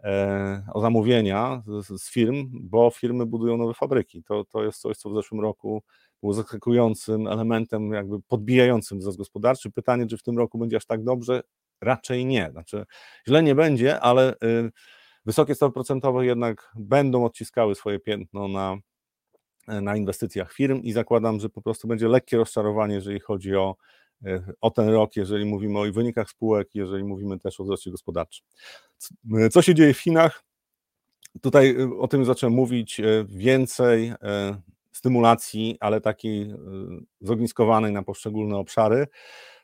e, 0.05 0.64
o 0.74 0.81
zamówienia 0.81 1.62
z, 1.66 2.03
z, 2.03 2.11
firm, 2.11 2.48
bo 2.53 2.90
firmy 2.90 3.27
budują 3.27 3.57
nowe 3.57 3.74
fabryki. 3.74 4.22
To, 4.22 4.44
to 4.44 4.64
jest 4.64 4.81
coś, 4.81 4.96
co 4.96 5.11
w 5.11 5.14
zeszłym 5.14 5.40
roku 5.40 5.83
było 6.22 6.35
zaskakującym 6.35 7.27
elementem, 7.27 7.92
jakby 7.92 8.20
podbijającym 8.22 8.98
wzrost 8.98 9.18
gospodarczy. 9.18 9.70
Pytanie, 9.70 10.07
czy 10.07 10.18
w 10.18 10.22
tym 10.22 10.38
roku 10.38 10.59
będzie 10.59 10.77
aż 10.77 10.87
tak 10.87 11.05
dobrze? 11.05 11.42
Raczej 11.81 12.27
nie. 12.27 12.51
Znaczy, 12.53 12.85
źle 13.29 13.42
nie 13.42 13.55
będzie, 13.55 14.01
ale 14.01 14.35
y, 14.35 14.70
Wysokie 15.29 15.55
stopy 15.55 15.75
procentowe 15.75 16.27
jednak 16.27 16.73
będą 16.77 17.25
odciskały 17.25 17.75
swoje 17.75 17.99
piętno 17.99 18.49
na, 18.49 18.77
na 19.67 19.97
inwestycjach 19.97 20.53
firm 20.53 20.83
i 20.83 20.93
zakładam, 20.93 21.41
że 21.41 21.49
po 21.49 21.62
prostu 21.62 21.88
będzie 21.88 22.09
lekkie 22.09 22.37
rozczarowanie, 22.37 22.95
jeżeli 22.95 23.21
chodzi 23.21 23.57
o, 23.57 23.77
e, 24.25 24.53
o 24.61 24.71
ten 24.71 24.88
rok, 24.88 25.17
jeżeli 25.17 25.45
mówimy 25.45 25.79
o 25.79 25.93
wynikach 25.93 26.31
spółek, 26.31 26.75
jeżeli 26.75 27.05
mówimy 27.05 27.38
też 27.38 27.61
o 27.61 27.64
wzroście 27.64 27.91
gospodarczym. 27.91 28.47
Co 29.53 29.62
się 29.62 29.75
dzieje 29.75 29.95
w 29.95 29.99
Chinach? 29.99 30.45
Tutaj 31.41 31.77
e, 31.81 31.99
o 31.99 32.09
tym 32.09 32.25
zacząłem 32.25 32.55
mówić. 32.55 33.01
E, 33.01 33.25
więcej 33.29 34.12
stymulacji, 34.93 35.77
ale 35.81 36.01
takiej 36.01 36.55
zogniskowanej 37.21 37.93
na 37.93 38.03
poszczególne 38.03 38.57
obszary. 38.57 39.07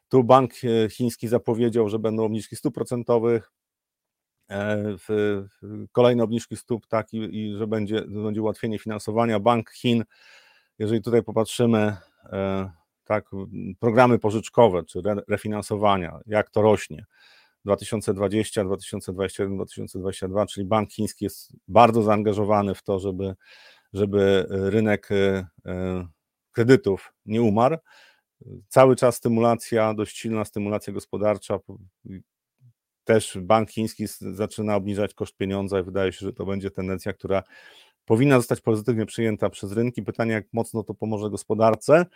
Tu 0.08 0.24
bank 0.24 0.52
chiński 0.90 1.28
zapowiedział, 1.28 1.88
że 1.88 1.98
będą 1.98 2.24
obniżki 2.24 2.56
stóp 2.56 2.74
procentowych, 2.74 3.52
E, 3.52 3.63
kolejne 5.92 6.22
obniżki 6.22 6.56
stóp, 6.56 6.86
tak, 6.86 7.12
i, 7.12 7.16
i 7.16 7.56
że 7.56 7.66
będzie, 7.66 8.00
będzie 8.00 8.42
ułatwienie 8.42 8.78
finansowania. 8.78 9.40
Bank 9.40 9.70
Chin, 9.70 10.04
jeżeli 10.78 11.02
tutaj 11.02 11.22
popatrzymy, 11.22 11.96
e, 12.24 12.70
tak, 13.04 13.30
programy 13.80 14.18
pożyczkowe 14.18 14.84
czy 14.84 15.02
refinansowania, 15.28 16.18
jak 16.26 16.50
to 16.50 16.62
rośnie. 16.62 17.04
2020, 17.64 18.64
2021, 18.64 19.56
2022, 19.56 20.46
czyli 20.46 20.66
bank 20.66 20.92
chiński 20.92 21.24
jest 21.24 21.52
bardzo 21.68 22.02
zaangażowany 22.02 22.74
w 22.74 22.82
to, 22.82 22.98
żeby, 22.98 23.34
żeby 23.92 24.46
rynek 24.48 25.08
e, 25.12 25.46
kredytów 26.52 27.12
nie 27.26 27.42
umarł. 27.42 27.76
Cały 28.68 28.96
czas 28.96 29.16
stymulacja, 29.16 29.94
dość 29.94 30.18
silna 30.18 30.44
stymulacja 30.44 30.92
gospodarcza, 30.92 31.58
też 33.04 33.38
bank 33.40 33.70
chiński 33.70 34.06
zaczyna 34.20 34.76
obniżać 34.76 35.14
koszt 35.14 35.36
pieniądza 35.36 35.80
i 35.80 35.82
wydaje 35.82 36.12
się, 36.12 36.26
że 36.26 36.32
to 36.32 36.46
będzie 36.46 36.70
tendencja, 36.70 37.12
która 37.12 37.42
powinna 38.04 38.36
zostać 38.36 38.60
pozytywnie 38.60 39.06
przyjęta 39.06 39.50
przez 39.50 39.72
rynki. 39.72 40.02
Pytanie, 40.02 40.32
jak 40.32 40.46
mocno 40.52 40.82
to 40.82 40.94
pomoże 40.94 41.30
gospodarce. 41.30 42.06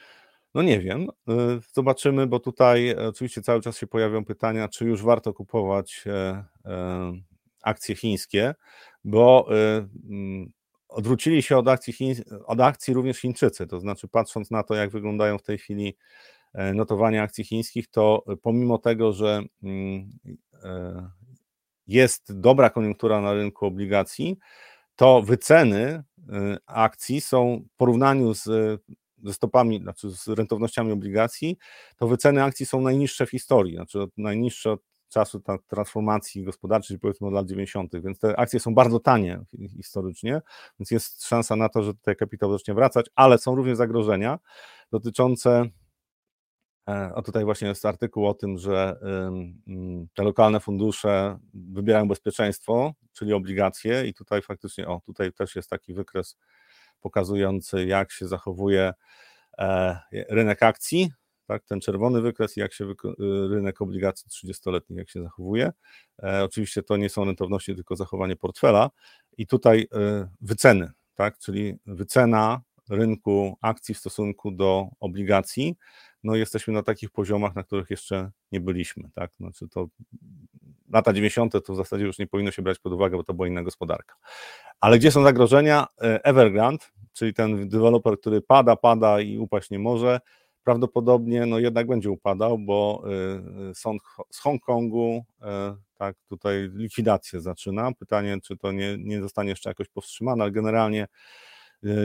No 0.55 0.63
nie 0.63 0.81
wiem, 0.81 1.03
y, 1.03 1.33
zobaczymy, 1.73 2.27
bo 2.27 2.41
tutaj 2.41 2.97
oczywiście 2.97 3.43
cały 3.43 3.61
czas 3.61 3.79
się 3.79 3.87
pojawią 3.87 4.25
pytania, 4.25 4.69
czy 4.69 4.85
już 4.85 5.03
warto 5.03 5.35
kupować 5.35 6.05
e, 6.07 6.45
e, 6.65 7.13
akcje 7.63 7.97
chińskie, 7.97 8.55
bo 9.05 9.49
mm, 10.09 10.53
odwrócili 10.89 11.43
się 11.43 11.57
od 11.57 11.69
akcji, 11.69 11.93
Chiń, 11.93 12.15
od 12.47 12.61
akcji 12.61 12.95
również 12.95 13.19
Chińczycy, 13.19 13.67
to 13.67 13.81
znaczy 13.81 14.09
patrząc 14.09 14.51
na 14.51 14.63
to, 14.63 14.75
jak 14.75 14.91
wyglądają 14.91 15.39
w 15.39 15.43
tej 15.43 15.59
chwili 15.59 15.97
e, 16.55 16.75
notowania 16.75 17.23
akcji 17.23 17.45
chińskich, 17.45 17.89
to 17.89 18.25
pomimo 18.43 18.79
tego, 18.79 19.13
że 19.13 19.43
mm, 19.63 20.11
e, 20.27 20.31
jest 21.87 22.41
dobra 22.41 22.71
koniunktura 22.71 23.21
na 23.21 23.33
rynku 23.33 23.67
obligacji, 23.67 24.39
to 24.97 25.23
wyceny 25.23 25.83
e, 25.85 26.03
akcji 26.67 27.21
są 27.21 27.63
w 27.75 27.77
porównaniu 27.77 28.35
z, 28.35 28.45
ze 29.25 29.33
stopami, 29.33 29.83
znaczy 29.83 30.11
z 30.11 30.29
rentownościami 30.29 30.93
obligacji, 30.93 31.59
to 31.97 32.09
wyceny 32.09 32.43
akcji 32.43 32.67
są 32.67 32.81
najniższe 32.81 33.27
w 33.27 33.31
historii, 33.31 33.75
znaczy 33.75 34.07
najniższe 34.17 34.73
od 34.73 34.81
czasu 35.09 35.43
transformacji 35.69 36.45
gospodarczej, 36.45 36.99
powiedzmy 36.99 37.27
od 37.27 37.33
lat 37.33 37.47
90., 37.47 37.93
więc 38.03 38.19
te 38.19 38.39
akcje 38.39 38.61
są 38.61 38.75
bardzo 38.75 39.01
tanie 39.01 39.41
historycznie, 39.77 40.41
więc 40.81 40.91
jest 40.91 41.27
szansa 41.27 41.57
na 41.57 41.69
to, 41.69 41.83
że 41.83 41.95
tutaj 41.95 42.17
kapitał 42.17 42.53
zacznie 42.53 42.75
wracać, 42.75 43.07
ale 43.15 43.39
są 43.39 43.55
również 43.55 43.79
zagrożenia 43.79 44.39
dotyczące 44.91 45.51
e, 45.51 45.71
a 46.89 47.23
tutaj 47.23 47.45
właśnie 47.45 47.69
jest 47.69 47.87
artykuł 47.87 48.27
o 48.27 48.35
tym, 48.35 48.59
że 48.59 48.97
te 50.15 50.23
lokalne 50.23 50.61
fundusze 50.61 51.39
wybierają 51.55 52.09
bezpieczeństwo, 52.09 52.95
czyli 53.13 53.33
obligacje, 53.33 54.07
i 54.07 54.15
tutaj 54.15 54.43
faktycznie, 54.43 54.89
o, 54.89 55.01
tutaj 55.07 55.33
też 55.33 55.57
jest 55.57 55.71
taki 55.71 55.95
wykres 55.95 56.37
pokazujący, 57.01 57.87
jak 57.87 58.13
się 58.13 58.29
zachowuje 58.29 58.93
e, 59.59 59.99
rynek 60.13 60.63
akcji 60.63 61.11
tak, 61.47 61.65
ten 61.65 61.81
czerwony 61.81 62.21
wykres 62.21 62.57
i 62.57 62.61
jak 62.61 62.73
się 62.73 62.85
y, 62.85 62.95
rynek 63.49 63.81
obligacji 63.81 64.31
30-letnich, 64.31 64.99
jak 64.99 65.11
się 65.11 65.23
zachowuje. 65.23 65.73
E, 66.23 66.45
oczywiście 66.45 66.83
to 66.83 66.97
nie 66.97 67.11
są 67.11 67.25
rentowności, 67.25 67.75
tylko 67.75 67.97
zachowanie 67.97 68.37
portfela. 68.37 68.91
I 69.39 69.47
tutaj 69.47 69.89
wyceny, 70.41 70.91
tak, 71.15 71.39
czyli 71.39 71.79
wycena 71.87 72.61
rynku 72.91 73.57
akcji 73.61 73.95
w 73.95 73.99
stosunku 73.99 74.51
do 74.51 74.89
obligacji, 75.01 75.77
no 76.25 76.37
jesteśmy 76.37 76.73
na 76.73 76.83
takich 76.83 77.11
poziomach, 77.11 77.55
na 77.55 77.63
których 77.63 77.91
jeszcze 77.91 78.31
nie 78.53 78.61
byliśmy, 78.61 79.11
tak, 79.15 79.35
znaczy 79.35 79.69
to 79.69 79.89
lata 80.91 81.13
90. 81.13 81.53
to 81.67 81.73
w 81.73 81.77
zasadzie 81.77 82.05
już 82.05 82.19
nie 82.19 82.27
powinno 82.27 82.51
się 82.51 82.63
brać 82.63 82.79
pod 82.79 82.93
uwagę, 82.93 83.17
bo 83.17 83.25
to 83.25 83.35
była 83.35 83.49
inna 83.49 83.63
gospodarka. 83.63 84.15
Ale 84.81 84.99
gdzie 84.99 85.11
są 85.11 85.23
zagrożenia? 85.23 85.87
E, 86.03 86.25
Evergrande, 86.25 86.85
czyli 87.13 87.35
ten 87.35 87.69
deweloper, 87.69 88.19
który 88.21 88.41
pada, 88.41 88.77
pada 88.77 89.21
i 89.21 89.39
upaść 89.39 89.71
nie 89.71 89.79
może, 89.79 90.21
prawdopodobnie 90.65 91.47
no 91.47 91.59
jednak 91.59 91.87
będzie 91.87 92.11
upadał, 92.11 92.59
bo 92.59 93.05
y, 93.07 93.71
y, 93.71 93.75
sąd 93.75 94.03
z 94.31 94.39
Hongkongu 94.39 95.25
tak 95.99 96.17
tutaj 96.29 96.71
likwidację 96.75 97.41
zaczyna. 97.41 97.93
Pytanie, 97.99 98.39
czy 98.43 98.57
to 98.57 98.73
nie, 98.73 98.97
nie 98.99 99.21
zostanie 99.21 99.51
jeszcze 99.51 99.71
jakoś 99.71 99.89
powstrzymane, 99.89 100.43
ale 100.43 100.53
generalnie 100.53 101.07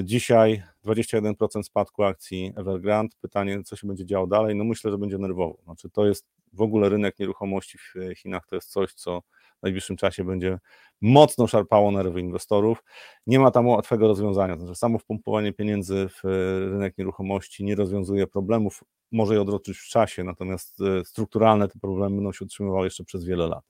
dzisiaj 0.03 0.63
21% 0.85 1.63
spadku 1.63 2.03
akcji 2.03 2.53
Evergrande. 2.55 3.15
Pytanie, 3.21 3.63
co 3.63 3.75
się 3.75 3.87
będzie 3.87 4.05
działo 4.05 4.27
dalej? 4.27 4.55
No 4.55 4.63
myślę, 4.63 4.91
że 4.91 4.97
będzie 4.97 5.17
nerwowo. 5.17 5.57
Znaczy 5.63 5.89
to 5.89 6.05
jest 6.05 6.25
w 6.53 6.61
ogóle 6.61 6.89
rynek 6.89 7.19
nieruchomości 7.19 7.77
w 7.77 7.93
Chinach, 8.17 8.45
to 8.47 8.55
jest 8.55 8.71
coś, 8.71 8.93
co 8.93 9.21
w 9.59 9.63
najbliższym 9.63 9.97
czasie 9.97 10.23
będzie 10.23 10.59
mocno 11.01 11.47
szarpało 11.47 11.91
nerwy 11.91 12.19
inwestorów. 12.19 12.83
Nie 13.27 13.39
ma 13.39 13.51
tam 13.51 13.67
łatwego 13.67 14.07
rozwiązania. 14.07 14.57
Znaczy, 14.57 14.75
samo 14.75 14.99
wpompowanie 14.99 15.53
pieniędzy 15.53 16.09
w 16.09 16.23
rynek 16.71 16.97
nieruchomości 16.97 17.63
nie 17.63 17.75
rozwiązuje 17.75 18.27
problemów, 18.27 18.83
może 19.11 19.33
je 19.33 19.41
odroczyć 19.41 19.77
w 19.77 19.87
czasie, 19.87 20.23
natomiast 20.23 20.79
strukturalne 21.03 21.67
te 21.67 21.79
problemy 21.79 22.15
będą 22.15 22.31
się 22.31 22.45
utrzymywały 22.45 22.85
jeszcze 22.85 23.03
przez 23.03 23.25
wiele 23.25 23.47
lat. 23.47 23.63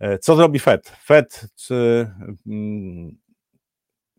E, 0.00 0.18
co 0.18 0.36
zrobi 0.36 0.58
Fed? 0.58 0.88
Fed 0.88 1.46
czy 1.56 2.10
mm, 2.46 3.18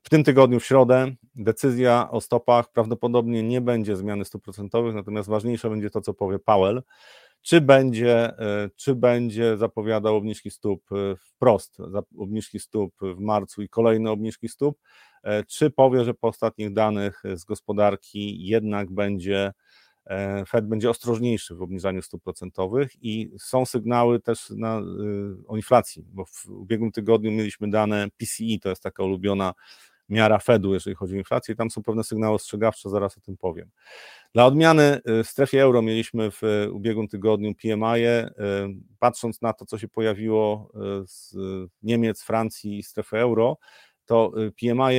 w 0.04 0.10
tym 0.10 0.24
tygodniu, 0.24 0.60
w 0.60 0.66
środę, 0.66 1.12
decyzja 1.36 2.12
o 2.12 2.22
stopach 2.22 2.72
prawdopodobnie 2.72 3.44
nie 3.44 3.62
będzie 3.62 3.96
zmiany 3.96 4.26
stóp 4.26 4.44
procentowych, 4.44 4.96
natomiast 4.96 5.30
ważniejsze 5.30 5.70
będzie 5.70 5.90
to, 5.90 6.02
co 6.02 6.14
powie 6.14 6.40
Powell. 6.40 6.84
Czy 7.42 7.62
będzie, 7.62 8.40
e, 8.40 8.70
czy 8.76 8.96
będzie 8.96 9.58
zapowiadał 9.58 10.16
obniżki 10.16 10.52
stóp 10.52 10.92
e, 10.92 11.16
wprost, 11.16 11.78
obniżki 12.18 12.60
stóp 12.60 12.94
w 13.02 13.20
marcu 13.20 13.62
i 13.62 13.70
kolejne 13.70 14.12
obniżki 14.12 14.50
stóp, 14.50 14.80
e, 15.24 15.44
czy 15.44 15.70
powie, 15.70 16.04
że 16.04 16.14
po 16.14 16.28
ostatnich 16.28 16.74
danych 16.74 17.24
z 17.36 17.44
gospodarki 17.44 18.48
jednak 18.48 18.92
będzie 18.92 19.52
Fed 20.48 20.68
będzie 20.68 20.90
ostrożniejszy 20.90 21.56
w 21.56 21.62
obniżaniu 21.62 22.02
stóp 22.02 22.24
procentowych? 22.24 22.92
I 23.02 23.32
są 23.40 23.66
sygnały 23.66 24.20
też 24.20 24.50
na, 24.50 24.82
o 25.48 25.56
inflacji, 25.56 26.06
bo 26.08 26.26
w 26.26 26.46
ubiegłym 26.48 26.92
tygodniu 26.92 27.32
mieliśmy 27.32 27.70
dane 27.70 28.08
PCE, 28.18 28.60
to 28.62 28.70
jest 28.70 28.84
taka 28.84 29.04
ulubiona 29.04 29.54
miara 30.10 30.40
Fedu, 30.40 30.74
jeżeli 30.74 30.96
chodzi 30.96 31.16
o 31.16 31.18
inflację, 31.18 31.56
tam 31.56 31.72
są 31.72 31.84
pewne 31.84 32.04
sygnały 32.04 32.36
ostrzegawcze, 32.36 32.90
zaraz 32.90 33.18
o 33.18 33.22
tym 33.22 33.38
powiem. 33.38 33.70
Dla 34.34 34.46
odmiany 34.46 35.02
y, 35.20 35.24
w 35.24 35.28
strefie 35.28 35.62
euro 35.62 35.82
mieliśmy 35.82 36.32
w 36.32 36.44
y, 36.44 36.72
ubiegłym 36.72 37.08
tygodniu 37.08 37.56
PMI. 37.56 37.84
-e. 37.84 38.30
Patrząc 39.00 39.42
na 39.42 39.54
to, 39.54 39.66
co 39.66 39.78
się 39.78 39.88
pojawiło 39.88 40.72
y, 41.04 41.08
z 41.08 41.36
Niemiec, 41.84 42.24
Francji 42.24 42.78
i 42.78 42.84
strefy 42.84 43.18
euro, 43.18 43.58
to 44.06 44.32
PMI 44.62 44.96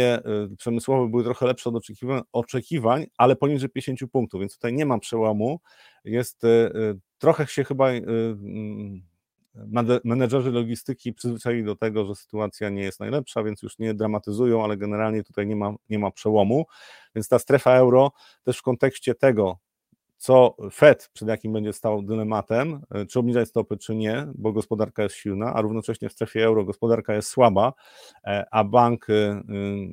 przemysłowe 0.58 1.10
były 1.10 1.24
trochę 1.24 1.46
lepsze 1.46 1.70
od 1.70 1.76
oczekiwań, 1.76 2.22
oczekiwań, 2.32 3.06
ale 3.16 3.36
poniżej 3.36 3.68
50 3.68 4.10
punktów, 4.10 4.40
więc 4.40 4.54
tutaj 4.54 4.72
nie 4.72 4.86
ma 4.86 4.98
przełomu. 4.98 5.60
Jest 6.04 6.42
trochę 7.18 7.46
się 7.46 7.64
chyba 7.64 7.90
mm, 7.90 9.02
menedżerzy 10.04 10.50
logistyki 10.50 11.12
przyzwyczaili 11.12 11.64
do 11.64 11.76
tego, 11.76 12.04
że 12.04 12.14
sytuacja 12.14 12.68
nie 12.68 12.82
jest 12.82 13.00
najlepsza, 13.00 13.42
więc 13.42 13.62
już 13.62 13.78
nie 13.78 13.94
dramatyzują, 13.94 14.64
ale 14.64 14.76
generalnie 14.76 15.22
tutaj 15.22 15.46
nie 15.46 15.56
ma, 15.56 15.74
nie 15.90 15.98
ma 15.98 16.10
przełomu. 16.10 16.66
Więc 17.14 17.28
ta 17.28 17.38
strefa 17.38 17.74
euro 17.74 18.12
też 18.44 18.58
w 18.58 18.62
kontekście 18.62 19.14
tego, 19.14 19.58
co 20.16 20.56
Fed, 20.72 21.10
przed 21.12 21.28
jakim 21.28 21.52
będzie 21.52 21.72
stał 21.72 22.02
dylematem, 22.02 22.80
e, 22.90 23.06
czy 23.06 23.18
obniżać 23.18 23.48
stopy, 23.48 23.76
czy 23.76 23.94
nie, 23.94 24.26
bo 24.34 24.52
gospodarka 24.52 25.02
jest 25.02 25.16
silna, 25.16 25.54
a 25.54 25.60
równocześnie 25.60 26.08
w 26.08 26.12
strefie 26.12 26.44
euro 26.44 26.64
gospodarka 26.64 27.14
jest 27.14 27.28
słaba, 27.28 27.72
e, 28.24 28.44
a 28.50 28.64
bank, 28.64 29.06
e, 29.10 29.42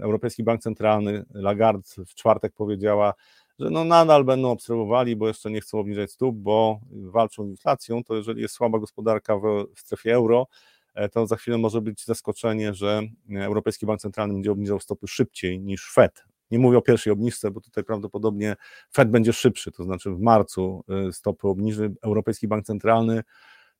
Europejski 0.01 0.43
Bank 0.43 0.61
Centralny, 0.61 1.25
Lagarde 1.33 1.83
w 2.07 2.15
czwartek 2.15 2.53
powiedziała, 2.53 3.13
że 3.59 3.69
no 3.69 3.83
nadal 3.85 4.23
będą 4.23 4.51
obserwowali, 4.51 5.15
bo 5.15 5.27
jeszcze 5.27 5.51
nie 5.51 5.61
chcą 5.61 5.79
obniżać 5.79 6.11
stóp, 6.11 6.35
bo 6.35 6.79
walczą 6.91 7.45
z 7.45 7.49
inflacją, 7.49 8.03
to 8.03 8.15
jeżeli 8.15 8.41
jest 8.41 8.55
słaba 8.55 8.79
gospodarka 8.79 9.37
w, 9.37 9.41
w 9.75 9.79
strefie 9.79 10.13
euro, 10.13 10.47
e, 10.93 11.09
to 11.09 11.27
za 11.27 11.35
chwilę 11.35 11.57
może 11.57 11.81
być 11.81 12.05
zaskoczenie, 12.05 12.73
że 12.73 13.01
Europejski 13.35 13.85
Bank 13.85 14.01
Centralny 14.01 14.33
będzie 14.33 14.51
obniżał 14.51 14.79
stopy 14.79 15.07
szybciej 15.07 15.59
niż 15.59 15.91
Fed. 15.93 16.23
Nie 16.51 16.59
mówię 16.59 16.77
o 16.77 16.81
pierwszej 16.81 17.13
obniżce, 17.13 17.51
bo 17.51 17.61
tutaj 17.61 17.83
prawdopodobnie 17.83 18.55
Fed 18.93 19.09
będzie 19.09 19.33
szybszy, 19.33 19.71
to 19.71 19.83
znaczy 19.83 20.11
w 20.11 20.19
marcu 20.19 20.83
e, 20.89 21.13
stopy 21.13 21.47
obniży 21.47 21.93
Europejski 22.01 22.47
Bank 22.47 22.65
Centralny 22.65 23.23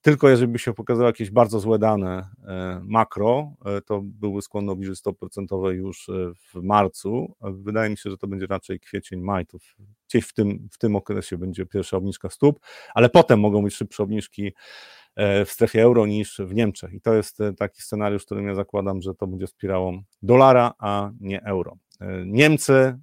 tylko 0.02 0.30
jeżeli 0.30 0.52
by 0.52 0.60
się 0.60 0.74
pokazały 0.74 1.06
jakieś 1.06 1.32
bardzo 1.32 1.60
złe 1.60 1.80
dane 1.80 2.30
e, 2.47 2.82
makro, 2.84 3.54
e, 3.66 3.82
to 3.82 4.02
były 4.04 4.41
skłonne 4.41 4.72
obniżyć 4.72 4.99
stopy 4.99 5.20
procentowe 5.20 5.74
już 5.74 6.10
e, 6.10 6.14
w 6.54 6.64
marcu. 6.64 7.36
Wydaje 7.41 7.89
mi 7.89 7.97
się, 7.97 8.10
że 8.10 8.18
to 8.18 8.28
będzie 8.28 8.47
raczej 8.47 8.80
kwiecień, 8.80 9.22
maj. 9.22 9.45
To 9.45 9.58
gdzieś 10.10 10.26
w 10.26 10.34
tym, 10.34 10.68
w 10.72 10.78
tym 10.78 10.95
okresie 10.95 11.38
będzie 11.38 11.66
pierwsza 11.66 11.97
obniżka 11.97 12.30
stóp, 12.30 12.60
ale 12.93 13.10
potem 13.10 13.39
mogą 13.39 13.64
być 13.64 13.76
szybsze 13.76 14.04
obniżki 14.04 14.54
w 15.45 15.49
strefie 15.49 15.82
euro 15.82 16.06
niż 16.06 16.41
w 16.45 16.54
Niemczech. 16.54 16.93
I 16.93 17.02
to 17.02 17.14
jest 17.14 17.38
taki 17.58 17.82
scenariusz, 17.82 18.26
którym 18.26 18.47
ja 18.47 18.56
zakładam, 18.56 19.02
że 19.02 19.16
to 19.16 19.28
będzie 19.28 19.47
wspierałą 19.47 20.02
dolara, 20.22 20.74
a 20.80 21.12
nie 21.20 21.43
euro. 21.43 21.78
Niemcy, 22.26 22.99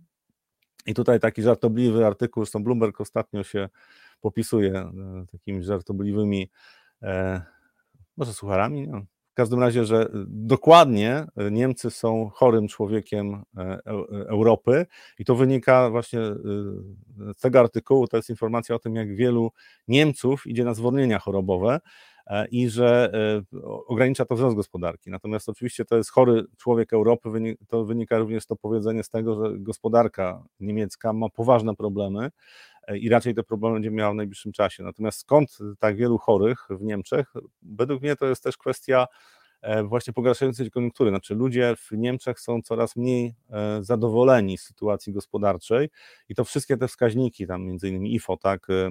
i 0.87 0.95
tutaj 0.95 1.21
taki 1.21 1.43
żartobliwy 1.43 2.07
artykuł, 2.07 2.45
zresztą 2.45 2.65
Bloomberg 2.65 3.01
ostatnio 3.01 3.45
się 3.45 3.69
popisuje 4.21 4.91
takimi 5.33 5.63
żartobliwymi 5.63 6.51
może 8.19 8.33
sucharami, 8.33 8.89
no. 8.89 9.01
w 9.33 9.35
każdym 9.35 9.61
razie, 9.61 9.85
że 9.85 10.09
dokładnie 10.27 11.27
Niemcy 11.51 11.91
są 11.91 12.31
chorym 12.35 12.69
człowiekiem 12.69 13.43
e, 13.57 13.79
Europy 14.29 14.87
i 15.19 15.25
to 15.25 15.35
wynika 15.35 15.91
właśnie 15.91 16.21
e, 16.21 16.35
z 17.37 17.41
tego 17.41 17.61
artykułu, 17.61 18.09
to 18.09 18.17
jest 18.17 18.31
informacja 18.31 18.75
o 18.75 18.79
tym, 18.79 18.95
jak 18.95 19.17
wielu 19.17 19.53
Niemców 19.89 20.47
idzie 20.47 20.65
na 20.65 20.75
zwolnienia 20.75 21.19
chorobowe 21.19 21.81
e, 22.27 22.47
i 22.49 22.69
że 22.69 23.13
ogranicza 23.87 24.25
to 24.25 24.35
wzrost 24.35 24.57
gospodarki. 24.57 25.11
Natomiast 25.11 25.49
oczywiście 25.49 25.85
to 25.85 25.97
jest 25.97 26.11
chory 26.11 26.45
człowiek 26.57 26.93
Europy, 26.93 27.57
to 27.69 27.85
wynika 27.85 28.19
również 28.19 28.47
to 28.47 28.57
powiedzenie 28.57 29.03
z 29.03 29.09
tego, 29.09 29.45
że 29.45 29.59
gospodarka 29.59 30.45
niemiecka 30.61 31.13
ma 31.13 31.29
poważne 31.29 31.77
problemy 31.77 32.31
i 32.97 33.09
raczej 33.09 33.35
te 33.35 33.43
problemy 33.43 33.75
będzie 33.75 33.91
miała 33.91 34.13
w 34.13 34.17
najbliższym 34.17 34.53
czasie. 34.53 34.83
Natomiast 34.83 35.19
skąd 35.21 35.59
tak 35.79 35.97
wielu 35.97 36.19
chorych 36.19 36.67
w 36.71 36.83
Niemczech? 36.83 37.33
Według 37.63 38.03
mnie 38.03 38.17
to 38.17 38.27
jest 38.27 38.43
też 38.43 38.57
kwestia 38.57 39.07
e, 39.07 39.38
właśnie 39.85 40.13
pogarszającej 40.13 40.67
się 40.67 40.71
koniunktury. 40.71 41.11
Znaczy 41.11 41.35
ludzie 41.35 41.75
w 41.77 41.93
Niemczech 41.93 42.41
są 42.41 42.63
coraz 42.63 42.97
mniej 42.97 43.35
e, 43.51 43.85
zadowoleni 43.85 44.59
z 44.59 44.63
sytuacji 44.63 45.13
gospodarczej 45.13 45.89
i 46.29 46.35
to 46.35 46.45
wszystkie 46.45 46.77
te 46.77 46.89
wskaźniki, 46.89 47.47
tam 47.47 47.65
między 47.65 47.89
innymi 47.89 48.15
IFO, 48.15 48.37
tak, 48.37 48.71
e, 48.71 48.91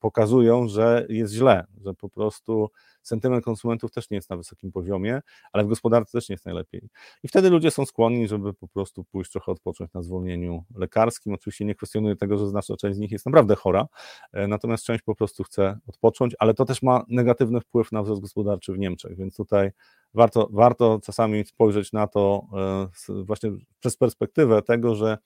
pokazują, 0.00 0.68
że 0.68 1.06
jest 1.08 1.34
źle, 1.34 1.64
że 1.84 1.94
po 1.94 2.08
prostu 2.08 2.70
sentyment 3.02 3.44
konsumentów 3.44 3.90
też 3.90 4.10
nie 4.10 4.16
jest 4.16 4.30
na 4.30 4.36
wysokim 4.36 4.72
poziomie, 4.72 5.20
ale 5.52 5.64
w 5.64 5.68
gospodarce 5.68 6.18
też 6.18 6.28
nie 6.28 6.32
jest 6.32 6.46
najlepiej. 6.46 6.88
I 7.22 7.28
wtedy 7.28 7.50
ludzie 7.50 7.70
są 7.70 7.86
skłonni, 7.86 8.28
żeby 8.28 8.54
po 8.54 8.68
prostu 8.68 9.04
pójść 9.04 9.30
trochę 9.30 9.52
odpocząć 9.52 9.92
na 9.92 10.02
zwolnieniu 10.02 10.64
lekarskim. 10.74 11.34
Oczywiście 11.34 11.64
nie 11.64 11.74
kwestionuję 11.74 12.16
tego, 12.16 12.38
że 12.38 12.48
znaczna 12.48 12.76
część 12.76 12.96
z 12.96 12.98
nich 12.98 13.10
jest 13.10 13.26
naprawdę 13.26 13.54
chora, 13.56 13.86
e, 14.32 14.46
natomiast 14.46 14.84
część 14.84 15.02
po 15.02 15.14
prostu 15.14 15.44
chce 15.44 15.78
odpocząć, 15.86 16.34
ale 16.38 16.54
to 16.54 16.64
też 16.64 16.82
ma 16.82 17.04
negatywny 17.08 17.60
wpływ 17.60 17.92
na 17.92 18.02
wzrost 18.02 18.22
gospodarczy 18.22 18.72
w 18.72 18.78
Niemczech, 18.78 19.16
więc 19.16 19.36
tutaj 19.36 19.70
warto, 20.14 20.48
warto 20.52 21.00
czasami 21.04 21.44
spojrzeć 21.46 21.92
na 21.92 22.06
to 22.06 22.46
e, 23.08 23.24
właśnie 23.24 23.50
przez 23.80 23.96
perspektywę 23.96 24.62
tego, 24.62 24.94
że 24.94 25.18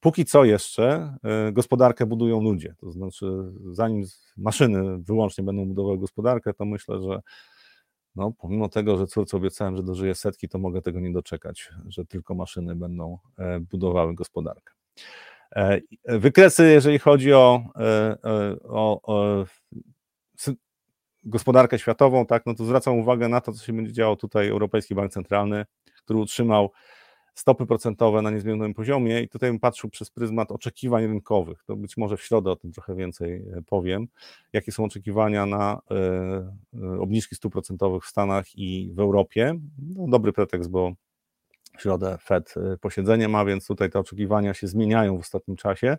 póki 0.00 0.24
co 0.24 0.44
jeszcze 0.44 1.16
e, 1.24 1.52
gospodarkę 1.52 2.06
budują 2.06 2.42
ludzie. 2.42 2.74
To 2.78 2.90
znaczy, 2.90 3.26
zanim 3.70 4.04
maszyny 4.36 4.98
wyłącznie 4.98 5.44
będą 5.44 5.66
budowały 5.66 5.98
gospodarkę, 5.98 6.54
to 6.54 6.64
myślę, 6.64 7.02
że 7.02 7.20
no, 8.16 8.32
pomimo 8.38 8.68
tego, 8.68 8.98
że 8.98 9.06
córce 9.06 9.36
obiecałem, 9.36 9.76
że 9.76 9.82
dożyję 9.82 10.14
setki, 10.14 10.48
to 10.48 10.58
mogę 10.58 10.82
tego 10.82 11.00
nie 11.00 11.12
doczekać, 11.12 11.70
że 11.88 12.04
tylko 12.04 12.34
maszyny 12.34 12.74
będą 12.74 13.18
e, 13.38 13.60
budowały 13.60 14.14
gospodarkę. 14.14 14.74
Wykresy, 16.04 16.70
jeżeli 16.70 16.98
chodzi 16.98 17.32
o, 17.32 17.62
o, 18.62 19.00
o 19.02 19.44
gospodarkę 21.28 21.78
światową, 21.78 22.26
tak, 22.26 22.46
no 22.46 22.54
to 22.54 22.64
zwracam 22.64 22.98
uwagę 22.98 23.28
na 23.28 23.40
to, 23.40 23.52
co 23.52 23.64
się 23.64 23.72
będzie 23.72 23.92
działo 23.92 24.16
tutaj 24.16 24.48
Europejski 24.48 24.94
Bank 24.94 25.12
Centralny, 25.12 25.64
który 26.04 26.18
utrzymał 26.18 26.70
stopy 27.38 27.66
procentowe 27.66 28.22
na 28.22 28.30
niezmienionym 28.30 28.74
poziomie 28.74 29.22
i 29.22 29.28
tutaj 29.28 29.50
bym 29.50 29.60
patrzył 29.60 29.90
przez 29.90 30.10
pryzmat 30.10 30.52
oczekiwań 30.52 31.06
rynkowych. 31.06 31.64
To 31.66 31.76
być 31.76 31.96
może 31.96 32.16
w 32.16 32.22
środę 32.22 32.50
o 32.50 32.56
tym 32.56 32.72
trochę 32.72 32.94
więcej 32.94 33.32
e, 33.32 33.62
powiem. 33.66 34.08
Jakie 34.52 34.72
są 34.72 34.84
oczekiwania 34.84 35.46
na 35.46 35.80
e, 35.90 35.94
e, 36.82 37.00
obniżki 37.00 37.34
stóp 37.34 37.52
procentowych 37.52 38.04
w 38.04 38.08
Stanach 38.08 38.46
i 38.54 38.92
w 38.94 39.00
Europie? 39.00 39.54
No, 39.96 40.06
dobry 40.08 40.32
pretekst, 40.32 40.70
bo 40.70 40.92
w 41.78 41.82
środę 41.82 42.18
Fed 42.22 42.54
posiedzenie 42.80 43.28
ma, 43.28 43.44
więc 43.44 43.66
tutaj 43.66 43.90
te 43.90 43.98
oczekiwania 43.98 44.54
się 44.54 44.66
zmieniają 44.66 45.16
w 45.16 45.20
ostatnim 45.20 45.56
czasie. 45.56 45.98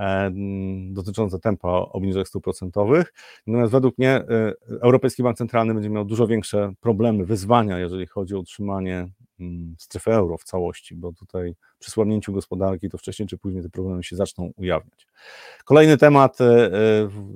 E, 0.00 0.30
dotyczące 0.90 1.38
tempa 1.38 1.68
obniżek 1.68 2.28
stóp 2.28 2.44
procentowych. 2.44 3.12
Natomiast 3.46 3.72
według 3.72 3.98
mnie 3.98 4.10
e, 4.10 4.52
Europejski 4.82 5.22
Bank 5.22 5.36
Centralny 5.36 5.74
będzie 5.74 5.90
miał 5.90 6.04
dużo 6.04 6.26
większe 6.26 6.72
problemy, 6.80 7.24
wyzwania, 7.24 7.78
jeżeli 7.78 8.06
chodzi 8.06 8.34
o 8.34 8.38
utrzymanie 8.38 9.08
strefy 9.78 10.12
euro 10.12 10.38
w 10.38 10.44
całości, 10.44 10.94
bo 10.94 11.12
tutaj 11.12 11.54
przy 11.78 11.90
słabnięciu 11.90 12.32
gospodarki 12.32 12.88
to 12.88 12.98
wcześniej 12.98 13.28
czy 13.28 13.38
później 13.38 13.62
te 13.62 13.68
problemy 13.68 14.04
się 14.04 14.16
zaczną 14.16 14.52
ujawniać. 14.56 15.06
Kolejny 15.64 15.96
temat 15.96 16.40
e, 16.40 16.70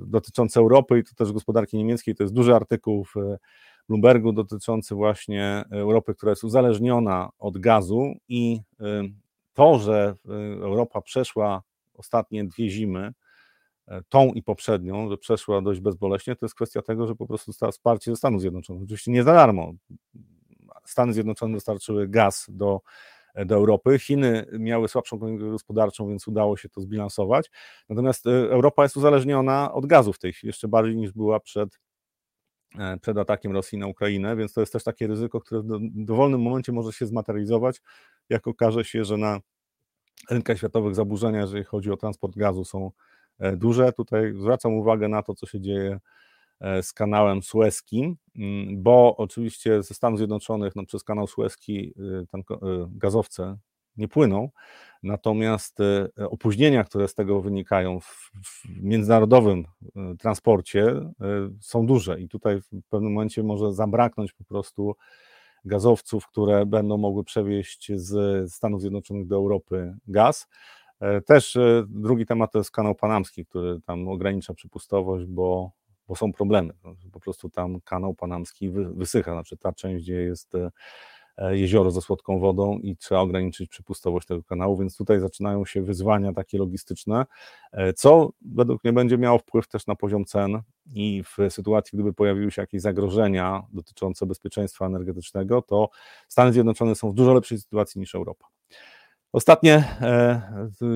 dotyczący 0.07 0.59
Europy 0.59 0.99
i 0.99 1.03
to 1.03 1.15
też 1.15 1.31
gospodarki 1.31 1.77
niemieckiej, 1.77 2.15
to 2.15 2.23
jest 2.23 2.33
duży 2.33 2.55
artykuł 2.55 3.05
w 3.05 3.13
Bloombergu 3.89 4.33
dotyczący 4.33 4.95
właśnie 4.95 5.63
Europy, 5.71 6.15
która 6.15 6.29
jest 6.29 6.43
uzależniona 6.43 7.29
od 7.39 7.57
gazu 7.57 8.13
i 8.27 8.61
to, 9.53 9.79
że 9.79 10.15
Europa 10.61 11.01
przeszła 11.01 11.63
ostatnie 11.97 12.43
dwie 12.43 12.69
zimy, 12.69 13.13
e, 13.87 14.01
tą 14.09 14.33
i 14.33 14.43
poprzednią, 14.43 15.09
że 15.09 15.17
przeszła 15.17 15.61
dość 15.61 15.79
bezboleśnie, 15.79 16.35
to 16.35 16.45
jest 16.45 16.55
kwestia 16.55 16.81
tego, 16.81 17.07
że 17.07 17.15
po 17.15 17.27
prostu 17.27 17.51
zostało 17.51 17.71
wsparcie 17.71 18.11
ze 18.11 18.17
Stanów 18.17 18.41
Zjednoczonych. 18.41 18.83
Oczywiście 18.83 19.11
nie 19.11 19.23
za 19.23 19.33
darmo. 19.33 19.73
Stany 20.85 21.13
Zjednoczone 21.13 21.53
dostarczyły 21.53 22.07
gaz 22.07 22.45
do, 22.49 22.81
e, 23.35 23.45
do 23.45 23.55
Europy. 23.55 23.99
Chiny 23.99 24.45
miały 24.59 24.87
słabszą 24.87 25.19
koniunkturę 25.19 25.51
gospodarczą, 25.51 26.07
więc 26.07 26.27
udało 26.27 26.57
się 26.57 26.69
to 26.69 26.81
zbilansować. 26.81 27.51
Natomiast 27.89 28.27
e, 28.27 28.29
Europa 28.29 28.83
jest 28.83 28.97
uzależniona 28.97 29.73
od 29.73 29.85
gazu 29.85 30.13
w 30.13 30.19
tej 30.19 30.33
chwili, 30.33 30.49
jeszcze 30.49 30.67
bardziej 30.67 30.95
niż 30.95 31.11
była 31.11 31.39
przed, 31.39 31.79
przed 33.01 33.17
atakiem 33.17 33.51
Rosji 33.51 33.77
na 33.77 33.87
Ukrainę, 33.87 34.35
więc 34.35 34.53
to 34.53 34.61
jest 34.61 34.73
też 34.73 34.83
takie 34.83 35.07
ryzyko, 35.07 35.41
które 35.41 35.61
w 35.61 35.65
dowolnym 36.05 36.41
momencie 36.41 36.71
może 36.71 36.93
się 36.93 37.05
zmaterializować, 37.05 37.81
jak 38.29 38.47
okaże 38.47 38.83
się, 38.83 39.05
że 39.05 39.17
na 39.17 39.39
rynkach 40.29 40.57
światowych 40.57 40.95
zaburzenia, 40.95 41.41
jeżeli 41.41 41.63
chodzi 41.63 41.91
o 41.91 41.97
transport 41.97 42.35
gazu, 42.35 42.65
są 42.65 42.91
e, 43.39 43.57
duże. 43.57 43.93
Tutaj 43.93 44.33
zwracam 44.37 44.73
uwagę 44.73 45.07
na 45.07 45.23
to, 45.23 45.35
co 45.35 45.45
się 45.45 45.61
dzieje 45.61 45.99
e, 46.59 46.83
z 46.83 46.93
kanałem 46.93 47.43
Suezkim, 47.43 48.15
mm, 48.35 48.83
bo 48.83 49.17
oczywiście 49.17 49.83
ze 49.83 49.93
Stanów 49.93 50.19
Zjednoczonych 50.19 50.75
no, 50.75 50.85
przez 50.85 51.03
kanał 51.03 51.27
Suezki 51.27 51.93
y, 51.99 52.27
tam 52.31 52.41
y, 52.41 52.45
gazowce 52.89 53.57
nie 53.97 54.07
płyną, 54.07 54.49
natomiast 55.03 55.79
e, 55.79 56.29
opóźnienia, 56.29 56.83
które 56.83 57.07
z 57.07 57.15
tego 57.15 57.41
wynikają 57.41 57.99
w, 57.99 58.31
w 58.45 58.65
międzynarodowym 58.81 59.65
transporcie 60.19 60.85
są 61.61 61.85
duże 61.85 62.21
i 62.21 62.29
tutaj 62.29 62.61
w 62.61 62.89
pewnym 62.89 63.13
momencie 63.13 63.43
może 63.43 63.73
zabraknąć 63.73 64.33
po 64.33 64.43
prostu 64.43 64.95
gazowców, 65.65 66.27
które 66.27 66.65
będą 66.65 66.97
mogły 66.97 67.23
przewieźć 67.23 67.91
z 67.95 68.13
Stanów 68.53 68.81
Zjednoczonych 68.81 69.27
do 69.27 69.35
Europy 69.35 69.95
gaz. 70.07 70.47
E, 70.99 71.21
też 71.21 71.55
e, 71.55 71.83
drugi 71.89 72.25
temat 72.25 72.51
to 72.51 72.57
jest 72.57 72.71
kanał 72.71 72.95
panamski, 72.95 73.45
który 73.45 73.81
tam 73.81 74.07
ogranicza 74.07 74.53
przepustowość, 74.53 75.25
bo, 75.25 75.71
bo 76.07 76.15
są 76.15 76.33
problemy. 76.33 76.73
Po 77.11 77.19
prostu 77.19 77.49
tam 77.49 77.81
kanał 77.81 78.13
panamski 78.13 78.69
wysycha, 78.69 79.31
znaczy 79.31 79.57
ta 79.57 79.73
część, 79.73 80.03
gdzie 80.03 80.21
jest 80.21 80.55
e, 80.55 80.71
jezioro 81.37 81.91
ze 81.91 82.01
słodką 82.01 82.39
wodą 82.39 82.77
i 82.77 82.97
trzeba 82.97 83.21
ograniczyć 83.21 83.69
przepustowość 83.69 84.27
tego 84.27 84.43
kanału, 84.43 84.77
więc 84.77 84.97
tutaj 84.97 85.19
zaczynają 85.19 85.65
się 85.65 85.81
wyzwania 85.81 86.33
takie 86.33 86.57
logistyczne, 86.57 87.25
e, 87.71 87.93
co 87.93 88.29
według 88.41 88.83
mnie 88.83 88.93
będzie 88.93 89.17
miało 89.17 89.37
wpływ 89.37 89.67
też 89.67 89.87
na 89.87 89.95
poziom 89.95 90.25
cen 90.25 90.61
i 90.93 91.23
w 91.23 91.53
sytuacji, 91.53 91.95
gdyby 91.95 92.13
pojawiły 92.13 92.51
się 92.51 92.61
jakieś 92.61 92.81
zagrożenia 92.81 93.63
dotyczące 93.73 94.25
bezpieczeństwa 94.25 94.85
energetycznego, 94.85 95.61
to 95.61 95.89
Stany 96.27 96.53
Zjednoczone 96.53 96.95
są 96.95 97.11
w 97.11 97.13
dużo 97.13 97.33
lepszej 97.33 97.57
sytuacji 97.57 97.99
niż 97.99 98.15
Europa. 98.15 98.45
Ostatnie 99.31 99.83
e, 100.01 100.41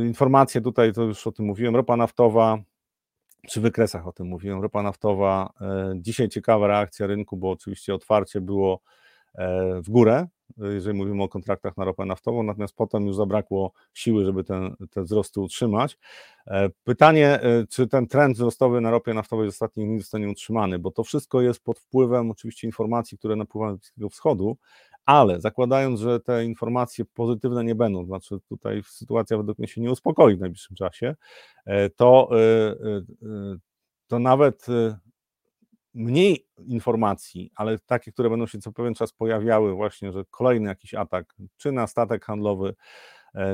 informacje 0.07 0.61
tutaj, 0.61 0.93
to 0.93 1.03
już 1.03 1.27
o 1.27 1.31
tym 1.31 1.45
mówiłem, 1.45 1.75
ropa 1.75 1.97
naftowa, 1.97 2.57
przy 3.47 3.61
wykresach 3.61 4.07
o 4.07 4.11
tym 4.11 4.27
mówiłem, 4.27 4.61
ropa 4.61 4.83
naftowa, 4.83 5.53
e, 5.61 5.93
dzisiaj 5.95 6.29
ciekawa 6.29 6.67
reakcja 6.67 7.07
rynku, 7.07 7.37
bo 7.37 7.51
oczywiście 7.51 7.93
otwarcie 7.93 8.41
było 8.41 8.79
E, 8.79 8.98
w 9.83 9.89
górę, 9.89 10.27
jeżeli 10.57 10.97
mówimy 10.97 11.23
o 11.23 11.29
kontraktach 11.29 11.77
na 11.77 11.85
ropę 11.85 12.05
naftową, 12.05 12.43
natomiast 12.43 12.75
potem 12.75 13.07
już 13.07 13.15
zabrakło 13.15 13.71
siły, 13.93 14.25
żeby 14.25 14.43
ten, 14.43 14.75
te 14.89 15.03
wzrosty 15.03 15.41
utrzymać. 15.41 15.97
E, 16.47 16.69
pytanie, 16.83 17.41
e, 17.41 17.67
czy 17.67 17.87
ten 17.87 18.07
trend 18.07 18.35
wzrostowy 18.35 18.81
na 18.81 18.91
ropie 18.91 19.13
naftowej 19.13 19.47
z 19.47 19.53
ostatnich 19.53 19.87
dni 19.87 19.99
zostanie 19.99 20.29
utrzymany, 20.29 20.79
bo 20.79 20.91
to 20.91 21.03
wszystko 21.03 21.41
jest 21.41 21.63
pod 21.63 21.79
wpływem 21.79 22.31
oczywiście 22.31 22.67
informacji, 22.67 23.17
które 23.17 23.35
napływają 23.35 23.75
z 23.75 23.79
Bliskiego 23.79 24.09
Wschodu, 24.09 24.57
ale 25.05 25.41
zakładając, 25.41 25.99
że 25.99 26.19
te 26.19 26.45
informacje 26.45 27.05
pozytywne 27.05 27.63
nie 27.63 27.75
będą, 27.75 28.05
znaczy 28.05 28.39
tutaj 28.49 28.81
sytuacja 28.85 29.37
według 29.37 29.59
mnie 29.59 29.67
się 29.67 29.81
nie 29.81 29.91
uspokoi 29.91 30.35
w 30.35 30.39
najbliższym 30.39 30.75
czasie, 30.75 31.15
to, 31.95 32.29
to 34.07 34.19
nawet 34.19 34.65
mniej 35.93 36.47
informacji, 36.65 37.51
ale 37.55 37.79
takie, 37.79 38.11
które 38.11 38.29
będą 38.29 38.47
się 38.47 38.59
co 38.59 38.71
pewien 38.71 38.93
czas 38.93 39.13
pojawiały, 39.13 39.73
właśnie, 39.73 40.11
że 40.11 40.23
kolejny 40.31 40.69
jakiś 40.69 40.93
atak, 40.93 41.35
czy 41.57 41.71
na 41.71 41.87
statek 41.87 42.25
handlowy, 42.25 42.75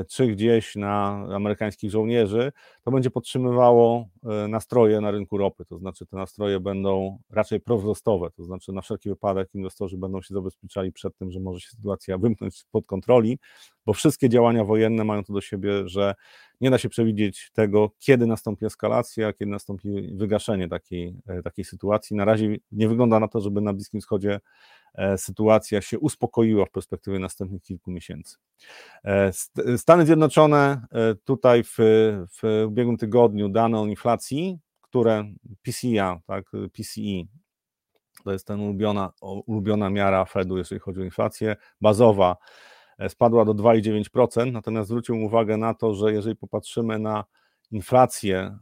czy 0.08 0.26
gdzieś 0.26 0.76
na 0.76 1.26
amerykańskich 1.34 1.90
żołnierzy, 1.90 2.52
to 2.82 2.90
będzie 2.90 3.10
podtrzymywało 3.10 4.08
e, 4.24 4.48
nastroje 4.48 5.00
na 5.00 5.10
rynku 5.10 5.38
ropy. 5.38 5.64
To 5.64 5.78
znaczy, 5.78 6.06
te 6.06 6.16
nastroje 6.16 6.60
będą 6.60 7.18
raczej 7.30 7.60
prowzrostowe, 7.60 8.30
to 8.36 8.44
znaczy, 8.44 8.72
na 8.72 8.80
wszelki 8.80 9.08
wypadek 9.08 9.54
inwestorzy 9.54 9.96
będą 9.98 10.22
się 10.22 10.34
zabezpieczali 10.34 10.92
przed 10.92 11.16
tym, 11.16 11.30
że 11.30 11.40
może 11.40 11.60
się 11.60 11.68
sytuacja 11.68 12.18
wymknąć 12.18 12.56
spod 12.56 12.86
kontroli, 12.86 13.38
bo 13.86 13.92
wszystkie 13.92 14.28
działania 14.28 14.64
wojenne 14.64 15.04
mają 15.04 15.24
to 15.24 15.32
do 15.32 15.40
siebie, 15.40 15.88
że 15.88 16.14
nie 16.60 16.70
da 16.70 16.78
się 16.78 16.88
przewidzieć 16.88 17.50
tego, 17.52 17.90
kiedy 17.98 18.26
nastąpi 18.26 18.66
eskalacja, 18.66 19.32
kiedy 19.32 19.50
nastąpi 19.50 19.88
wygaszenie 20.14 20.68
takiej, 20.68 21.14
e, 21.26 21.42
takiej 21.42 21.64
sytuacji. 21.64 22.16
Na 22.16 22.24
razie 22.24 22.56
nie 22.72 22.88
wygląda 22.88 23.20
na 23.20 23.28
to, 23.28 23.40
żeby 23.40 23.60
na 23.60 23.72
Bliskim 23.72 24.00
Wschodzie 24.00 24.40
E, 24.85 24.85
sytuacja 25.16 25.80
się 25.80 25.98
uspokoiła 25.98 26.66
w 26.66 26.70
perspektywie 26.70 27.18
następnych 27.18 27.62
kilku 27.62 27.90
miesięcy. 27.90 28.36
E, 29.04 29.32
Stany 29.76 30.06
Zjednoczone 30.06 30.86
e, 30.92 31.14
tutaj 31.14 31.64
w, 31.64 31.76
w 32.42 32.64
ubiegłym 32.66 32.96
tygodniu 32.96 33.48
dane 33.48 33.80
o 33.80 33.86
inflacji, 33.86 34.58
które 34.80 35.24
PCI, 35.62 35.98
tak, 36.26 36.44
PCE, 36.72 37.24
to 38.24 38.32
jest 38.32 38.46
ten 38.46 38.60
ulubiona, 38.60 39.12
ulubiona 39.20 39.90
miara 39.90 40.24
Fedu, 40.24 40.58
jeżeli 40.58 40.80
chodzi 40.80 41.00
o 41.00 41.04
inflację, 41.04 41.56
bazowa, 41.80 42.36
spadła 43.08 43.44
do 43.44 43.54
2,9%, 43.54 44.52
natomiast 44.52 44.88
zwrócił 44.88 45.24
uwagę 45.24 45.56
na 45.56 45.74
to, 45.74 45.94
że 45.94 46.12
jeżeli 46.12 46.36
popatrzymy 46.36 46.98
na 46.98 47.24
inflację 47.70 48.58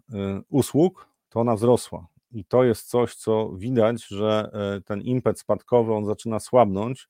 usług, 0.49 1.09
to 1.28 1.41
ona 1.41 1.55
wzrosła. 1.55 2.07
I 2.35 2.45
to 2.45 2.64
jest 2.64 2.89
coś, 2.89 3.14
co 3.14 3.51
widać, 3.57 4.07
że 4.07 4.51
e, 4.53 4.80
ten 4.80 5.01
impet 5.01 5.41
spadkowy 5.41 5.95
on 5.95 6.07
zaczyna 6.07 6.41
słabnąć 6.41 7.09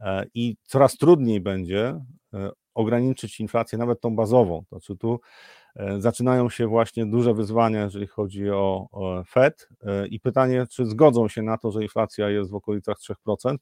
e, 0.00 0.26
i 0.34 0.56
coraz 0.62 0.96
trudniej 0.96 1.40
będzie 1.40 2.00
e, 2.34 2.50
ograniczyć 2.74 3.40
inflację, 3.40 3.78
nawet 3.78 4.00
tą 4.00 4.16
bazową. 4.16 4.64
To 4.70 4.76
znaczy 4.78 4.96
tu 4.96 5.20
zaczynają 5.98 6.50
się 6.50 6.66
właśnie 6.66 7.06
duże 7.06 7.34
wyzwania, 7.34 7.82
jeżeli 7.82 8.06
chodzi 8.06 8.50
o, 8.50 8.88
Fed 9.28 9.68
i 10.10 10.20
pytanie, 10.20 10.66
czy 10.70 10.86
zgodzą 10.86 11.28
się 11.28 11.42
na 11.42 11.58
to, 11.58 11.70
że 11.70 11.82
inflacja 11.82 12.30
jest 12.30 12.50
w 12.50 12.54
okolicach 12.54 12.96
3% 13.26 13.56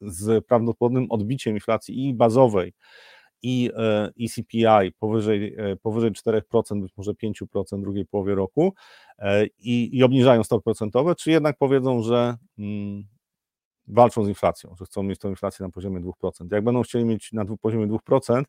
z 0.00 0.46
prawdopodobnym 0.46 1.06
odbiciem 1.10 1.54
inflacji 1.54 2.08
i 2.08 2.14
bazowej, 2.14 2.72
i, 3.42 3.70
i 4.16 4.28
CPI 4.28 4.92
powyżej, 4.98 5.56
powyżej 5.82 6.12
4%, 6.12 6.82
być 6.82 6.92
może 6.96 7.12
5% 7.12 7.78
w 7.78 7.80
drugiej 7.80 8.06
połowie 8.06 8.34
roku 8.34 8.74
i, 9.58 9.98
i 9.98 10.02
obniżają 10.02 10.44
stopy 10.44 10.64
procentowe, 10.64 11.14
czy 11.14 11.30
jednak 11.30 11.58
powiedzą, 11.58 12.02
że 12.02 12.36
mm, 12.58 13.04
walczą 13.90 14.24
z 14.24 14.28
inflacją, 14.28 14.74
że 14.78 14.84
chcą 14.84 15.02
mieć 15.02 15.18
tą 15.18 15.28
inflację 15.28 15.66
na 15.66 15.72
poziomie 15.72 16.00
2%. 16.00 16.52
Jak 16.52 16.64
będą 16.64 16.82
chcieli 16.82 17.04
mieć 17.04 17.32
na 17.32 17.44
poziomie 17.44 17.86
2%, 17.86 18.42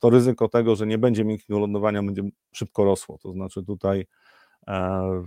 to 0.00 0.10
ryzyko 0.10 0.48
tego, 0.48 0.76
że 0.76 0.86
nie 0.86 0.98
będzie 0.98 1.24
miękkiego 1.24 1.58
lądowania, 1.58 2.02
będzie 2.02 2.22
szybko 2.52 2.84
rosło. 2.84 3.18
To 3.18 3.32
znaczy 3.32 3.64
tutaj 3.64 4.06
e, 4.68 5.24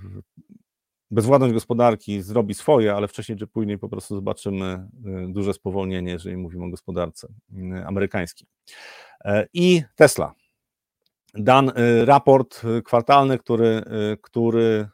bezwładność 1.11 1.53
gospodarki 1.53 2.21
zrobi 2.21 2.53
swoje, 2.53 2.93
ale 2.93 3.07
wcześniej 3.07 3.37
czy 3.37 3.47
później 3.47 3.77
po 3.77 3.89
prostu 3.89 4.15
zobaczymy 4.15 4.65
e, 4.65 4.87
duże 5.29 5.53
spowolnienie, 5.53 6.11
jeżeli 6.11 6.37
mówimy 6.37 6.65
o 6.65 6.69
gospodarce 6.69 7.27
e, 7.73 7.85
amerykańskiej. 7.85 8.47
I 9.53 9.83
Tesla. 9.95 10.33
Dan 11.33 11.71
raport 12.05 12.61
kwartalny, 12.83 13.37
który, 13.37 13.83
który 14.21 14.87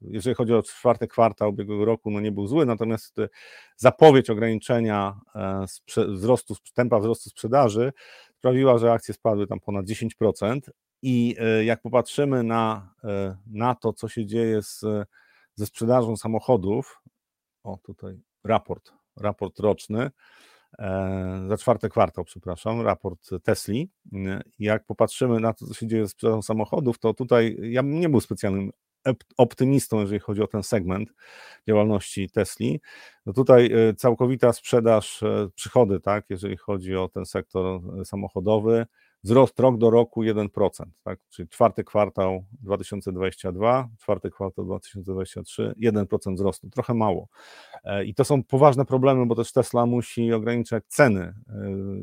jeżeli 0.00 0.36
chodzi 0.36 0.54
o 0.54 0.62
czwarty 0.62 1.08
kwartał 1.08 1.50
ubiegłego 1.50 1.84
roku, 1.84 2.10
no 2.10 2.20
nie 2.20 2.32
był 2.32 2.46
zły, 2.46 2.66
natomiast 2.66 3.18
e, 3.18 3.28
zapowiedź 3.76 4.30
ograniczenia 4.30 5.20
e, 5.34 5.64
wzrostu, 6.08 6.54
tempa 6.74 6.98
wzrostu 6.98 7.30
sprzedaży 7.30 7.92
sprawiła, 8.38 8.78
że 8.78 8.92
akcje 8.92 9.14
spadły 9.14 9.46
tam 9.46 9.60
ponad 9.60 9.86
10% 9.86 10.60
i 11.02 11.36
e, 11.38 11.64
jak 11.64 11.82
popatrzymy 11.82 12.42
na, 12.42 12.94
na 13.46 13.74
to, 13.74 13.92
co 13.92 14.08
się 14.08 14.26
dzieje 14.26 14.62
z, 14.62 14.84
ze 15.54 15.66
sprzedażą 15.66 16.16
samochodów, 16.16 17.02
o 17.62 17.78
tutaj 17.82 18.20
raport, 18.44 18.92
raport 19.16 19.60
roczny, 19.60 20.10
za 21.48 21.56
czwarty 21.58 21.88
kwartał, 21.88 22.24
przepraszam, 22.24 22.80
raport 22.80 23.30
Tesli. 23.42 23.90
Jak 24.58 24.84
popatrzymy 24.84 25.40
na 25.40 25.52
to, 25.52 25.66
co 25.66 25.74
się 25.74 25.86
dzieje 25.86 26.08
z 26.08 26.10
sprzedażą 26.10 26.42
samochodów, 26.42 26.98
to 26.98 27.14
tutaj 27.14 27.56
ja 27.60 27.82
nie 27.84 28.08
był 28.08 28.20
specjalnym 28.20 28.70
optymistą, 29.36 30.00
jeżeli 30.00 30.20
chodzi 30.20 30.42
o 30.42 30.46
ten 30.46 30.62
segment 30.62 31.08
działalności 31.68 32.30
Tesli. 32.30 32.80
No 33.26 33.32
tutaj 33.32 33.72
e, 33.72 33.94
całkowita 33.94 34.52
sprzedaż, 34.52 35.22
e, 35.22 35.48
przychody, 35.54 36.00
tak, 36.00 36.24
jeżeli 36.28 36.56
chodzi 36.56 36.96
o 36.96 37.08
ten 37.08 37.26
sektor 37.26 37.80
e, 38.00 38.04
samochodowy, 38.04 38.86
wzrost 39.26 39.60
rok 39.60 39.78
do 39.78 39.90
roku 39.90 40.22
1%, 40.22 40.84
tak, 41.02 41.18
czyli 41.30 41.48
czwarty 41.48 41.84
kwartał 41.84 42.44
2022, 42.62 43.88
czwarty 43.98 44.30
kwartał 44.30 44.64
2023, 44.64 45.74
1% 45.82 46.34
wzrostu, 46.34 46.70
trochę 46.70 46.94
mało. 46.94 47.28
I 48.04 48.14
to 48.14 48.24
są 48.24 48.42
poważne 48.42 48.84
problemy, 48.84 49.26
bo 49.26 49.34
też 49.34 49.52
Tesla 49.52 49.86
musi 49.86 50.32
ograniczać 50.32 50.84
ceny 50.86 51.34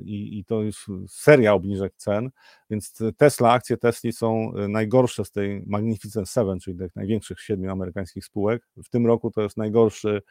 i, 0.06 0.40
i 0.40 0.46
to 0.46 0.64
jest 0.64 0.80
seria 1.08 1.54
obniżek 1.54 1.94
cen, 1.96 2.30
więc 2.70 3.00
Tesla, 3.18 3.52
akcje 3.52 3.78
Tesli 3.78 4.14
są 4.14 4.52
najgorsze 4.70 5.26
z 5.26 5.32
tej 5.32 5.64
Magnificent 5.66 6.30
Seven, 6.30 6.60
czyli 6.60 6.78
tych 6.78 6.96
największych 6.96 7.40
siedmiu 7.40 7.72
amerykańskich 7.72 8.26
spółek. 8.26 8.68
W 8.86 8.90
tym 8.90 9.08
roku 9.08 9.32
to 9.32 9.42
jest 9.42 9.58
najgorszy 9.58 10.22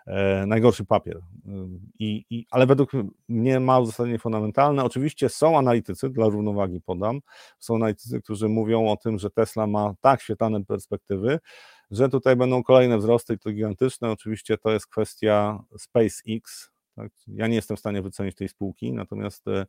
najgorszy 0.47 0.85
papier. 0.85 1.21
I, 1.99 2.25
i, 2.29 2.45
ale 2.51 2.65
według 2.65 2.91
mnie 3.29 3.59
ma 3.59 3.79
uzasadnienie 3.79 4.19
fundamentalne. 4.19 4.83
Oczywiście 4.83 5.29
są 5.29 5.57
analitycy, 5.57 6.09
dla 6.09 6.27
równowagi 6.27 6.81
podam, 6.81 7.21
są 7.59 7.75
analitycy, 7.75 8.21
którzy 8.21 8.49
mówią 8.49 8.87
o 8.87 8.97
tym, 8.97 9.19
że 9.19 9.29
Tesla 9.29 9.67
ma 9.67 9.93
tak 10.01 10.21
świetlane 10.21 10.65
perspektywy, 10.65 11.39
że 11.91 12.09
tutaj 12.09 12.35
będą 12.35 12.63
kolejne 12.63 12.97
wzrosty 12.97 13.33
i 13.33 13.39
to 13.39 13.51
gigantyczne. 13.51 14.11
Oczywiście 14.11 14.57
to 14.57 14.71
jest 14.71 14.87
kwestia 14.87 15.63
SpaceX. 15.77 16.71
Tak? 16.95 17.11
Ja 17.27 17.47
nie 17.47 17.55
jestem 17.55 17.77
w 17.77 17.79
stanie 17.79 18.01
wycenić 18.01 18.35
tej 18.35 18.49
spółki, 18.49 18.93
natomiast 18.93 19.47
e, 19.47 19.65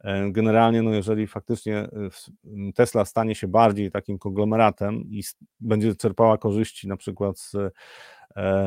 e, 0.00 0.30
generalnie, 0.30 0.82
no 0.82 0.94
jeżeli 0.94 1.26
faktycznie 1.26 1.88
Tesla 2.74 3.04
stanie 3.04 3.34
się 3.34 3.48
bardziej 3.48 3.90
takim 3.90 4.18
konglomeratem 4.18 4.94
i 4.94 5.22
będzie 5.60 5.96
czerpała 5.96 6.38
korzyści 6.38 6.88
na 6.88 6.96
przykład 6.96 7.38
z 7.38 7.54
E, 7.54 7.70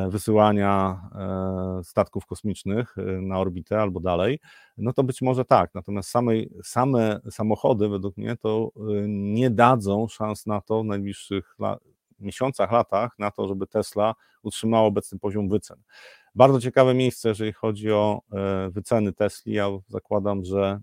wysyłania 0.08 1.00
e, 1.14 1.84
statków 1.84 2.26
kosmicznych 2.26 2.98
e, 2.98 3.02
na 3.02 3.38
orbitę 3.38 3.80
albo 3.80 4.00
dalej, 4.00 4.40
no 4.78 4.92
to 4.92 5.04
być 5.04 5.22
może 5.22 5.44
tak. 5.44 5.74
Natomiast 5.74 6.14
same 6.62 7.20
samochody, 7.30 7.88
według 7.88 8.16
mnie, 8.16 8.36
to 8.36 8.70
nie 9.08 9.50
dadzą 9.50 10.08
szans 10.08 10.46
na 10.46 10.60
to 10.60 10.82
w 10.82 10.86
najbliższych 10.86 11.56
miesiącach, 12.20 12.72
latach, 12.72 13.18
na 13.18 13.30
to, 13.30 13.48
żeby 13.48 13.66
Tesla 13.66 14.14
utrzymała 14.42 14.86
obecny 14.86 15.18
poziom 15.18 15.48
wycen. 15.48 15.82
Bardzo 16.34 16.60
ciekawe 16.60 16.94
miejsce, 16.94 17.28
jeżeli 17.28 17.52
chodzi 17.52 17.92
o 17.92 18.22
wyceny 18.70 19.12
Tesli. 19.12 19.52
Ja 19.52 19.68
zakładam, 19.88 20.44
że 20.44 20.80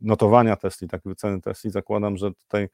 notowania 0.00 0.56
Tesli, 0.56 0.88
takie 0.88 1.08
wyceny 1.08 1.40
Tesli, 1.40 1.70
zakładam, 1.70 2.16
że 2.16 2.30
tutaj 2.34 2.68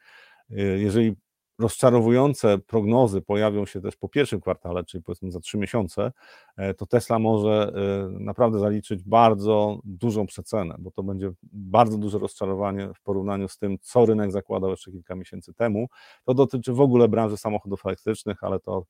jeżeli 0.76 1.16
rozczarowujące 1.62 2.58
prognozy 2.58 3.22
pojawią 3.22 3.66
się 3.66 3.80
też 3.80 3.96
po 3.96 4.08
pierwszym 4.08 4.40
kwartale, 4.40 4.84
czyli 4.84 5.04
powiedzmy 5.04 5.30
za 5.30 5.40
trzy 5.40 5.58
miesiące, 5.58 6.12
e, 6.56 6.74
to 6.74 6.86
Tesla 6.86 7.18
może 7.18 7.72
e, 7.74 8.08
naprawdę 8.20 8.58
zaliczyć 8.58 9.02
bardzo 9.02 9.78
dużą 9.84 10.26
przecenę, 10.26 10.76
bo 10.78 10.90
to 10.90 11.02
będzie 11.02 11.32
bardzo 11.52 11.98
duże 11.98 12.18
rozczarowanie 12.18 12.88
w 12.94 13.00
porównaniu 13.00 13.48
z 13.48 13.58
tym, 13.58 13.78
co 13.80 14.06
rynek 14.06 14.32
zakładał 14.32 14.70
jeszcze 14.70 14.90
kilka 14.90 15.14
miesięcy 15.14 15.54
temu. 15.54 15.88
To 16.24 16.34
dotyczy 16.34 16.72
w 16.72 16.80
ogóle 16.80 17.08
branży 17.08 17.36
samochodów 17.36 17.86
elektrycznych, 17.86 18.44
ale 18.44 18.60
to 18.60 18.84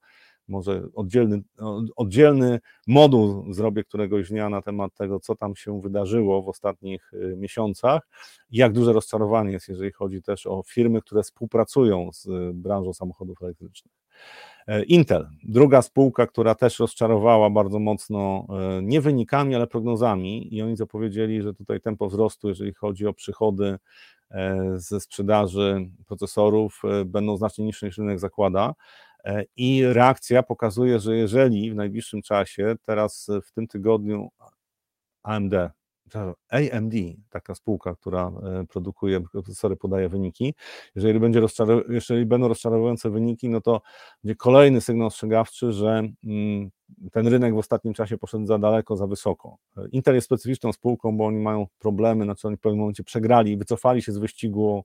może 0.48 0.82
oddzielny, 0.94 1.42
oddzielny 1.96 2.60
moduł 2.86 3.52
zrobię 3.52 3.84
któregoś 3.84 4.28
dnia 4.28 4.48
na 4.48 4.62
temat 4.62 4.94
tego, 4.94 5.20
co 5.20 5.34
tam 5.34 5.56
się 5.56 5.80
wydarzyło 5.80 6.42
w 6.42 6.48
ostatnich 6.48 7.12
y, 7.12 7.36
miesiącach 7.36 8.08
i 8.50 8.56
jak 8.56 8.72
duże 8.72 8.92
rozczarowanie 8.92 9.52
jest, 9.52 9.68
jeżeli 9.68 9.92
chodzi 9.92 10.22
też 10.22 10.46
o 10.46 10.62
firmy, 10.66 11.00
które 11.00 11.22
współpracują 11.22 12.10
z 12.12 12.26
y, 12.26 12.50
branżą 12.54 12.92
samochodów 12.92 13.42
elektrycznych. 13.42 13.94
E, 14.66 14.82
Intel, 14.82 15.28
druga 15.42 15.82
spółka, 15.82 16.26
która 16.26 16.54
też 16.54 16.78
rozczarowała 16.78 17.50
bardzo 17.50 17.78
mocno 17.78 18.46
e, 18.50 18.82
nie 18.82 19.00
wynikami, 19.00 19.54
ale 19.54 19.66
prognozami 19.66 20.54
i 20.54 20.62
oni 20.62 20.76
zapowiedzieli, 20.76 21.42
że 21.42 21.54
tutaj 21.54 21.80
tempo 21.80 22.08
wzrostu, 22.08 22.48
jeżeli 22.48 22.74
chodzi 22.74 23.06
o 23.06 23.12
przychody 23.12 23.78
e, 24.30 24.72
ze 24.74 25.00
sprzedaży 25.00 25.90
procesorów, 26.06 26.82
będą 27.06 27.36
znacznie 27.36 27.64
niższe 27.64 27.86
niż 27.86 27.98
rynek 27.98 28.18
zakłada. 28.18 28.74
E, 29.24 29.44
I 29.56 29.84
reakcja 29.86 30.42
pokazuje, 30.42 30.98
że 31.00 31.16
jeżeli 31.16 31.70
w 31.70 31.74
najbliższym 31.74 32.22
czasie, 32.22 32.74
teraz 32.82 33.30
w 33.44 33.52
tym 33.52 33.66
tygodniu 33.66 34.28
AMD, 35.22 35.54
AMD, 36.48 36.94
taka 37.30 37.54
spółka, 37.54 37.94
która 37.94 38.32
e, 38.42 38.66
produkuje 38.66 39.20
procesory, 39.20 39.76
podaje 39.76 40.08
wyniki. 40.08 40.54
Jeżeli, 40.94 41.20
będzie 41.20 41.40
jeżeli 41.88 42.26
będą 42.26 42.48
rozczarowujące 42.48 43.10
wyniki, 43.10 43.48
no 43.48 43.60
to 43.60 43.82
będzie 44.24 44.36
kolejny 44.36 44.80
sygnał 44.80 45.06
ostrzegawczy, 45.06 45.72
że 45.72 46.02
mm, 46.24 46.70
ten 47.12 47.26
rynek 47.26 47.54
w 47.54 47.58
ostatnim 47.58 47.94
czasie 47.94 48.18
poszedł 48.18 48.46
za 48.46 48.58
daleko, 48.58 48.96
za 48.96 49.06
wysoko. 49.06 49.56
E, 49.76 49.88
Intel 49.92 50.14
jest 50.14 50.24
specyficzną 50.24 50.72
spółką, 50.72 51.16
bo 51.16 51.26
oni 51.26 51.38
mają 51.38 51.66
problemy, 51.78 52.24
znaczy 52.24 52.48
oni 52.48 52.56
w 52.56 52.60
pewnym 52.60 52.80
momencie 52.80 53.04
przegrali, 53.04 53.56
wycofali 53.56 54.02
się 54.02 54.12
z 54.12 54.18
wyścigu 54.18 54.84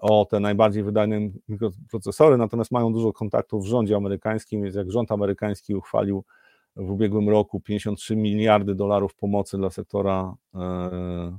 o 0.00 0.24
te 0.30 0.40
najbardziej 0.40 0.82
wydajne 0.82 1.20
mikroprocesory, 1.48 2.36
natomiast 2.36 2.70
mają 2.70 2.92
dużo 2.92 3.12
kontaktów 3.12 3.64
w 3.64 3.66
rządzie 3.66 3.96
amerykańskim, 3.96 4.62
więc 4.62 4.74
jak 4.74 4.90
rząd 4.90 5.12
amerykański 5.12 5.74
uchwalił 5.74 6.24
w 6.76 6.90
ubiegłym 6.90 7.28
roku 7.28 7.60
53 7.60 8.16
miliardy 8.16 8.74
dolarów 8.74 9.14
pomocy 9.14 9.56
dla 9.56 9.70
sektora 9.70 10.34
e, 10.54 11.38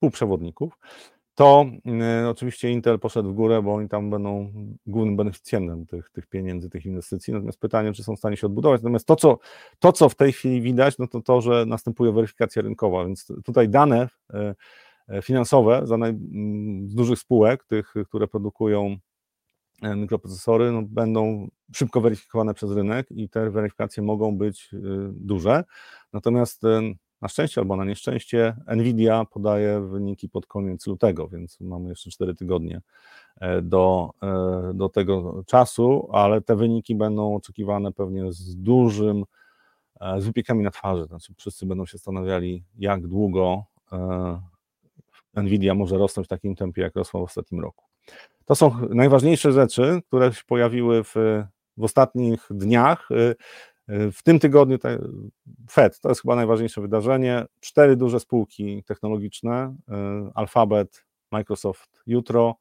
półprzewodników, 0.00 0.78
to 1.34 1.66
e, 2.02 2.28
oczywiście 2.28 2.70
Intel 2.70 2.98
poszedł 2.98 3.30
w 3.30 3.34
górę, 3.34 3.62
bo 3.62 3.74
oni 3.74 3.88
tam 3.88 4.10
będą 4.10 4.52
głównym 4.86 5.16
beneficjentem 5.16 5.86
tych, 5.86 6.10
tych 6.10 6.26
pieniędzy, 6.26 6.70
tych 6.70 6.86
inwestycji. 6.86 7.32
Natomiast 7.32 7.60
pytanie, 7.60 7.92
czy 7.92 8.04
są 8.04 8.16
w 8.16 8.18
stanie 8.18 8.36
się 8.36 8.46
odbudować. 8.46 8.82
Natomiast 8.82 9.06
to, 9.06 9.16
co, 9.16 9.38
to, 9.78 9.92
co 9.92 10.08
w 10.08 10.14
tej 10.14 10.32
chwili 10.32 10.62
widać, 10.62 10.98
no 10.98 11.06
to 11.06 11.20
to, 11.20 11.40
że 11.40 11.66
następuje 11.66 12.12
weryfikacja 12.12 12.62
rynkowa, 12.62 13.04
więc 13.04 13.32
tutaj 13.44 13.68
dane 13.68 14.08
E, 14.34 14.54
finansowe 15.22 15.80
za 15.84 15.96
naj, 15.96 16.14
z 16.86 16.94
dużych 16.94 17.18
spółek, 17.18 17.64
tych, 17.64 17.94
które 18.08 18.28
produkują 18.28 18.96
e, 19.82 19.96
mikroprocesory, 19.96 20.72
no, 20.72 20.82
będą 20.82 21.48
szybko 21.74 22.00
weryfikowane 22.00 22.54
przez 22.54 22.72
rynek 22.72 23.06
i 23.10 23.28
te 23.28 23.50
weryfikacje 23.50 24.02
mogą 24.02 24.36
być 24.36 24.70
e, 24.74 24.78
duże. 25.12 25.64
Natomiast 26.12 26.62
na 27.22 27.28
szczęście 27.28 27.60
albo 27.60 27.76
na 27.76 27.84
nieszczęście 27.84 28.56
Nvidia 28.76 29.24
podaje 29.24 29.80
wyniki 29.80 30.28
pod 30.28 30.46
koniec 30.46 30.86
lutego, 30.86 31.28
więc 31.28 31.60
mamy 31.60 31.88
jeszcze 31.88 32.10
4 32.10 32.34
tygodnie 32.34 32.80
do, 33.62 34.10
do 34.74 34.88
tego 34.88 35.42
czasu, 35.46 36.08
ale 36.12 36.40
te 36.40 36.56
wyniki 36.56 36.94
będą 36.94 37.34
oczekiwane 37.34 37.92
pewnie 37.92 38.32
z 38.32 38.56
dużym 38.56 39.24
z 40.18 40.24
wypiekami 40.24 40.64
na 40.64 40.70
twarzy. 40.70 41.04
Znaczy, 41.04 41.34
wszyscy 41.36 41.66
będą 41.66 41.86
się 41.86 41.98
zastanawiali, 41.98 42.64
jak 42.78 43.06
długo 43.06 43.64
Nvidia 45.34 45.74
może 45.74 45.98
rosnąć 45.98 46.26
w 46.26 46.30
takim 46.30 46.56
tempie, 46.56 46.82
jak 46.82 46.96
rosła 46.96 47.20
w 47.20 47.24
ostatnim 47.24 47.60
roku. 47.60 47.84
To 48.44 48.54
są 48.54 48.74
najważniejsze 48.90 49.52
rzeczy, 49.52 50.00
które 50.06 50.32
się 50.32 50.42
pojawiły 50.46 51.04
w, 51.04 51.14
w 51.76 51.84
ostatnich 51.84 52.46
dniach. 52.50 53.08
W 53.88 54.22
tym 54.22 54.38
tygodniu 54.38 54.78
Fed 55.70 56.00
to 56.00 56.08
jest 56.08 56.22
chyba 56.22 56.36
najważniejsze 56.36 56.80
wydarzenie. 56.80 57.46
Cztery 57.60 57.96
duże 57.96 58.20
spółki 58.20 58.84
technologiczne: 58.84 59.74
Alphabet, 60.34 61.04
Microsoft 61.30 62.02
jutro, 62.06 62.56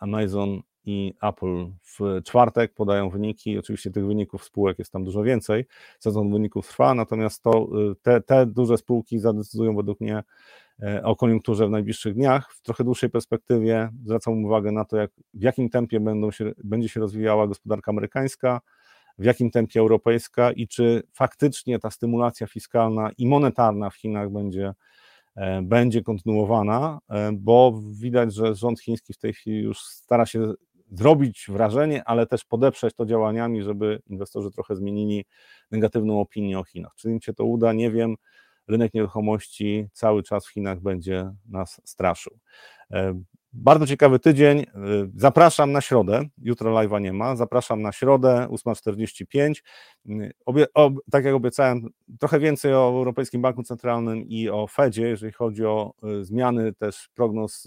Amazon 0.00 0.60
i 0.84 1.14
Apple 1.22 1.66
w 1.82 2.22
czwartek 2.24 2.74
podają 2.74 3.10
wyniki. 3.10 3.58
Oczywiście 3.58 3.90
tych 3.90 4.06
wyników 4.06 4.44
spółek 4.44 4.78
jest 4.78 4.92
tam 4.92 5.04
dużo 5.04 5.22
więcej. 5.22 5.66
Sezon 5.98 6.32
wyników 6.32 6.68
trwa, 6.68 6.94
natomiast 6.94 7.42
to, 7.42 7.68
te, 8.02 8.20
te 8.20 8.46
duże 8.46 8.78
spółki 8.78 9.18
zadecydują 9.18 9.76
według 9.76 10.00
mnie 10.00 10.22
o 11.02 11.16
koniunkturze 11.16 11.66
w 11.66 11.70
najbliższych 11.70 12.14
dniach. 12.14 12.52
W 12.52 12.62
trochę 12.62 12.84
dłuższej 12.84 13.10
perspektywie 13.10 13.90
zwracam 14.04 14.44
uwagę 14.44 14.72
na 14.72 14.84
to, 14.84 14.96
jak, 14.96 15.10
w 15.34 15.42
jakim 15.42 15.70
tempie 15.70 16.00
będą 16.00 16.30
się, 16.30 16.52
będzie 16.64 16.88
się 16.88 17.00
rozwijała 17.00 17.46
gospodarka 17.46 17.90
amerykańska, 17.92 18.60
w 19.18 19.24
jakim 19.24 19.50
tempie 19.50 19.80
europejska 19.80 20.52
i 20.52 20.68
czy 20.68 21.02
faktycznie 21.12 21.78
ta 21.78 21.90
stymulacja 21.90 22.46
fiskalna 22.46 23.10
i 23.18 23.26
monetarna 23.26 23.90
w 23.90 23.96
Chinach 23.96 24.30
będzie, 24.30 24.74
e, 25.36 25.62
będzie 25.62 26.02
kontynuowana, 26.02 26.98
e, 27.10 27.32
bo 27.32 27.80
widać, 27.92 28.34
że 28.34 28.54
rząd 28.54 28.80
chiński 28.80 29.12
w 29.12 29.18
tej 29.18 29.32
chwili 29.32 29.62
już 29.62 29.80
stara 29.80 30.26
się 30.26 30.52
zrobić 30.90 31.46
wrażenie, 31.48 32.04
ale 32.04 32.26
też 32.26 32.44
podeprzeć 32.44 32.94
to 32.94 33.06
działaniami, 33.06 33.62
żeby 33.62 34.02
inwestorzy 34.06 34.50
trochę 34.50 34.76
zmienili 34.76 35.24
negatywną 35.70 36.20
opinię 36.20 36.58
o 36.58 36.64
Chinach. 36.64 36.92
Czy 36.96 37.10
im 37.10 37.20
się 37.20 37.34
to 37.34 37.44
uda, 37.44 37.72
nie 37.72 37.90
wiem 37.90 38.14
rynek 38.68 38.94
nieruchomości 38.94 39.86
cały 39.92 40.22
czas 40.22 40.46
w 40.46 40.52
Chinach 40.52 40.80
będzie 40.80 41.30
nas 41.48 41.80
straszył. 41.84 42.38
E, 42.90 43.20
bardzo 43.52 43.86
ciekawy 43.86 44.18
tydzień. 44.18 44.58
E, 44.58 44.64
zapraszam 45.16 45.72
na 45.72 45.80
środę. 45.80 46.24
Jutro 46.38 46.74
live'a 46.74 47.00
nie 47.00 47.12
ma. 47.12 47.36
Zapraszam 47.36 47.82
na 47.82 47.92
środę 47.92 48.46
8.45. 48.50 49.54
E, 50.08 50.30
obie, 50.46 50.66
ob, 50.74 50.94
tak 51.10 51.24
jak 51.24 51.34
obiecałem, 51.34 51.88
trochę 52.20 52.40
więcej 52.40 52.74
o 52.74 52.88
Europejskim 52.88 53.42
Banku 53.42 53.62
Centralnym 53.62 54.22
i 54.22 54.48
o 54.48 54.66
Fedzie, 54.66 55.08
jeżeli 55.08 55.32
chodzi 55.32 55.64
o 55.64 55.92
zmiany 56.20 56.72
też 56.72 57.08
prognoz 57.14 57.64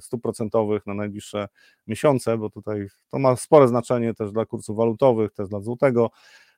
stóp 0.00 0.22
procentowych 0.22 0.86
na 0.86 0.94
najbliższe 0.94 1.48
miesiące, 1.86 2.38
bo 2.38 2.50
tutaj 2.50 2.86
to 3.10 3.18
ma 3.18 3.36
spore 3.36 3.68
znaczenie 3.68 4.14
też 4.14 4.32
dla 4.32 4.46
kursów 4.46 4.76
walutowych, 4.76 5.32
też 5.32 5.48
dla 5.48 5.60
złotego 5.60 6.10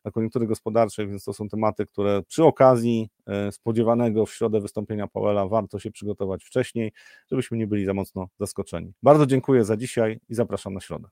na 0.05 0.11
koniunktury 0.11 0.47
gospodarczej, 0.47 1.09
więc 1.09 1.25
to 1.25 1.33
są 1.33 1.49
tematy, 1.49 1.87
które 1.87 2.23
przy 2.23 2.45
okazji 2.45 3.09
e, 3.27 3.53
spodziewanego 3.53 4.27
w 4.27 4.33
środę 4.33 4.61
wystąpienia 4.61 5.07
Powella 5.07 5.49
warto 5.49 5.79
się 5.79 5.91
przygotować 5.91 6.45
wcześniej, 6.45 6.93
żebyśmy 7.31 7.59
nie 7.59 7.67
byli 7.67 7.85
za 7.85 7.95
mocno 7.95 8.29
zaskoczeni. 8.41 8.93
Bardzo 9.03 9.27
dziękuję 9.27 9.65
za 9.65 9.77
dzisiaj 9.77 10.21
i 10.29 10.35
zapraszam 10.35 10.75
na 10.75 10.81
środę. 10.81 11.09